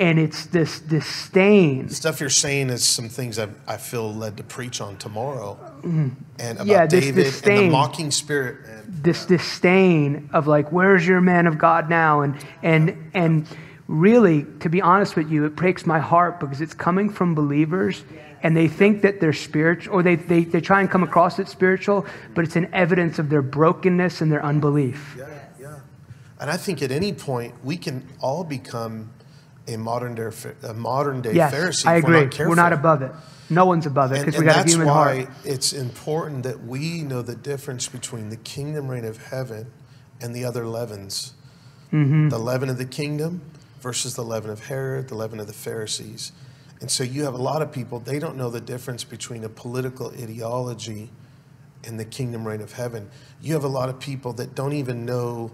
and 0.00 0.18
it's 0.18 0.46
this 0.46 0.80
disdain. 0.80 1.90
Stuff 1.90 2.20
you're 2.20 2.30
saying 2.30 2.70
is 2.70 2.82
some 2.82 3.10
things 3.10 3.38
I, 3.38 3.48
I 3.68 3.76
feel 3.76 4.12
led 4.12 4.38
to 4.38 4.42
preach 4.42 4.80
on 4.80 4.96
tomorrow, 4.96 5.58
and 5.84 6.16
about 6.40 6.40
Mm-hmm. 6.40 6.66
Yeah, 6.66 6.86
this 6.86 7.04
David 7.04 7.26
and 7.26 7.58
the 7.58 7.70
mocking 7.70 8.10
spirit. 8.10 8.66
Man. 8.66 8.84
this 9.02 9.26
disdain 9.26 10.30
of 10.32 10.46
like 10.46 10.72
where's 10.72 11.06
your 11.06 11.20
man 11.20 11.46
of 11.46 11.58
god 11.58 11.88
now 11.88 12.22
and 12.22 12.34
and 12.62 13.10
and 13.14 13.46
really 13.86 14.44
to 14.60 14.68
be 14.68 14.80
honest 14.80 15.16
with 15.16 15.30
you 15.30 15.44
it 15.44 15.54
breaks 15.54 15.84
my 15.86 15.98
heart 15.98 16.40
because 16.40 16.60
it's 16.60 16.74
coming 16.74 17.10
from 17.10 17.34
believers 17.34 18.04
and 18.42 18.56
they 18.56 18.68
think 18.68 19.02
that 19.02 19.20
they're 19.20 19.32
spiritual 19.32 19.94
or 19.94 20.02
they, 20.02 20.16
they, 20.16 20.44
they 20.44 20.60
try 20.60 20.80
and 20.80 20.90
come 20.90 21.02
across 21.02 21.38
it 21.38 21.48
spiritual 21.48 22.06
but 22.34 22.44
it's 22.44 22.56
an 22.56 22.68
evidence 22.72 23.18
of 23.18 23.28
their 23.30 23.42
brokenness 23.42 24.20
and 24.20 24.30
their 24.32 24.44
unbelief 24.44 25.16
Yeah, 25.18 25.28
yeah. 25.58 25.78
And 26.40 26.50
I 26.50 26.56
think 26.56 26.82
at 26.82 26.90
any 26.90 27.12
point 27.12 27.54
we 27.64 27.76
can 27.76 28.06
all 28.20 28.44
become 28.44 29.10
a 29.68 29.76
modern 29.76 30.14
day, 30.14 30.30
a 30.62 30.74
modern 30.74 31.20
day 31.20 31.34
yes 31.34 31.54
Pharisee. 31.54 31.86
i 31.86 31.96
agree 31.96 32.12
We're 32.14 32.54
not, 32.54 32.70
careful. 32.70 32.72
above 32.72 33.02
it 33.02 33.12
no 33.50 33.66
one's 33.66 33.84
above 33.86 34.12
it 34.12 34.24
because 34.24 34.40
we 34.40 34.46
got 34.46 34.64
a 34.64 34.76
that's 34.76 34.76
why 34.76 35.26
it's 35.44 35.72
important 35.72 36.44
that 36.44 36.64
we 36.64 37.02
know 37.02 37.20
the 37.20 37.34
difference 37.34 37.88
between 37.88 38.30
the 38.30 38.36
kingdom 38.36 38.88
reign 38.88 39.04
of 39.04 39.26
heaven 39.26 39.72
and 40.20 40.34
the 40.34 40.44
other 40.44 40.66
leavens. 40.66 41.34
Mm-hmm. 41.92 42.28
The 42.28 42.38
leaven 42.38 42.68
of 42.68 42.78
the 42.78 42.84
kingdom 42.84 43.42
versus 43.80 44.14
the 44.14 44.22
leaven 44.22 44.50
of 44.50 44.66
Herod, 44.66 45.08
the 45.08 45.14
leaven 45.16 45.40
of 45.40 45.46
the 45.46 45.52
Pharisees. 45.52 46.32
And 46.80 46.90
so 46.90 47.02
you 47.02 47.24
have 47.24 47.34
a 47.34 47.42
lot 47.42 47.62
of 47.62 47.72
people, 47.72 47.98
they 47.98 48.18
don't 48.18 48.36
know 48.36 48.50
the 48.50 48.60
difference 48.60 49.04
between 49.04 49.44
a 49.44 49.48
political 49.48 50.12
ideology 50.12 51.10
and 51.84 51.98
the 51.98 52.04
kingdom 52.04 52.46
reign 52.46 52.60
of 52.60 52.72
heaven. 52.72 53.10
You 53.40 53.54
have 53.54 53.64
a 53.64 53.68
lot 53.68 53.88
of 53.88 53.98
people 53.98 54.32
that 54.34 54.54
don't 54.54 54.74
even 54.74 55.04
know, 55.04 55.50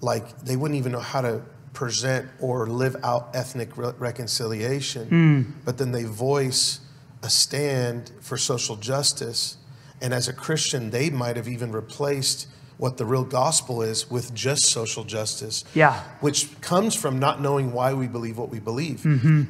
like, 0.00 0.38
they 0.40 0.56
wouldn't 0.56 0.78
even 0.78 0.92
know 0.92 1.00
how 1.00 1.22
to 1.22 1.42
present 1.72 2.28
or 2.40 2.66
live 2.66 2.96
out 3.02 3.30
ethnic 3.34 3.76
re- 3.76 3.92
reconciliation, 3.98 5.08
hmm. 5.08 5.42
but 5.64 5.78
then 5.78 5.92
they 5.92 6.04
voice 6.04 6.80
a 7.22 7.30
stand 7.30 8.10
for 8.20 8.36
social 8.36 8.76
justice. 8.76 9.56
And 10.00 10.14
as 10.14 10.28
a 10.28 10.32
Christian, 10.32 10.90
they 10.90 11.10
might 11.10 11.36
have 11.36 11.48
even 11.48 11.72
replaced 11.72 12.46
what 12.80 12.96
the 12.96 13.04
real 13.04 13.24
gospel 13.24 13.82
is 13.82 14.10
with 14.10 14.32
just 14.32 14.64
social 14.64 15.04
justice. 15.04 15.64
Yeah. 15.74 16.02
Which 16.20 16.58
comes 16.62 16.94
from 16.94 17.18
not 17.18 17.38
knowing 17.38 17.72
why 17.72 17.92
we 17.92 18.08
believe 18.08 18.38
what 18.38 18.48
we 18.48 18.58
believe. 18.58 19.02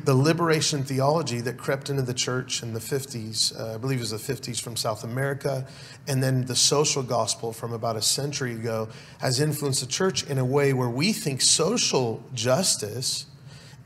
The 0.05 0.14
liberation 0.14 0.83
theology 0.83 1.40
that 1.43 1.57
crept 1.57 1.90
into 1.90 2.03
the 2.03 2.12
church 2.12 2.61
in 2.61 2.75
the 2.75 2.81
50s, 2.81 3.59
uh, 3.59 3.75
I 3.75 3.77
believe 3.77 3.99
it 3.99 4.01
was 4.01 4.11
the 4.11 4.16
50s 4.33 4.61
from 4.61 4.75
South 4.75 5.05
America, 5.05 5.64
and 6.09 6.21
then 6.21 6.45
the 6.47 6.57
social 6.57 7.05
gospel 7.05 7.53
from 7.53 7.73
about 7.73 7.95
a 7.95 8.03
century 8.03 8.55
ago 8.55 8.88
has 9.21 9.38
influenced 9.38 9.81
the 9.81 9.87
church 9.87 10.25
in 10.25 10.38
a 10.38 10.45
way 10.45 10.73
where 10.73 10.90
we 10.90 11.12
think 11.12 11.40
social 11.40 12.25
justice 12.35 13.27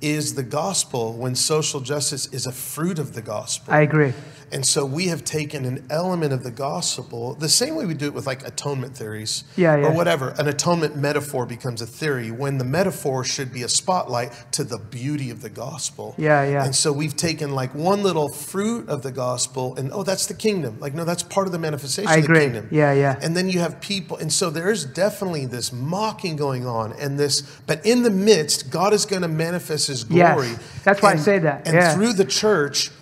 is 0.00 0.34
the 0.34 0.42
gospel 0.42 1.12
when 1.14 1.34
social 1.34 1.80
justice 1.80 2.26
is 2.32 2.46
a 2.46 2.52
fruit 2.52 2.98
of 2.98 3.14
the 3.14 3.22
gospel. 3.22 3.72
I 3.72 3.82
agree. 3.82 4.12
And 4.54 4.64
so 4.64 4.86
we 4.86 5.08
have 5.08 5.24
taken 5.24 5.64
an 5.64 5.84
element 5.90 6.32
of 6.32 6.44
the 6.44 6.50
gospel, 6.52 7.34
the 7.34 7.48
same 7.48 7.74
way 7.74 7.86
we 7.86 7.94
do 7.94 8.06
it 8.06 8.14
with 8.14 8.24
like 8.26 8.46
atonement 8.46 8.96
theories 8.96 9.42
Yeah, 9.56 9.76
yeah. 9.76 9.88
or 9.88 9.92
whatever. 9.92 10.28
An 10.38 10.46
atonement 10.46 10.96
metaphor 10.96 11.44
becomes 11.44 11.82
a 11.82 11.86
theory 11.86 12.30
when 12.30 12.58
the 12.58 12.64
metaphor 12.64 13.24
should 13.24 13.52
be 13.52 13.64
a 13.64 13.68
spotlight 13.68 14.32
to 14.52 14.62
the 14.62 14.78
beauty 14.78 15.30
of 15.30 15.42
the 15.42 15.50
gospel. 15.50 16.14
Yeah, 16.18 16.44
yeah. 16.48 16.64
And 16.64 16.74
so 16.74 16.92
we've 16.92 17.16
taken 17.16 17.50
like 17.52 17.74
one 17.74 18.04
little 18.04 18.28
fruit 18.28 18.88
of 18.88 19.02
the 19.02 19.10
gospel 19.10 19.74
and, 19.74 19.90
oh, 19.92 20.04
that's 20.04 20.26
the 20.26 20.34
kingdom. 20.34 20.78
Like, 20.78 20.94
no, 20.94 21.04
that's 21.04 21.24
part 21.24 21.46
of 21.48 21.52
the 21.52 21.58
manifestation 21.58 22.08
I 22.08 22.16
of 22.18 22.20
the 22.22 22.24
agree. 22.32 22.40
kingdom. 22.44 22.68
Yeah, 22.70 22.92
yeah. 22.92 23.18
And 23.20 23.36
then 23.36 23.48
you 23.50 23.58
have 23.58 23.80
people, 23.80 24.18
and 24.18 24.32
so 24.32 24.50
there 24.50 24.70
is 24.70 24.84
definitely 24.84 25.46
this 25.46 25.72
mocking 25.72 26.36
going 26.36 26.64
on, 26.64 26.92
and 26.92 27.18
this, 27.18 27.42
but 27.66 27.84
in 27.84 28.04
the 28.04 28.10
midst, 28.10 28.70
God 28.70 28.92
is 28.92 29.04
going 29.04 29.22
to 29.22 29.28
manifest 29.28 29.88
His 29.88 30.06
Yes. 30.08 30.34
glory. 30.34 30.52
That's 30.84 31.02
why 31.02 31.12
I 31.12 31.16
say 31.16 31.40
that. 31.40 31.66
And 31.66 31.74
Yeah. 31.74 31.94
through 31.94 32.12
the 32.12 32.24
church, 32.24 32.92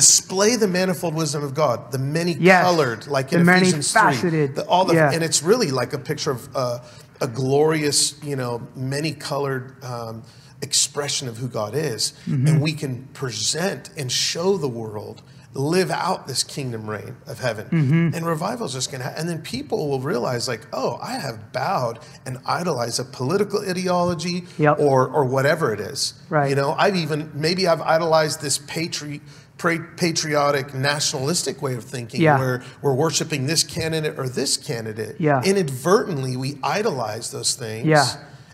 display 0.00 0.56
the 0.56 0.68
manifold 0.68 1.14
wisdom 1.14 1.42
of 1.48 1.52
God, 1.54 1.76
the 1.90 1.98
many 1.98 2.32
Yes. 2.38 2.62
colored, 2.64 3.06
like 3.06 3.28
The 3.30 3.38
in 3.38 3.46
many 3.46 3.62
Ephesians 3.68 3.92
three, 4.20 4.46
the, 4.46 4.64
all 4.72 4.84
the, 4.84 4.94
Yeah. 4.94 5.12
and 5.14 5.22
it's 5.22 5.42
really 5.42 5.70
like 5.70 5.92
a 5.94 5.98
picture 6.10 6.32
of 6.36 6.40
uh, 6.54 6.78
a 7.20 7.28
glorious, 7.28 8.14
you 8.22 8.36
know, 8.36 8.54
many 8.76 9.12
colored. 9.12 9.64
Um, 9.84 10.22
expression 10.62 11.28
of 11.28 11.36
who 11.36 11.48
God 11.48 11.74
is 11.74 12.14
Mm-hmm. 12.26 12.46
and 12.48 12.62
we 12.62 12.72
can 12.72 12.92
present 13.12 13.90
and 13.98 14.10
show 14.10 14.56
the 14.56 14.68
world 14.82 15.20
live 15.52 15.90
out 15.90 16.26
this 16.26 16.42
kingdom 16.42 16.88
reign 16.88 17.14
of 17.26 17.36
heaven 17.40 17.66
Mm-hmm. 17.66 18.14
and 18.14 18.26
revival 18.26 18.64
is 18.66 18.72
just 18.72 18.90
going 18.90 19.02
to 19.02 19.06
happen. 19.08 19.20
and 19.20 19.28
then 19.28 19.40
people 19.42 19.86
will 19.90 20.00
realize 20.00 20.48
like 20.48 20.62
oh 20.72 20.98
I 21.12 21.18
have 21.26 21.52
bowed 21.52 21.98
and 22.24 22.38
idolized 22.46 22.98
a 23.00 23.04
political 23.04 23.60
ideology 23.68 24.44
Yep. 24.58 24.80
or 24.80 24.98
or 25.16 25.24
whatever 25.26 25.74
it 25.74 25.80
is 25.92 26.14
Right. 26.30 26.48
you 26.50 26.56
know 26.60 26.70
I've 26.84 26.96
even 27.04 27.30
maybe 27.34 27.62
I've 27.68 27.82
idolized 27.96 28.40
this 28.40 28.56
patri- 28.56 29.20
pra- 29.20 29.26
patriotic 29.58 30.74
nationalistic 30.74 31.62
way 31.62 31.74
of 31.74 31.84
thinking 31.84 32.20
Yeah. 32.20 32.38
where 32.38 32.62
we're 32.82 32.92
worshiping 32.92 33.46
this 33.46 33.62
candidate 33.64 34.18
or 34.18 34.28
this 34.28 34.56
candidate 34.56 35.16
Yeah. 35.18 35.42
inadvertently 35.42 36.36
we 36.36 36.58
idolize 36.62 37.30
those 37.30 37.54
things 37.54 37.86
Yeah. 37.86 38.06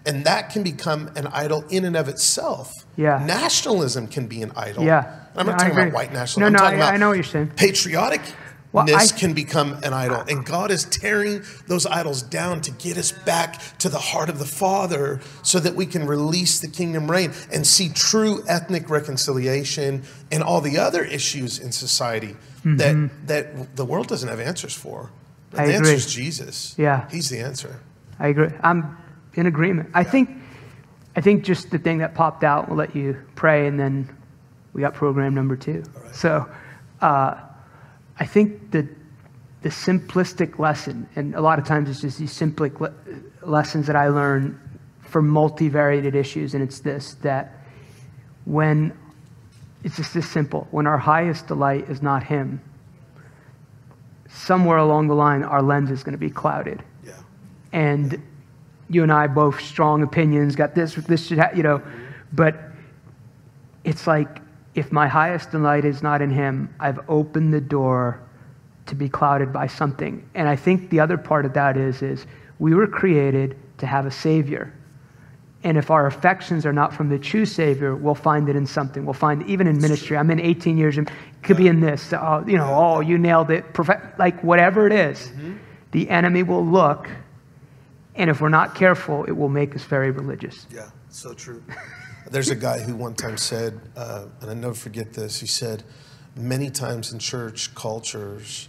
and 0.06 0.24
that 0.24 0.50
can 0.50 0.62
become 0.62 1.10
an 1.16 1.26
idol 1.32 1.64
in 1.70 1.84
and 1.84 1.96
of 1.96 2.08
itself 2.08 2.84
Yeah. 2.96 3.22
nationalism 3.26 4.06
can 4.06 4.26
be 4.26 4.42
an 4.42 4.52
idol 4.56 4.84
Yeah. 4.84 5.04
I'm 5.36 5.46
not 5.46 5.56
I 5.56 5.68
talking 5.68 5.78
about 5.80 5.92
white 5.92 6.12
nationalism 6.12 6.40
No, 6.40 6.46
I'm 6.46 6.52
no, 6.52 6.58
talking 6.58 6.78
I- 6.80 6.82
about 6.84 6.94
I 6.94 6.96
know 6.98 7.08
what 7.08 7.16
you're 7.16 7.24
saying. 7.24 7.52
patrioticness 7.56 8.32
Well, 8.72 8.86
I- 8.94 9.06
can 9.06 9.34
become 9.34 9.74
an 9.82 9.92
idol 9.92 10.24
and 10.28 10.46
God 10.46 10.70
is 10.70 10.84
tearing 10.84 11.42
those 11.66 11.84
idols 11.86 12.22
down 12.22 12.62
to 12.62 12.70
get 12.70 12.96
us 12.96 13.12
back 13.12 13.60
to 13.78 13.88
the 13.88 13.98
heart 13.98 14.28
of 14.30 14.38
the 14.38 14.46
Father 14.46 15.20
so 15.42 15.60
that 15.60 15.74
we 15.74 15.84
can 15.84 16.06
release 16.06 16.58
the 16.58 16.68
kingdom 16.68 17.10
reign 17.10 17.32
and 17.52 17.66
see 17.66 17.90
true 17.90 18.42
ethnic 18.48 18.88
reconciliation 18.88 20.02
and 20.30 20.42
all 20.42 20.60
the 20.60 20.78
other 20.78 21.04
issues 21.04 21.58
in 21.58 21.70
society 21.72 22.34
that 22.64 23.10
that 23.26 23.76
the 23.76 23.84
world 23.84 24.06
doesn't 24.08 24.28
have 24.28 24.40
answers 24.40 24.74
for. 24.74 25.10
Mm-hmm. 25.52 25.66
The 25.66 25.74
answer 25.74 25.92
is 25.92 26.06
Jesus. 26.14 26.74
Yeah. 26.78 27.08
He's 27.10 27.28
the 27.28 27.40
answer. 27.40 27.80
I 28.18 28.28
agree. 28.28 28.50
I'm 28.62 28.96
in 29.34 29.46
agreement. 29.46 29.90
I 29.94 30.04
think, 30.04 30.30
I 31.16 31.20
think 31.20 31.44
just 31.44 31.70
the 31.70 31.78
thing 31.78 31.98
that 31.98 32.14
popped 32.14 32.44
out. 32.44 32.68
We'll 32.68 32.78
let 32.78 32.94
you 32.94 33.16
pray, 33.34 33.66
and 33.66 33.78
then 33.78 34.08
we 34.72 34.80
got 34.80 34.94
program 34.94 35.34
number 35.34 35.56
two. 35.56 35.82
So, 36.12 36.48
uh, 37.00 37.34
I 38.22 38.24
think 38.24 38.70
the 38.70 38.86
the 39.62 39.68
simplistic 39.68 40.60
lesson, 40.60 41.08
and 41.16 41.34
a 41.34 41.40
lot 41.40 41.58
of 41.58 41.64
times 41.66 41.90
it's 41.90 42.00
just 42.02 42.18
these 42.18 42.30
simple 42.30 42.68
le- 42.78 42.92
lessons 43.42 43.88
that 43.88 43.96
I 43.96 44.08
learn 44.08 44.60
for 45.00 45.20
multivariate 45.20 46.14
issues, 46.14 46.54
and 46.54 46.62
it's 46.62 46.78
this 46.78 47.14
that 47.22 47.52
when 48.44 48.96
it's 49.82 49.96
just 49.96 50.14
this 50.14 50.28
simple, 50.28 50.68
when 50.70 50.86
our 50.86 50.98
highest 50.98 51.48
delight 51.48 51.90
is 51.90 52.00
not 52.00 52.22
Him, 52.22 52.60
somewhere 54.28 54.78
along 54.78 55.08
the 55.08 55.14
line 55.14 55.42
our 55.42 55.60
lens 55.60 55.90
is 55.90 56.04
going 56.04 56.12
to 56.12 56.24
be 56.28 56.30
clouded 56.30 56.80
Yeah. 57.04 57.14
and 57.72 58.22
you 58.88 59.02
and 59.02 59.10
I 59.12 59.26
both 59.26 59.60
strong 59.60 60.04
opinions, 60.04 60.54
got 60.54 60.76
this, 60.76 60.94
this 60.94 61.26
should, 61.26 61.38
ha- 61.38 61.50
you 61.56 61.64
know, 61.64 61.82
but 62.32 62.54
it's 63.82 64.06
like 64.06 64.40
if 64.74 64.90
my 64.90 65.06
highest 65.06 65.50
delight 65.50 65.84
is 65.84 66.02
not 66.02 66.22
in 66.22 66.30
Him, 66.30 66.74
I've 66.80 67.00
opened 67.08 67.52
the 67.52 67.60
door 67.60 68.20
to 68.86 68.94
be 68.94 69.08
clouded 69.08 69.52
by 69.52 69.66
something. 69.66 70.28
And 70.34 70.48
I 70.48 70.56
think 70.56 70.90
the 70.90 71.00
other 71.00 71.16
part 71.16 71.44
of 71.44 71.52
that 71.54 71.76
is, 71.76 72.02
is 72.02 72.26
we 72.58 72.74
were 72.74 72.86
created 72.86 73.56
to 73.78 73.86
have 73.86 74.06
a 74.06 74.10
Savior. 74.10 74.72
And 75.64 75.78
if 75.78 75.90
our 75.90 76.06
affections 76.06 76.66
are 76.66 76.72
not 76.72 76.92
from 76.92 77.08
the 77.08 77.18
true 77.18 77.46
Savior, 77.46 77.94
we'll 77.94 78.16
find 78.16 78.48
it 78.48 78.56
in 78.56 78.66
something. 78.66 79.04
We'll 79.04 79.14
find 79.14 79.42
even 79.48 79.66
in 79.66 79.80
ministry. 79.80 80.16
I'm 80.16 80.30
in 80.30 80.40
18 80.40 80.76
years, 80.76 80.98
and 80.98 81.10
could 81.42 81.56
be 81.56 81.68
in 81.68 81.80
this. 81.80 82.12
Oh, 82.12 82.44
you 82.46 82.56
know, 82.56 82.72
oh, 82.74 83.00
you 83.00 83.16
nailed 83.16 83.50
it. 83.50 83.72
Profe- 83.72 84.18
like 84.18 84.42
whatever 84.42 84.86
it 84.86 84.92
is, 84.92 85.28
mm-hmm. 85.28 85.56
the 85.92 86.10
enemy 86.10 86.42
will 86.42 86.66
look, 86.66 87.08
and 88.16 88.28
if 88.28 88.40
we're 88.40 88.48
not 88.48 88.74
careful, 88.74 89.24
it 89.24 89.32
will 89.32 89.48
make 89.48 89.76
us 89.76 89.84
very 89.84 90.10
religious. 90.10 90.66
Yeah, 90.70 90.90
so 91.10 91.32
true. 91.32 91.62
There's 92.32 92.50
a 92.50 92.56
guy 92.56 92.80
who 92.80 92.94
one 92.96 93.14
time 93.14 93.36
said, 93.36 93.78
uh, 93.96 94.24
and 94.40 94.50
I 94.50 94.54
never 94.54 94.74
forget 94.74 95.12
this. 95.12 95.40
He 95.40 95.46
said, 95.46 95.82
many 96.34 96.70
times 96.70 97.12
in 97.12 97.18
church 97.18 97.74
cultures, 97.74 98.68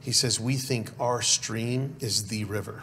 he 0.00 0.12
says 0.12 0.40
we 0.40 0.56
think 0.56 0.90
our 1.00 1.22
stream 1.22 1.96
is 2.00 2.28
the 2.28 2.44
river. 2.44 2.82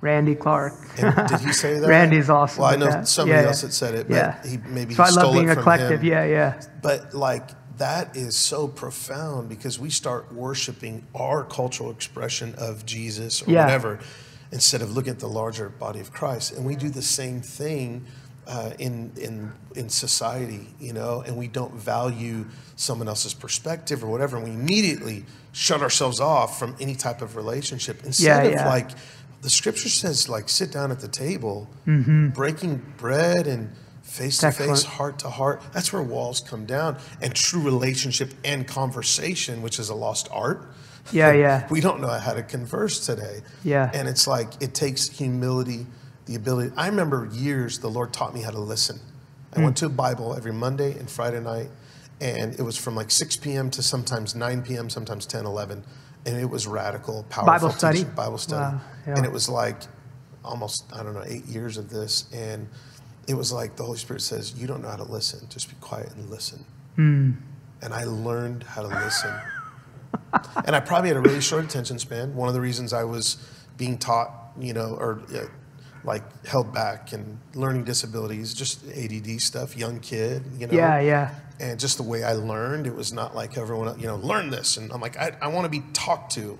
Randy 0.00 0.36
Clark. 0.36 0.74
And 0.96 1.28
did 1.28 1.40
he 1.40 1.52
say 1.52 1.78
that? 1.80 1.88
Randy's 1.88 2.30
awesome. 2.30 2.62
Well, 2.62 2.72
I 2.72 2.76
know 2.76 2.86
that. 2.86 3.08
somebody 3.08 3.40
Yeah, 3.42 3.48
else 3.48 3.62
had 3.62 3.72
said 3.72 3.94
it, 3.96 4.06
but 4.08 4.14
yeah. 4.14 4.46
he 4.46 4.56
maybe 4.68 4.94
so 4.94 5.02
he 5.02 5.08
I 5.08 5.10
stole 5.10 5.24
love 5.24 5.34
being 5.34 5.48
it 5.48 5.52
a 5.52 5.54
from 5.54 5.62
collective. 5.64 6.00
him. 6.00 6.06
Yeah, 6.06 6.24
yeah. 6.24 6.62
But 6.82 7.14
like 7.14 7.48
that 7.78 8.16
is 8.16 8.36
so 8.36 8.68
profound 8.68 9.48
because 9.48 9.78
we 9.80 9.90
start 9.90 10.32
worshiping 10.32 11.04
our 11.16 11.42
cultural 11.44 11.90
expression 11.90 12.54
of 12.58 12.86
Jesus 12.86 13.42
or 13.42 13.50
Yeah. 13.50 13.64
whatever 13.64 13.98
instead 14.52 14.82
of 14.82 14.92
looking 14.92 15.10
at 15.12 15.18
the 15.18 15.28
larger 15.28 15.68
body 15.68 15.98
of 16.00 16.12
Christ. 16.12 16.52
And 16.52 16.64
we 16.64 16.76
do 16.76 16.90
the 16.90 17.02
same 17.02 17.40
thing 17.40 18.06
uh, 18.48 18.70
in 18.78 19.12
in 19.16 19.52
in 19.76 19.88
society, 19.88 20.66
you 20.80 20.92
know, 20.92 21.22
and 21.26 21.36
we 21.36 21.46
don't 21.48 21.74
value 21.74 22.46
someone 22.76 23.06
else's 23.08 23.34
perspective 23.34 24.02
or 24.02 24.08
whatever, 24.08 24.36
and 24.38 24.44
we 24.46 24.52
immediately 24.52 25.24
shut 25.52 25.82
ourselves 25.82 26.18
off 26.20 26.58
from 26.58 26.74
any 26.80 26.94
type 26.94 27.20
of 27.22 27.36
relationship 27.36 28.02
instead 28.04 28.50
Yeah, 28.52 28.60
of 28.62 28.66
like 28.66 28.90
the 29.42 29.50
scripture 29.50 29.88
says 29.88 30.28
like 30.28 30.48
sit 30.48 30.72
down 30.72 30.90
at 30.90 31.00
the 31.00 31.08
table 31.08 31.68
breaking 32.34 32.82
bread 32.96 33.46
and 33.46 33.70
face 34.02 34.38
to 34.38 34.50
face 34.50 34.84
Mm-hmm. 34.84 34.96
Heart 34.96 35.18
to 35.20 35.28
heart 35.30 35.62
that's 35.72 35.92
where 35.92 36.02
walls 36.02 36.40
come 36.40 36.64
down 36.64 36.98
and 37.20 37.34
true 37.34 37.60
relationship 37.62 38.32
and 38.44 38.66
conversation 38.66 39.62
which 39.62 39.78
is 39.78 39.90
a 39.90 39.94
lost 39.94 40.28
art 40.32 40.66
Yeah, 41.12 41.32
yeah. 41.44 41.66
we 41.70 41.80
don't 41.80 42.00
know 42.00 42.08
how 42.08 42.32
to 42.34 42.42
converse 42.42 43.04
today 43.04 43.42
Yeah. 43.64 43.90
and 43.94 44.08
it's 44.08 44.26
like 44.26 44.48
it 44.60 44.74
takes 44.74 45.08
humility 45.08 45.86
the 46.28 46.34
ability 46.36 46.70
i 46.76 46.86
remember 46.86 47.28
years 47.32 47.78
the 47.80 47.88
lord 47.88 48.12
taught 48.12 48.32
me 48.34 48.42
how 48.42 48.50
to 48.50 48.58
listen 48.60 49.00
i 49.56 49.60
went 49.60 49.76
to 49.76 49.86
a 49.86 49.88
bible 49.88 50.34
every 50.36 50.52
monday 50.52 50.92
and 50.98 51.10
friday 51.10 51.40
night 51.40 51.68
and 52.20 52.54
it 52.58 52.62
was 52.62 52.76
from 52.76 52.94
like 52.94 53.10
6 53.10 53.36
p.m 53.38 53.70
to 53.70 53.82
sometimes 53.82 54.34
9 54.34 54.62
p.m 54.62 54.88
sometimes 54.90 55.24
10 55.26 55.44
11 55.46 55.82
and 56.26 56.36
it 56.36 56.48
was 56.50 56.66
radical 56.66 57.24
powerful 57.30 57.68
Bible 57.68 57.70
study? 57.70 57.98
teaching, 57.98 58.14
bible 58.14 58.38
study 58.38 58.76
Wow, 58.76 58.80
yeah. 59.06 59.14
and 59.16 59.24
it 59.24 59.32
was 59.32 59.48
like 59.48 59.80
almost 60.44 60.84
i 60.92 61.02
don't 61.02 61.14
know 61.14 61.24
eight 61.26 61.46
years 61.46 61.76
of 61.78 61.90
this 61.90 62.26
and 62.32 62.68
it 63.26 63.34
was 63.34 63.52
like 63.52 63.76
the 63.76 63.82
holy 63.84 63.98
spirit 63.98 64.22
says 64.22 64.54
you 64.56 64.66
don't 64.66 64.82
know 64.82 64.88
how 64.88 64.96
to 64.96 65.04
listen 65.04 65.46
just 65.48 65.68
be 65.68 65.76
quiet 65.80 66.10
and 66.14 66.28
listen 66.30 66.64
Hmm. 66.96 67.32
and 67.82 67.94
i 67.94 68.04
learned 68.04 68.62
how 68.64 68.82
to 68.82 68.88
listen 68.88 69.32
and 70.66 70.74
i 70.74 70.80
probably 70.80 71.08
had 71.08 71.16
a 71.16 71.20
really 71.20 71.40
short 71.40 71.64
attention 71.64 71.98
span 71.98 72.34
one 72.34 72.48
of 72.48 72.54
the 72.54 72.60
reasons 72.60 72.92
i 72.92 73.04
was 73.04 73.36
being 73.76 73.96
taught 73.98 74.30
you 74.58 74.72
know 74.72 74.96
or 74.98 75.22
uh, 75.34 75.46
like 76.04 76.46
held 76.46 76.72
back 76.72 77.12
and 77.12 77.38
learning 77.54 77.84
disabilities 77.84 78.54
just 78.54 78.84
add 78.88 79.40
stuff 79.40 79.76
young 79.76 80.00
kid 80.00 80.42
you 80.58 80.66
know 80.66 80.72
Yeah, 80.72 81.00
yeah. 81.00 81.34
and 81.60 81.78
just 81.78 81.96
the 81.96 82.02
way 82.02 82.22
I 82.22 82.32
learned, 82.32 82.86
it 82.86 82.94
was 82.94 83.12
not 83.12 83.34
like 83.34 83.58
everyone, 83.58 83.88
else, 83.88 83.98
you 83.98 84.06
know, 84.06 84.16
learn 84.16 84.50
this. 84.50 84.76
And 84.76 84.92
I'm 84.92 85.00
like, 85.00 85.16
I, 85.16 85.32
I 85.40 85.48
want 85.48 85.64
to 85.64 85.70
be 85.70 85.82
talked 85.92 86.32
to. 86.34 86.58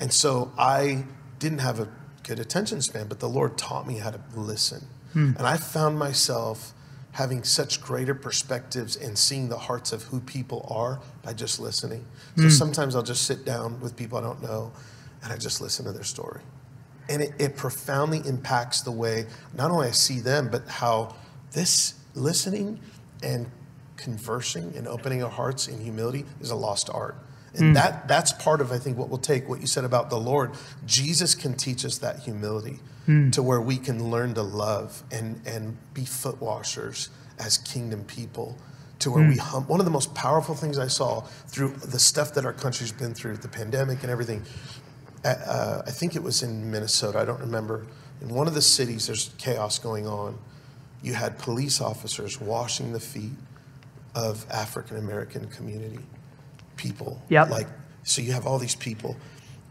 And 0.00 0.12
so 0.12 0.52
I 0.58 1.04
didn't 1.38 1.58
have 1.58 1.80
a 1.80 1.88
good 2.22 2.38
attention 2.38 2.80
span, 2.80 3.08
but 3.08 3.20
the 3.20 3.28
Lord 3.28 3.58
taught 3.58 3.86
me 3.86 3.98
how 3.98 4.10
to 4.10 4.20
listen. 4.34 4.86
Hmm. 5.12 5.32
And 5.36 5.46
I 5.46 5.56
found 5.56 5.98
myself 5.98 6.72
having 7.12 7.42
such 7.42 7.80
greater 7.80 8.14
perspectives 8.14 8.96
and 8.96 9.18
seeing 9.18 9.48
the 9.48 9.58
hearts 9.58 9.92
of 9.92 10.04
who 10.04 10.20
people 10.20 10.66
are 10.70 11.00
by 11.22 11.32
just 11.32 11.58
listening. 11.58 12.04
So 12.36 12.44
hmm. 12.44 12.48
sometimes 12.50 12.94
I'll 12.94 13.02
just 13.02 13.22
sit 13.22 13.44
down 13.44 13.80
with 13.80 13.96
people 13.96 14.18
I 14.18 14.22
don't 14.22 14.42
know 14.42 14.72
and 15.22 15.32
I 15.32 15.36
just 15.36 15.60
listen 15.60 15.84
to 15.86 15.92
their 15.92 16.04
story. 16.04 16.40
And 17.08 17.22
it, 17.22 17.32
it 17.38 17.56
profoundly 17.56 18.22
impacts 18.26 18.82
the 18.82 18.92
way 18.92 19.26
not 19.54 19.70
only 19.70 19.88
I 19.88 19.92
see 19.92 20.20
them, 20.20 20.48
but 20.50 20.68
how 20.68 21.14
this 21.52 21.94
listening 22.14 22.80
and 23.22 23.50
conversing 23.96 24.74
and 24.76 24.86
opening 24.88 25.22
our 25.22 25.30
hearts 25.30 25.68
in 25.68 25.80
humility 25.80 26.24
is 26.40 26.50
a 26.50 26.56
lost 26.56 26.88
art. 26.90 27.16
And 27.54 27.68
hmm. 27.68 27.72
that 27.74 28.08
that's 28.08 28.32
part 28.32 28.60
of 28.60 28.72
I 28.72 28.78
think 28.78 28.96
what 28.96 29.08
we'll 29.08 29.18
take 29.18 29.48
what 29.48 29.60
you 29.60 29.66
said 29.66 29.84
about 29.84 30.10
the 30.10 30.18
Lord. 30.18 30.52
Jesus 30.86 31.34
can 31.34 31.54
teach 31.54 31.84
us 31.84 31.98
that 31.98 32.20
humility 32.20 32.78
hmm. 33.06 33.30
to 33.30 33.42
where 33.42 33.60
we 33.60 33.76
can 33.76 34.10
learn 34.10 34.34
to 34.34 34.42
love 34.42 35.02
and 35.10 35.40
and 35.46 35.76
be 35.94 36.04
foot 36.04 36.40
washers 36.40 37.08
as 37.38 37.58
kingdom 37.58 38.04
people. 38.04 38.56
To 39.00 39.12
where 39.12 39.22
hmm. 39.22 39.30
we 39.30 39.36
hum- 39.36 39.66
one 39.68 39.80
of 39.80 39.86
the 39.86 39.92
most 39.92 40.14
powerful 40.14 40.54
things 40.54 40.78
I 40.78 40.88
saw 40.88 41.20
through 41.20 41.68
the 41.68 41.98
stuff 41.98 42.34
that 42.34 42.44
our 42.44 42.52
country's 42.52 42.92
been 42.92 43.14
through, 43.14 43.36
the 43.38 43.48
pandemic 43.48 44.02
and 44.02 44.10
everything. 44.10 44.42
Uh, 45.24 45.82
I 45.86 45.90
think 45.90 46.16
it 46.16 46.22
was 46.22 46.42
in 46.42 46.70
Minnesota. 46.70 47.18
I 47.18 47.24
don't 47.24 47.40
remember. 47.40 47.86
In 48.20 48.28
one 48.28 48.46
of 48.46 48.54
the 48.54 48.62
cities, 48.62 49.06
there's 49.06 49.30
chaos 49.38 49.78
going 49.78 50.06
on. 50.06 50.38
You 51.02 51.14
had 51.14 51.38
police 51.38 51.80
officers 51.80 52.40
washing 52.40 52.92
the 52.92 53.00
feet 53.00 53.32
of 54.14 54.46
African 54.50 54.96
American 54.96 55.48
community 55.48 56.00
people. 56.76 57.22
Yep. 57.28 57.50
Like, 57.50 57.68
so 58.02 58.22
you 58.22 58.32
have 58.32 58.46
all 58.46 58.58
these 58.58 58.74
people, 58.74 59.16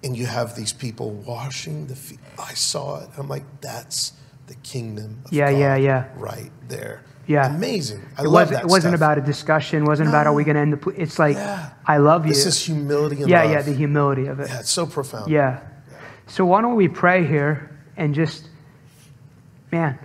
and 0.03 0.15
you 0.15 0.25
have 0.25 0.55
these 0.55 0.73
people 0.73 1.11
washing 1.11 1.87
the 1.87 1.95
feet. 1.95 2.19
I 2.37 2.53
saw 2.53 3.01
it. 3.03 3.09
I'm 3.17 3.27
like, 3.27 3.43
that's 3.61 4.13
the 4.47 4.55
kingdom. 4.55 5.21
Of 5.25 5.33
Yeah, 5.33 5.51
God 5.51 5.59
yeah, 5.59 5.75
yeah. 5.75 6.07
Right 6.15 6.51
there. 6.67 7.03
Yeah. 7.27 7.53
Amazing. 7.53 8.01
I 8.17 8.21
It 8.21 8.23
love 8.25 8.33
wasn't, 8.33 8.51
that. 8.51 8.63
it 8.63 8.67
wasn't 8.71 8.91
stuff. 8.97 8.99
about 8.99 9.17
a 9.17 9.21
discussion. 9.21 9.85
wasn't 9.85 10.09
about 10.09 10.27
are 10.27 10.33
we 10.33 10.43
going 10.45 10.55
to 10.55 10.61
end 10.61 10.73
the. 10.73 10.77
pl- 10.77 10.93
It's 10.95 11.19
like 11.19 11.35
Yeah. 11.35 11.69
I 11.85 11.97
love 11.97 12.25
you. 12.25 12.33
This 12.33 12.45
is 12.45 12.59
humility 12.65 13.21
and 13.21 13.29
yeah, 13.29 13.41
love. 13.43 13.51
yeah, 13.51 13.57
yeah, 13.57 13.61
the 13.63 13.73
humility 13.73 14.27
of 14.27 14.39
it. 14.39 14.47
yeah, 14.49 14.59
it's 14.61 14.69
so 14.71 14.85
profound. 14.85 15.29
Yeah. 15.29 15.59
So 16.27 16.45
why 16.45 16.61
don't 16.61 16.75
we 16.75 16.87
pray 16.87 17.25
here 17.25 17.77
and 17.97 18.13
just, 18.15 18.47
man, 19.71 19.97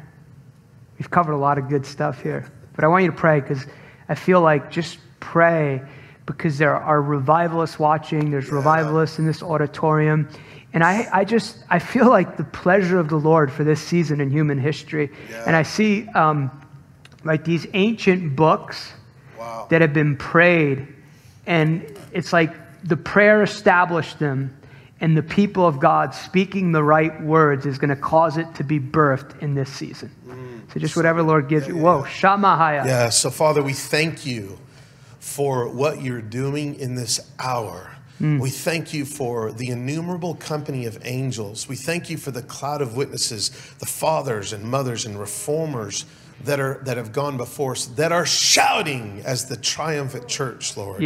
we've 0.98 1.10
covered 1.10 1.32
a 1.32 1.36
lot 1.36 1.58
of 1.58 1.68
good 1.68 1.84
stuff 1.86 2.22
here. 2.22 2.50
But 2.74 2.84
I 2.84 2.88
want 2.88 3.04
you 3.04 3.10
to 3.10 3.16
pray 3.16 3.40
because 3.40 3.66
I 4.08 4.14
feel 4.14 4.40
like 4.40 4.70
just 4.70 4.98
pray 5.20 5.82
because 6.26 6.58
there 6.58 6.74
are 6.76 7.02
revivalists 7.02 7.78
watching. 7.78 8.30
There's 8.30 8.50
revivalists 8.50 9.18
in 9.18 9.26
this 9.26 9.42
auditorium. 9.42 10.28
And 10.72 10.82
I, 10.82 11.06
I 11.12 11.24
just, 11.24 11.58
I 11.68 11.78
feel 11.78 12.08
like 12.08 12.36
the 12.36 12.44
pleasure 12.44 12.98
of 12.98 13.08
the 13.08 13.16
Lord 13.16 13.52
for 13.52 13.62
this 13.64 13.80
season 13.80 14.20
in 14.20 14.30
human 14.30 14.58
history. 14.58 15.10
And 15.46 15.54
I 15.54 15.64
see 15.64 16.08
um, 16.10 16.50
like 17.24 17.44
these 17.44 17.66
ancient 17.74 18.36
books 18.36 18.92
Wow. 19.38 19.66
that 19.70 19.80
have 19.80 19.92
been 19.92 20.16
prayed, 20.16 20.86
and 21.46 21.84
it's 22.12 22.32
like 22.32 22.52
the 22.84 22.96
prayer 22.96 23.42
established 23.42 24.20
them, 24.20 24.56
and 25.00 25.16
the 25.16 25.22
people 25.22 25.66
of 25.66 25.80
God 25.80 26.14
speaking 26.14 26.70
the 26.70 26.82
right 26.82 27.20
words 27.22 27.66
is 27.66 27.76
going 27.78 27.90
to 27.90 27.96
cause 27.96 28.36
it 28.36 28.54
to 28.54 28.64
be 28.64 28.78
birthed 28.78 29.42
in 29.42 29.54
this 29.54 29.68
season. 29.68 30.10
Mm. 30.28 30.72
So 30.72 30.78
just 30.78 30.96
whatever 30.96 31.22
Lord 31.24 31.48
gives 31.48 31.66
you. 31.66 31.76
Whoa, 31.76 32.02
Shamahaya. 32.02 32.84
Yeah, 32.86 33.08
so 33.08 33.30
Father, 33.30 33.62
we 33.62 33.72
thank 33.72 34.24
you 34.24 34.58
for 35.18 35.68
what 35.68 36.02
you're 36.02 36.22
doing 36.22 36.76
in 36.76 36.94
this 36.94 37.20
hour. 37.40 37.90
Mm. 38.20 38.38
We 38.40 38.50
thank 38.50 38.94
you 38.94 39.04
for 39.04 39.50
the 39.50 39.70
innumerable 39.70 40.36
company 40.36 40.86
of 40.86 40.98
angels. 41.04 41.68
We 41.68 41.74
thank 41.74 42.10
you 42.10 42.16
for 42.16 42.30
the 42.30 42.42
cloud 42.42 42.80
of 42.80 42.96
witnesses, 42.96 43.50
the 43.80 43.86
fathers 43.86 44.52
and 44.52 44.64
mothers 44.64 45.04
and 45.04 45.18
reformers 45.18 46.04
that 46.44 46.58
are 46.58 46.80
that 46.84 46.96
have 46.96 47.12
gone 47.12 47.36
before 47.36 47.72
us, 47.72 47.86
that 47.86 48.12
are 48.12 48.26
shouting 48.26 49.22
as 49.24 49.46
the 49.46 49.56
triumphant 49.56 50.28
church, 50.28 50.76
Lord. 50.76 51.02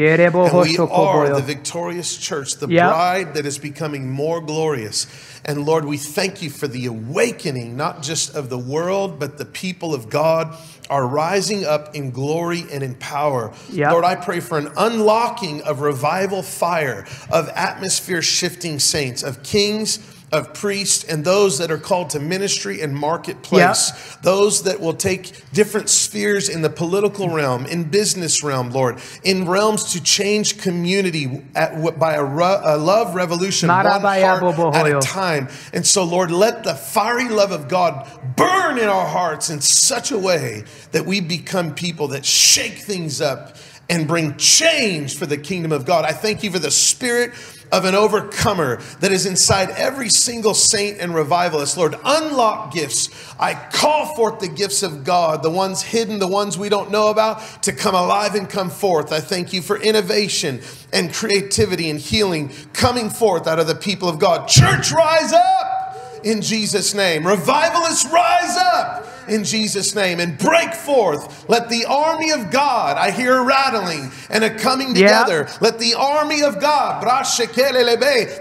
And 0.46 0.52
we 0.70 0.76
are 0.78 1.26
the 1.34 1.42
victorious 1.42 2.16
church, 2.16 2.56
the 2.56 2.68
Yep. 2.68 2.88
bride 2.90 3.34
that 3.34 3.46
is 3.46 3.58
becoming 3.58 4.10
more 4.10 4.40
glorious. 4.40 5.06
And 5.44 5.64
Lord, 5.64 5.84
we 5.84 5.96
thank 5.96 6.42
you 6.42 6.50
for 6.50 6.66
the 6.68 6.86
awakening, 6.86 7.76
not 7.76 8.02
just 8.02 8.34
of 8.34 8.48
the 8.48 8.58
world, 8.58 9.18
but 9.18 9.38
the 9.38 9.44
people 9.44 9.94
of 9.94 10.08
God 10.08 10.56
are 10.88 11.06
rising 11.06 11.64
up 11.64 11.94
in 11.94 12.10
glory 12.10 12.64
and 12.72 12.82
in 12.82 12.94
power. 12.94 13.52
Yep. 13.70 13.92
Lord, 13.92 14.04
I 14.04 14.14
pray 14.14 14.40
for 14.40 14.58
an 14.58 14.70
unlocking 14.76 15.62
of 15.62 15.80
revival 15.80 16.42
fire, 16.42 17.06
of 17.30 17.48
atmosphere 17.50 18.22
shifting 18.22 18.78
saints, 18.78 19.22
of 19.22 19.42
kings. 19.42 19.98
Of 20.32 20.54
priests 20.54 21.04
and 21.04 21.24
those 21.24 21.58
that 21.58 21.70
are 21.70 21.78
called 21.78 22.10
to 22.10 22.20
ministry 22.20 22.80
and 22.80 22.96
marketplace, 22.96 23.92
those 24.22 24.64
that 24.64 24.80
will 24.80 24.94
take 24.94 25.40
different 25.52 25.88
spheres 25.88 26.48
in 26.48 26.62
the 26.62 26.68
political 26.68 27.28
realm, 27.28 27.64
in 27.64 27.84
business 27.84 28.42
realm, 28.42 28.70
Lord, 28.70 28.98
in 29.22 29.48
realms 29.48 29.92
to 29.92 30.02
change 30.02 30.58
community 30.58 31.44
at, 31.54 31.96
by 31.98 32.14
a, 32.14 32.24
a 32.24 32.76
love 32.76 33.14
revolution, 33.14 33.68
one 33.68 33.86
Marabaya 33.86 34.40
heart 34.40 34.74
at 34.74 34.86
a 34.86 35.00
time. 35.00 35.48
And 35.72 35.86
so, 35.86 36.02
Lord, 36.02 36.32
let 36.32 36.64
the 36.64 36.74
fiery 36.74 37.28
love 37.28 37.52
of 37.52 37.68
God 37.68 38.10
burn 38.36 38.78
in 38.78 38.88
our 38.88 39.06
hearts 39.06 39.48
in 39.48 39.60
such 39.60 40.10
a 40.10 40.18
way 40.18 40.64
that 40.90 41.06
we 41.06 41.20
become 41.20 41.72
people 41.72 42.08
that 42.08 42.24
shake 42.26 42.78
things 42.78 43.20
up 43.20 43.56
and 43.88 44.08
bring 44.08 44.36
change 44.36 45.16
for 45.16 45.26
the 45.26 45.38
kingdom 45.38 45.70
of 45.70 45.86
God. 45.86 46.04
I 46.04 46.12
thank 46.12 46.42
you 46.42 46.50
for 46.50 46.58
the 46.58 46.72
spirit 46.72 47.32
of 47.72 47.84
an 47.84 47.94
overcomer 47.94 48.76
that 49.00 49.12
is 49.12 49.26
inside 49.26 49.70
every 49.70 50.08
single 50.08 50.54
saint 50.54 50.98
and 50.98 51.14
revivalist. 51.14 51.76
Lord, 51.76 51.96
unlock 52.04 52.72
gifts. 52.72 53.08
I 53.38 53.54
call 53.54 54.14
forth 54.14 54.40
the 54.40 54.48
gifts 54.48 54.82
of 54.82 55.04
God, 55.04 55.42
the 55.42 55.50
ones 55.50 55.82
hidden, 55.82 56.18
the 56.18 56.28
ones 56.28 56.56
we 56.56 56.68
don't 56.68 56.90
know 56.90 57.08
about, 57.08 57.62
to 57.62 57.72
come 57.72 57.94
alive 57.94 58.34
and 58.34 58.48
come 58.48 58.70
forth. 58.70 59.12
I 59.12 59.20
thank 59.20 59.52
you 59.52 59.62
for 59.62 59.80
innovation 59.80 60.60
and 60.92 61.12
creativity 61.12 61.90
and 61.90 61.98
healing 61.98 62.52
coming 62.72 63.10
forth 63.10 63.46
out 63.46 63.58
of 63.58 63.66
the 63.66 63.74
people 63.74 64.08
of 64.08 64.18
God. 64.18 64.48
Church, 64.48 64.92
rise 64.92 65.32
up 65.32 66.20
in 66.24 66.42
Jesus' 66.42 66.94
name. 66.94 67.26
Revivalists, 67.26 68.10
rise 68.10 68.56
up 68.56 69.06
in 69.28 69.44
Jesus' 69.44 69.94
name 69.94 70.20
and 70.20 70.38
break 70.38 70.74
forth. 70.74 71.48
Let 71.48 71.68
the 71.68 71.84
army 71.86 72.30
of 72.30 72.50
God, 72.50 72.96
I 72.96 73.10
hear 73.10 73.36
a 73.36 73.42
rattling 73.44 74.10
and 74.30 74.44
a 74.44 74.50
coming 74.50 74.94
Yeah. 74.94 75.24
together. 75.24 75.48
Let 75.60 75.78
the 75.78 75.94
army 75.94 76.42
of 76.42 76.60
God, 76.60 77.02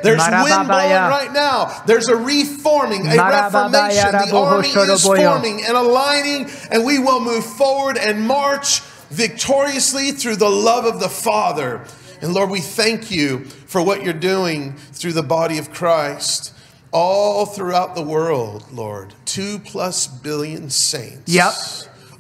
there's 0.04 0.20
wind 0.44 0.68
blowing 0.68 0.92
right 1.10 1.34
now. 1.34 1.82
There's 1.86 2.08
a 2.08 2.16
reforming, 2.16 3.08
a 3.08 3.16
reformation. 3.54 4.12
The 4.30 4.36
army 4.38 4.68
is 4.94 5.04
forming 5.34 5.66
and 5.66 5.78
aligning, 5.78 6.50
and 6.72 6.86
we 6.86 7.00
will 7.00 7.20
move 7.20 7.46
forward 7.46 7.98
and 7.98 8.28
march 8.28 8.82
victoriously 9.10 10.12
through 10.12 10.36
the 10.38 10.50
love 10.50 10.86
of 10.86 11.00
the 11.00 11.10
Father. 11.10 11.82
And 12.22 12.34
Lord, 12.34 12.50
we 12.50 12.60
thank 12.62 13.12
you 13.12 13.46
for 13.68 13.82
what 13.82 14.04
you're 14.04 14.14
doing 14.14 14.76
through 14.94 15.14
the 15.14 15.24
body 15.24 15.58
of 15.58 15.72
Christ 15.74 16.52
all 16.96 17.46
throughout 17.46 17.94
the 17.94 18.02
world, 18.02 18.64
Lord. 18.72 19.14
Two 19.26 19.60
plus 19.60 20.08
billion 20.08 20.70
saints. 20.70 21.30
Yep. 21.32 21.54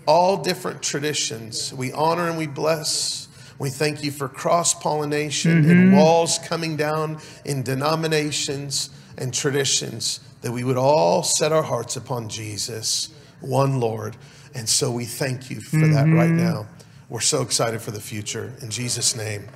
All 0.05 0.43
different 0.43 0.83
traditions. 0.83 1.73
We 1.73 1.93
honor 1.93 2.27
and 2.27 2.37
we 2.37 2.45
bless. 2.45 3.29
We 3.57 3.69
thank 3.69 4.03
you 4.03 4.11
for 4.11 4.27
cross 4.27 4.73
pollination 4.73 5.59
and 5.59 5.65
mm-hmm. 5.65 5.95
walls 5.95 6.39
coming 6.39 6.75
down 6.75 7.19
in 7.45 7.63
denominations 7.63 8.89
and 9.17 9.33
traditions, 9.33 10.19
that 10.41 10.51
we 10.51 10.65
would 10.65 10.75
all 10.77 11.23
set 11.23 11.53
our 11.53 11.63
hearts 11.63 11.95
upon 11.95 12.27
Jesus, 12.27 13.15
one 13.39 13.79
Lord. 13.79 14.17
And 14.53 14.67
so 14.67 14.91
we 14.91 15.05
thank 15.05 15.49
you 15.49 15.61
for 15.61 15.87
that 15.87 16.03
right 16.03 16.29
mm-hmm. 16.29 16.37
now. 16.37 16.67
We're 17.07 17.21
so 17.21 17.41
excited 17.41 17.81
for 17.81 17.91
the 17.91 18.01
future. 18.01 18.53
In 18.61 18.69
Jesus' 18.69 19.15
name, 19.15 19.47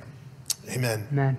amen. 0.70 1.06
Amen. 1.12 1.36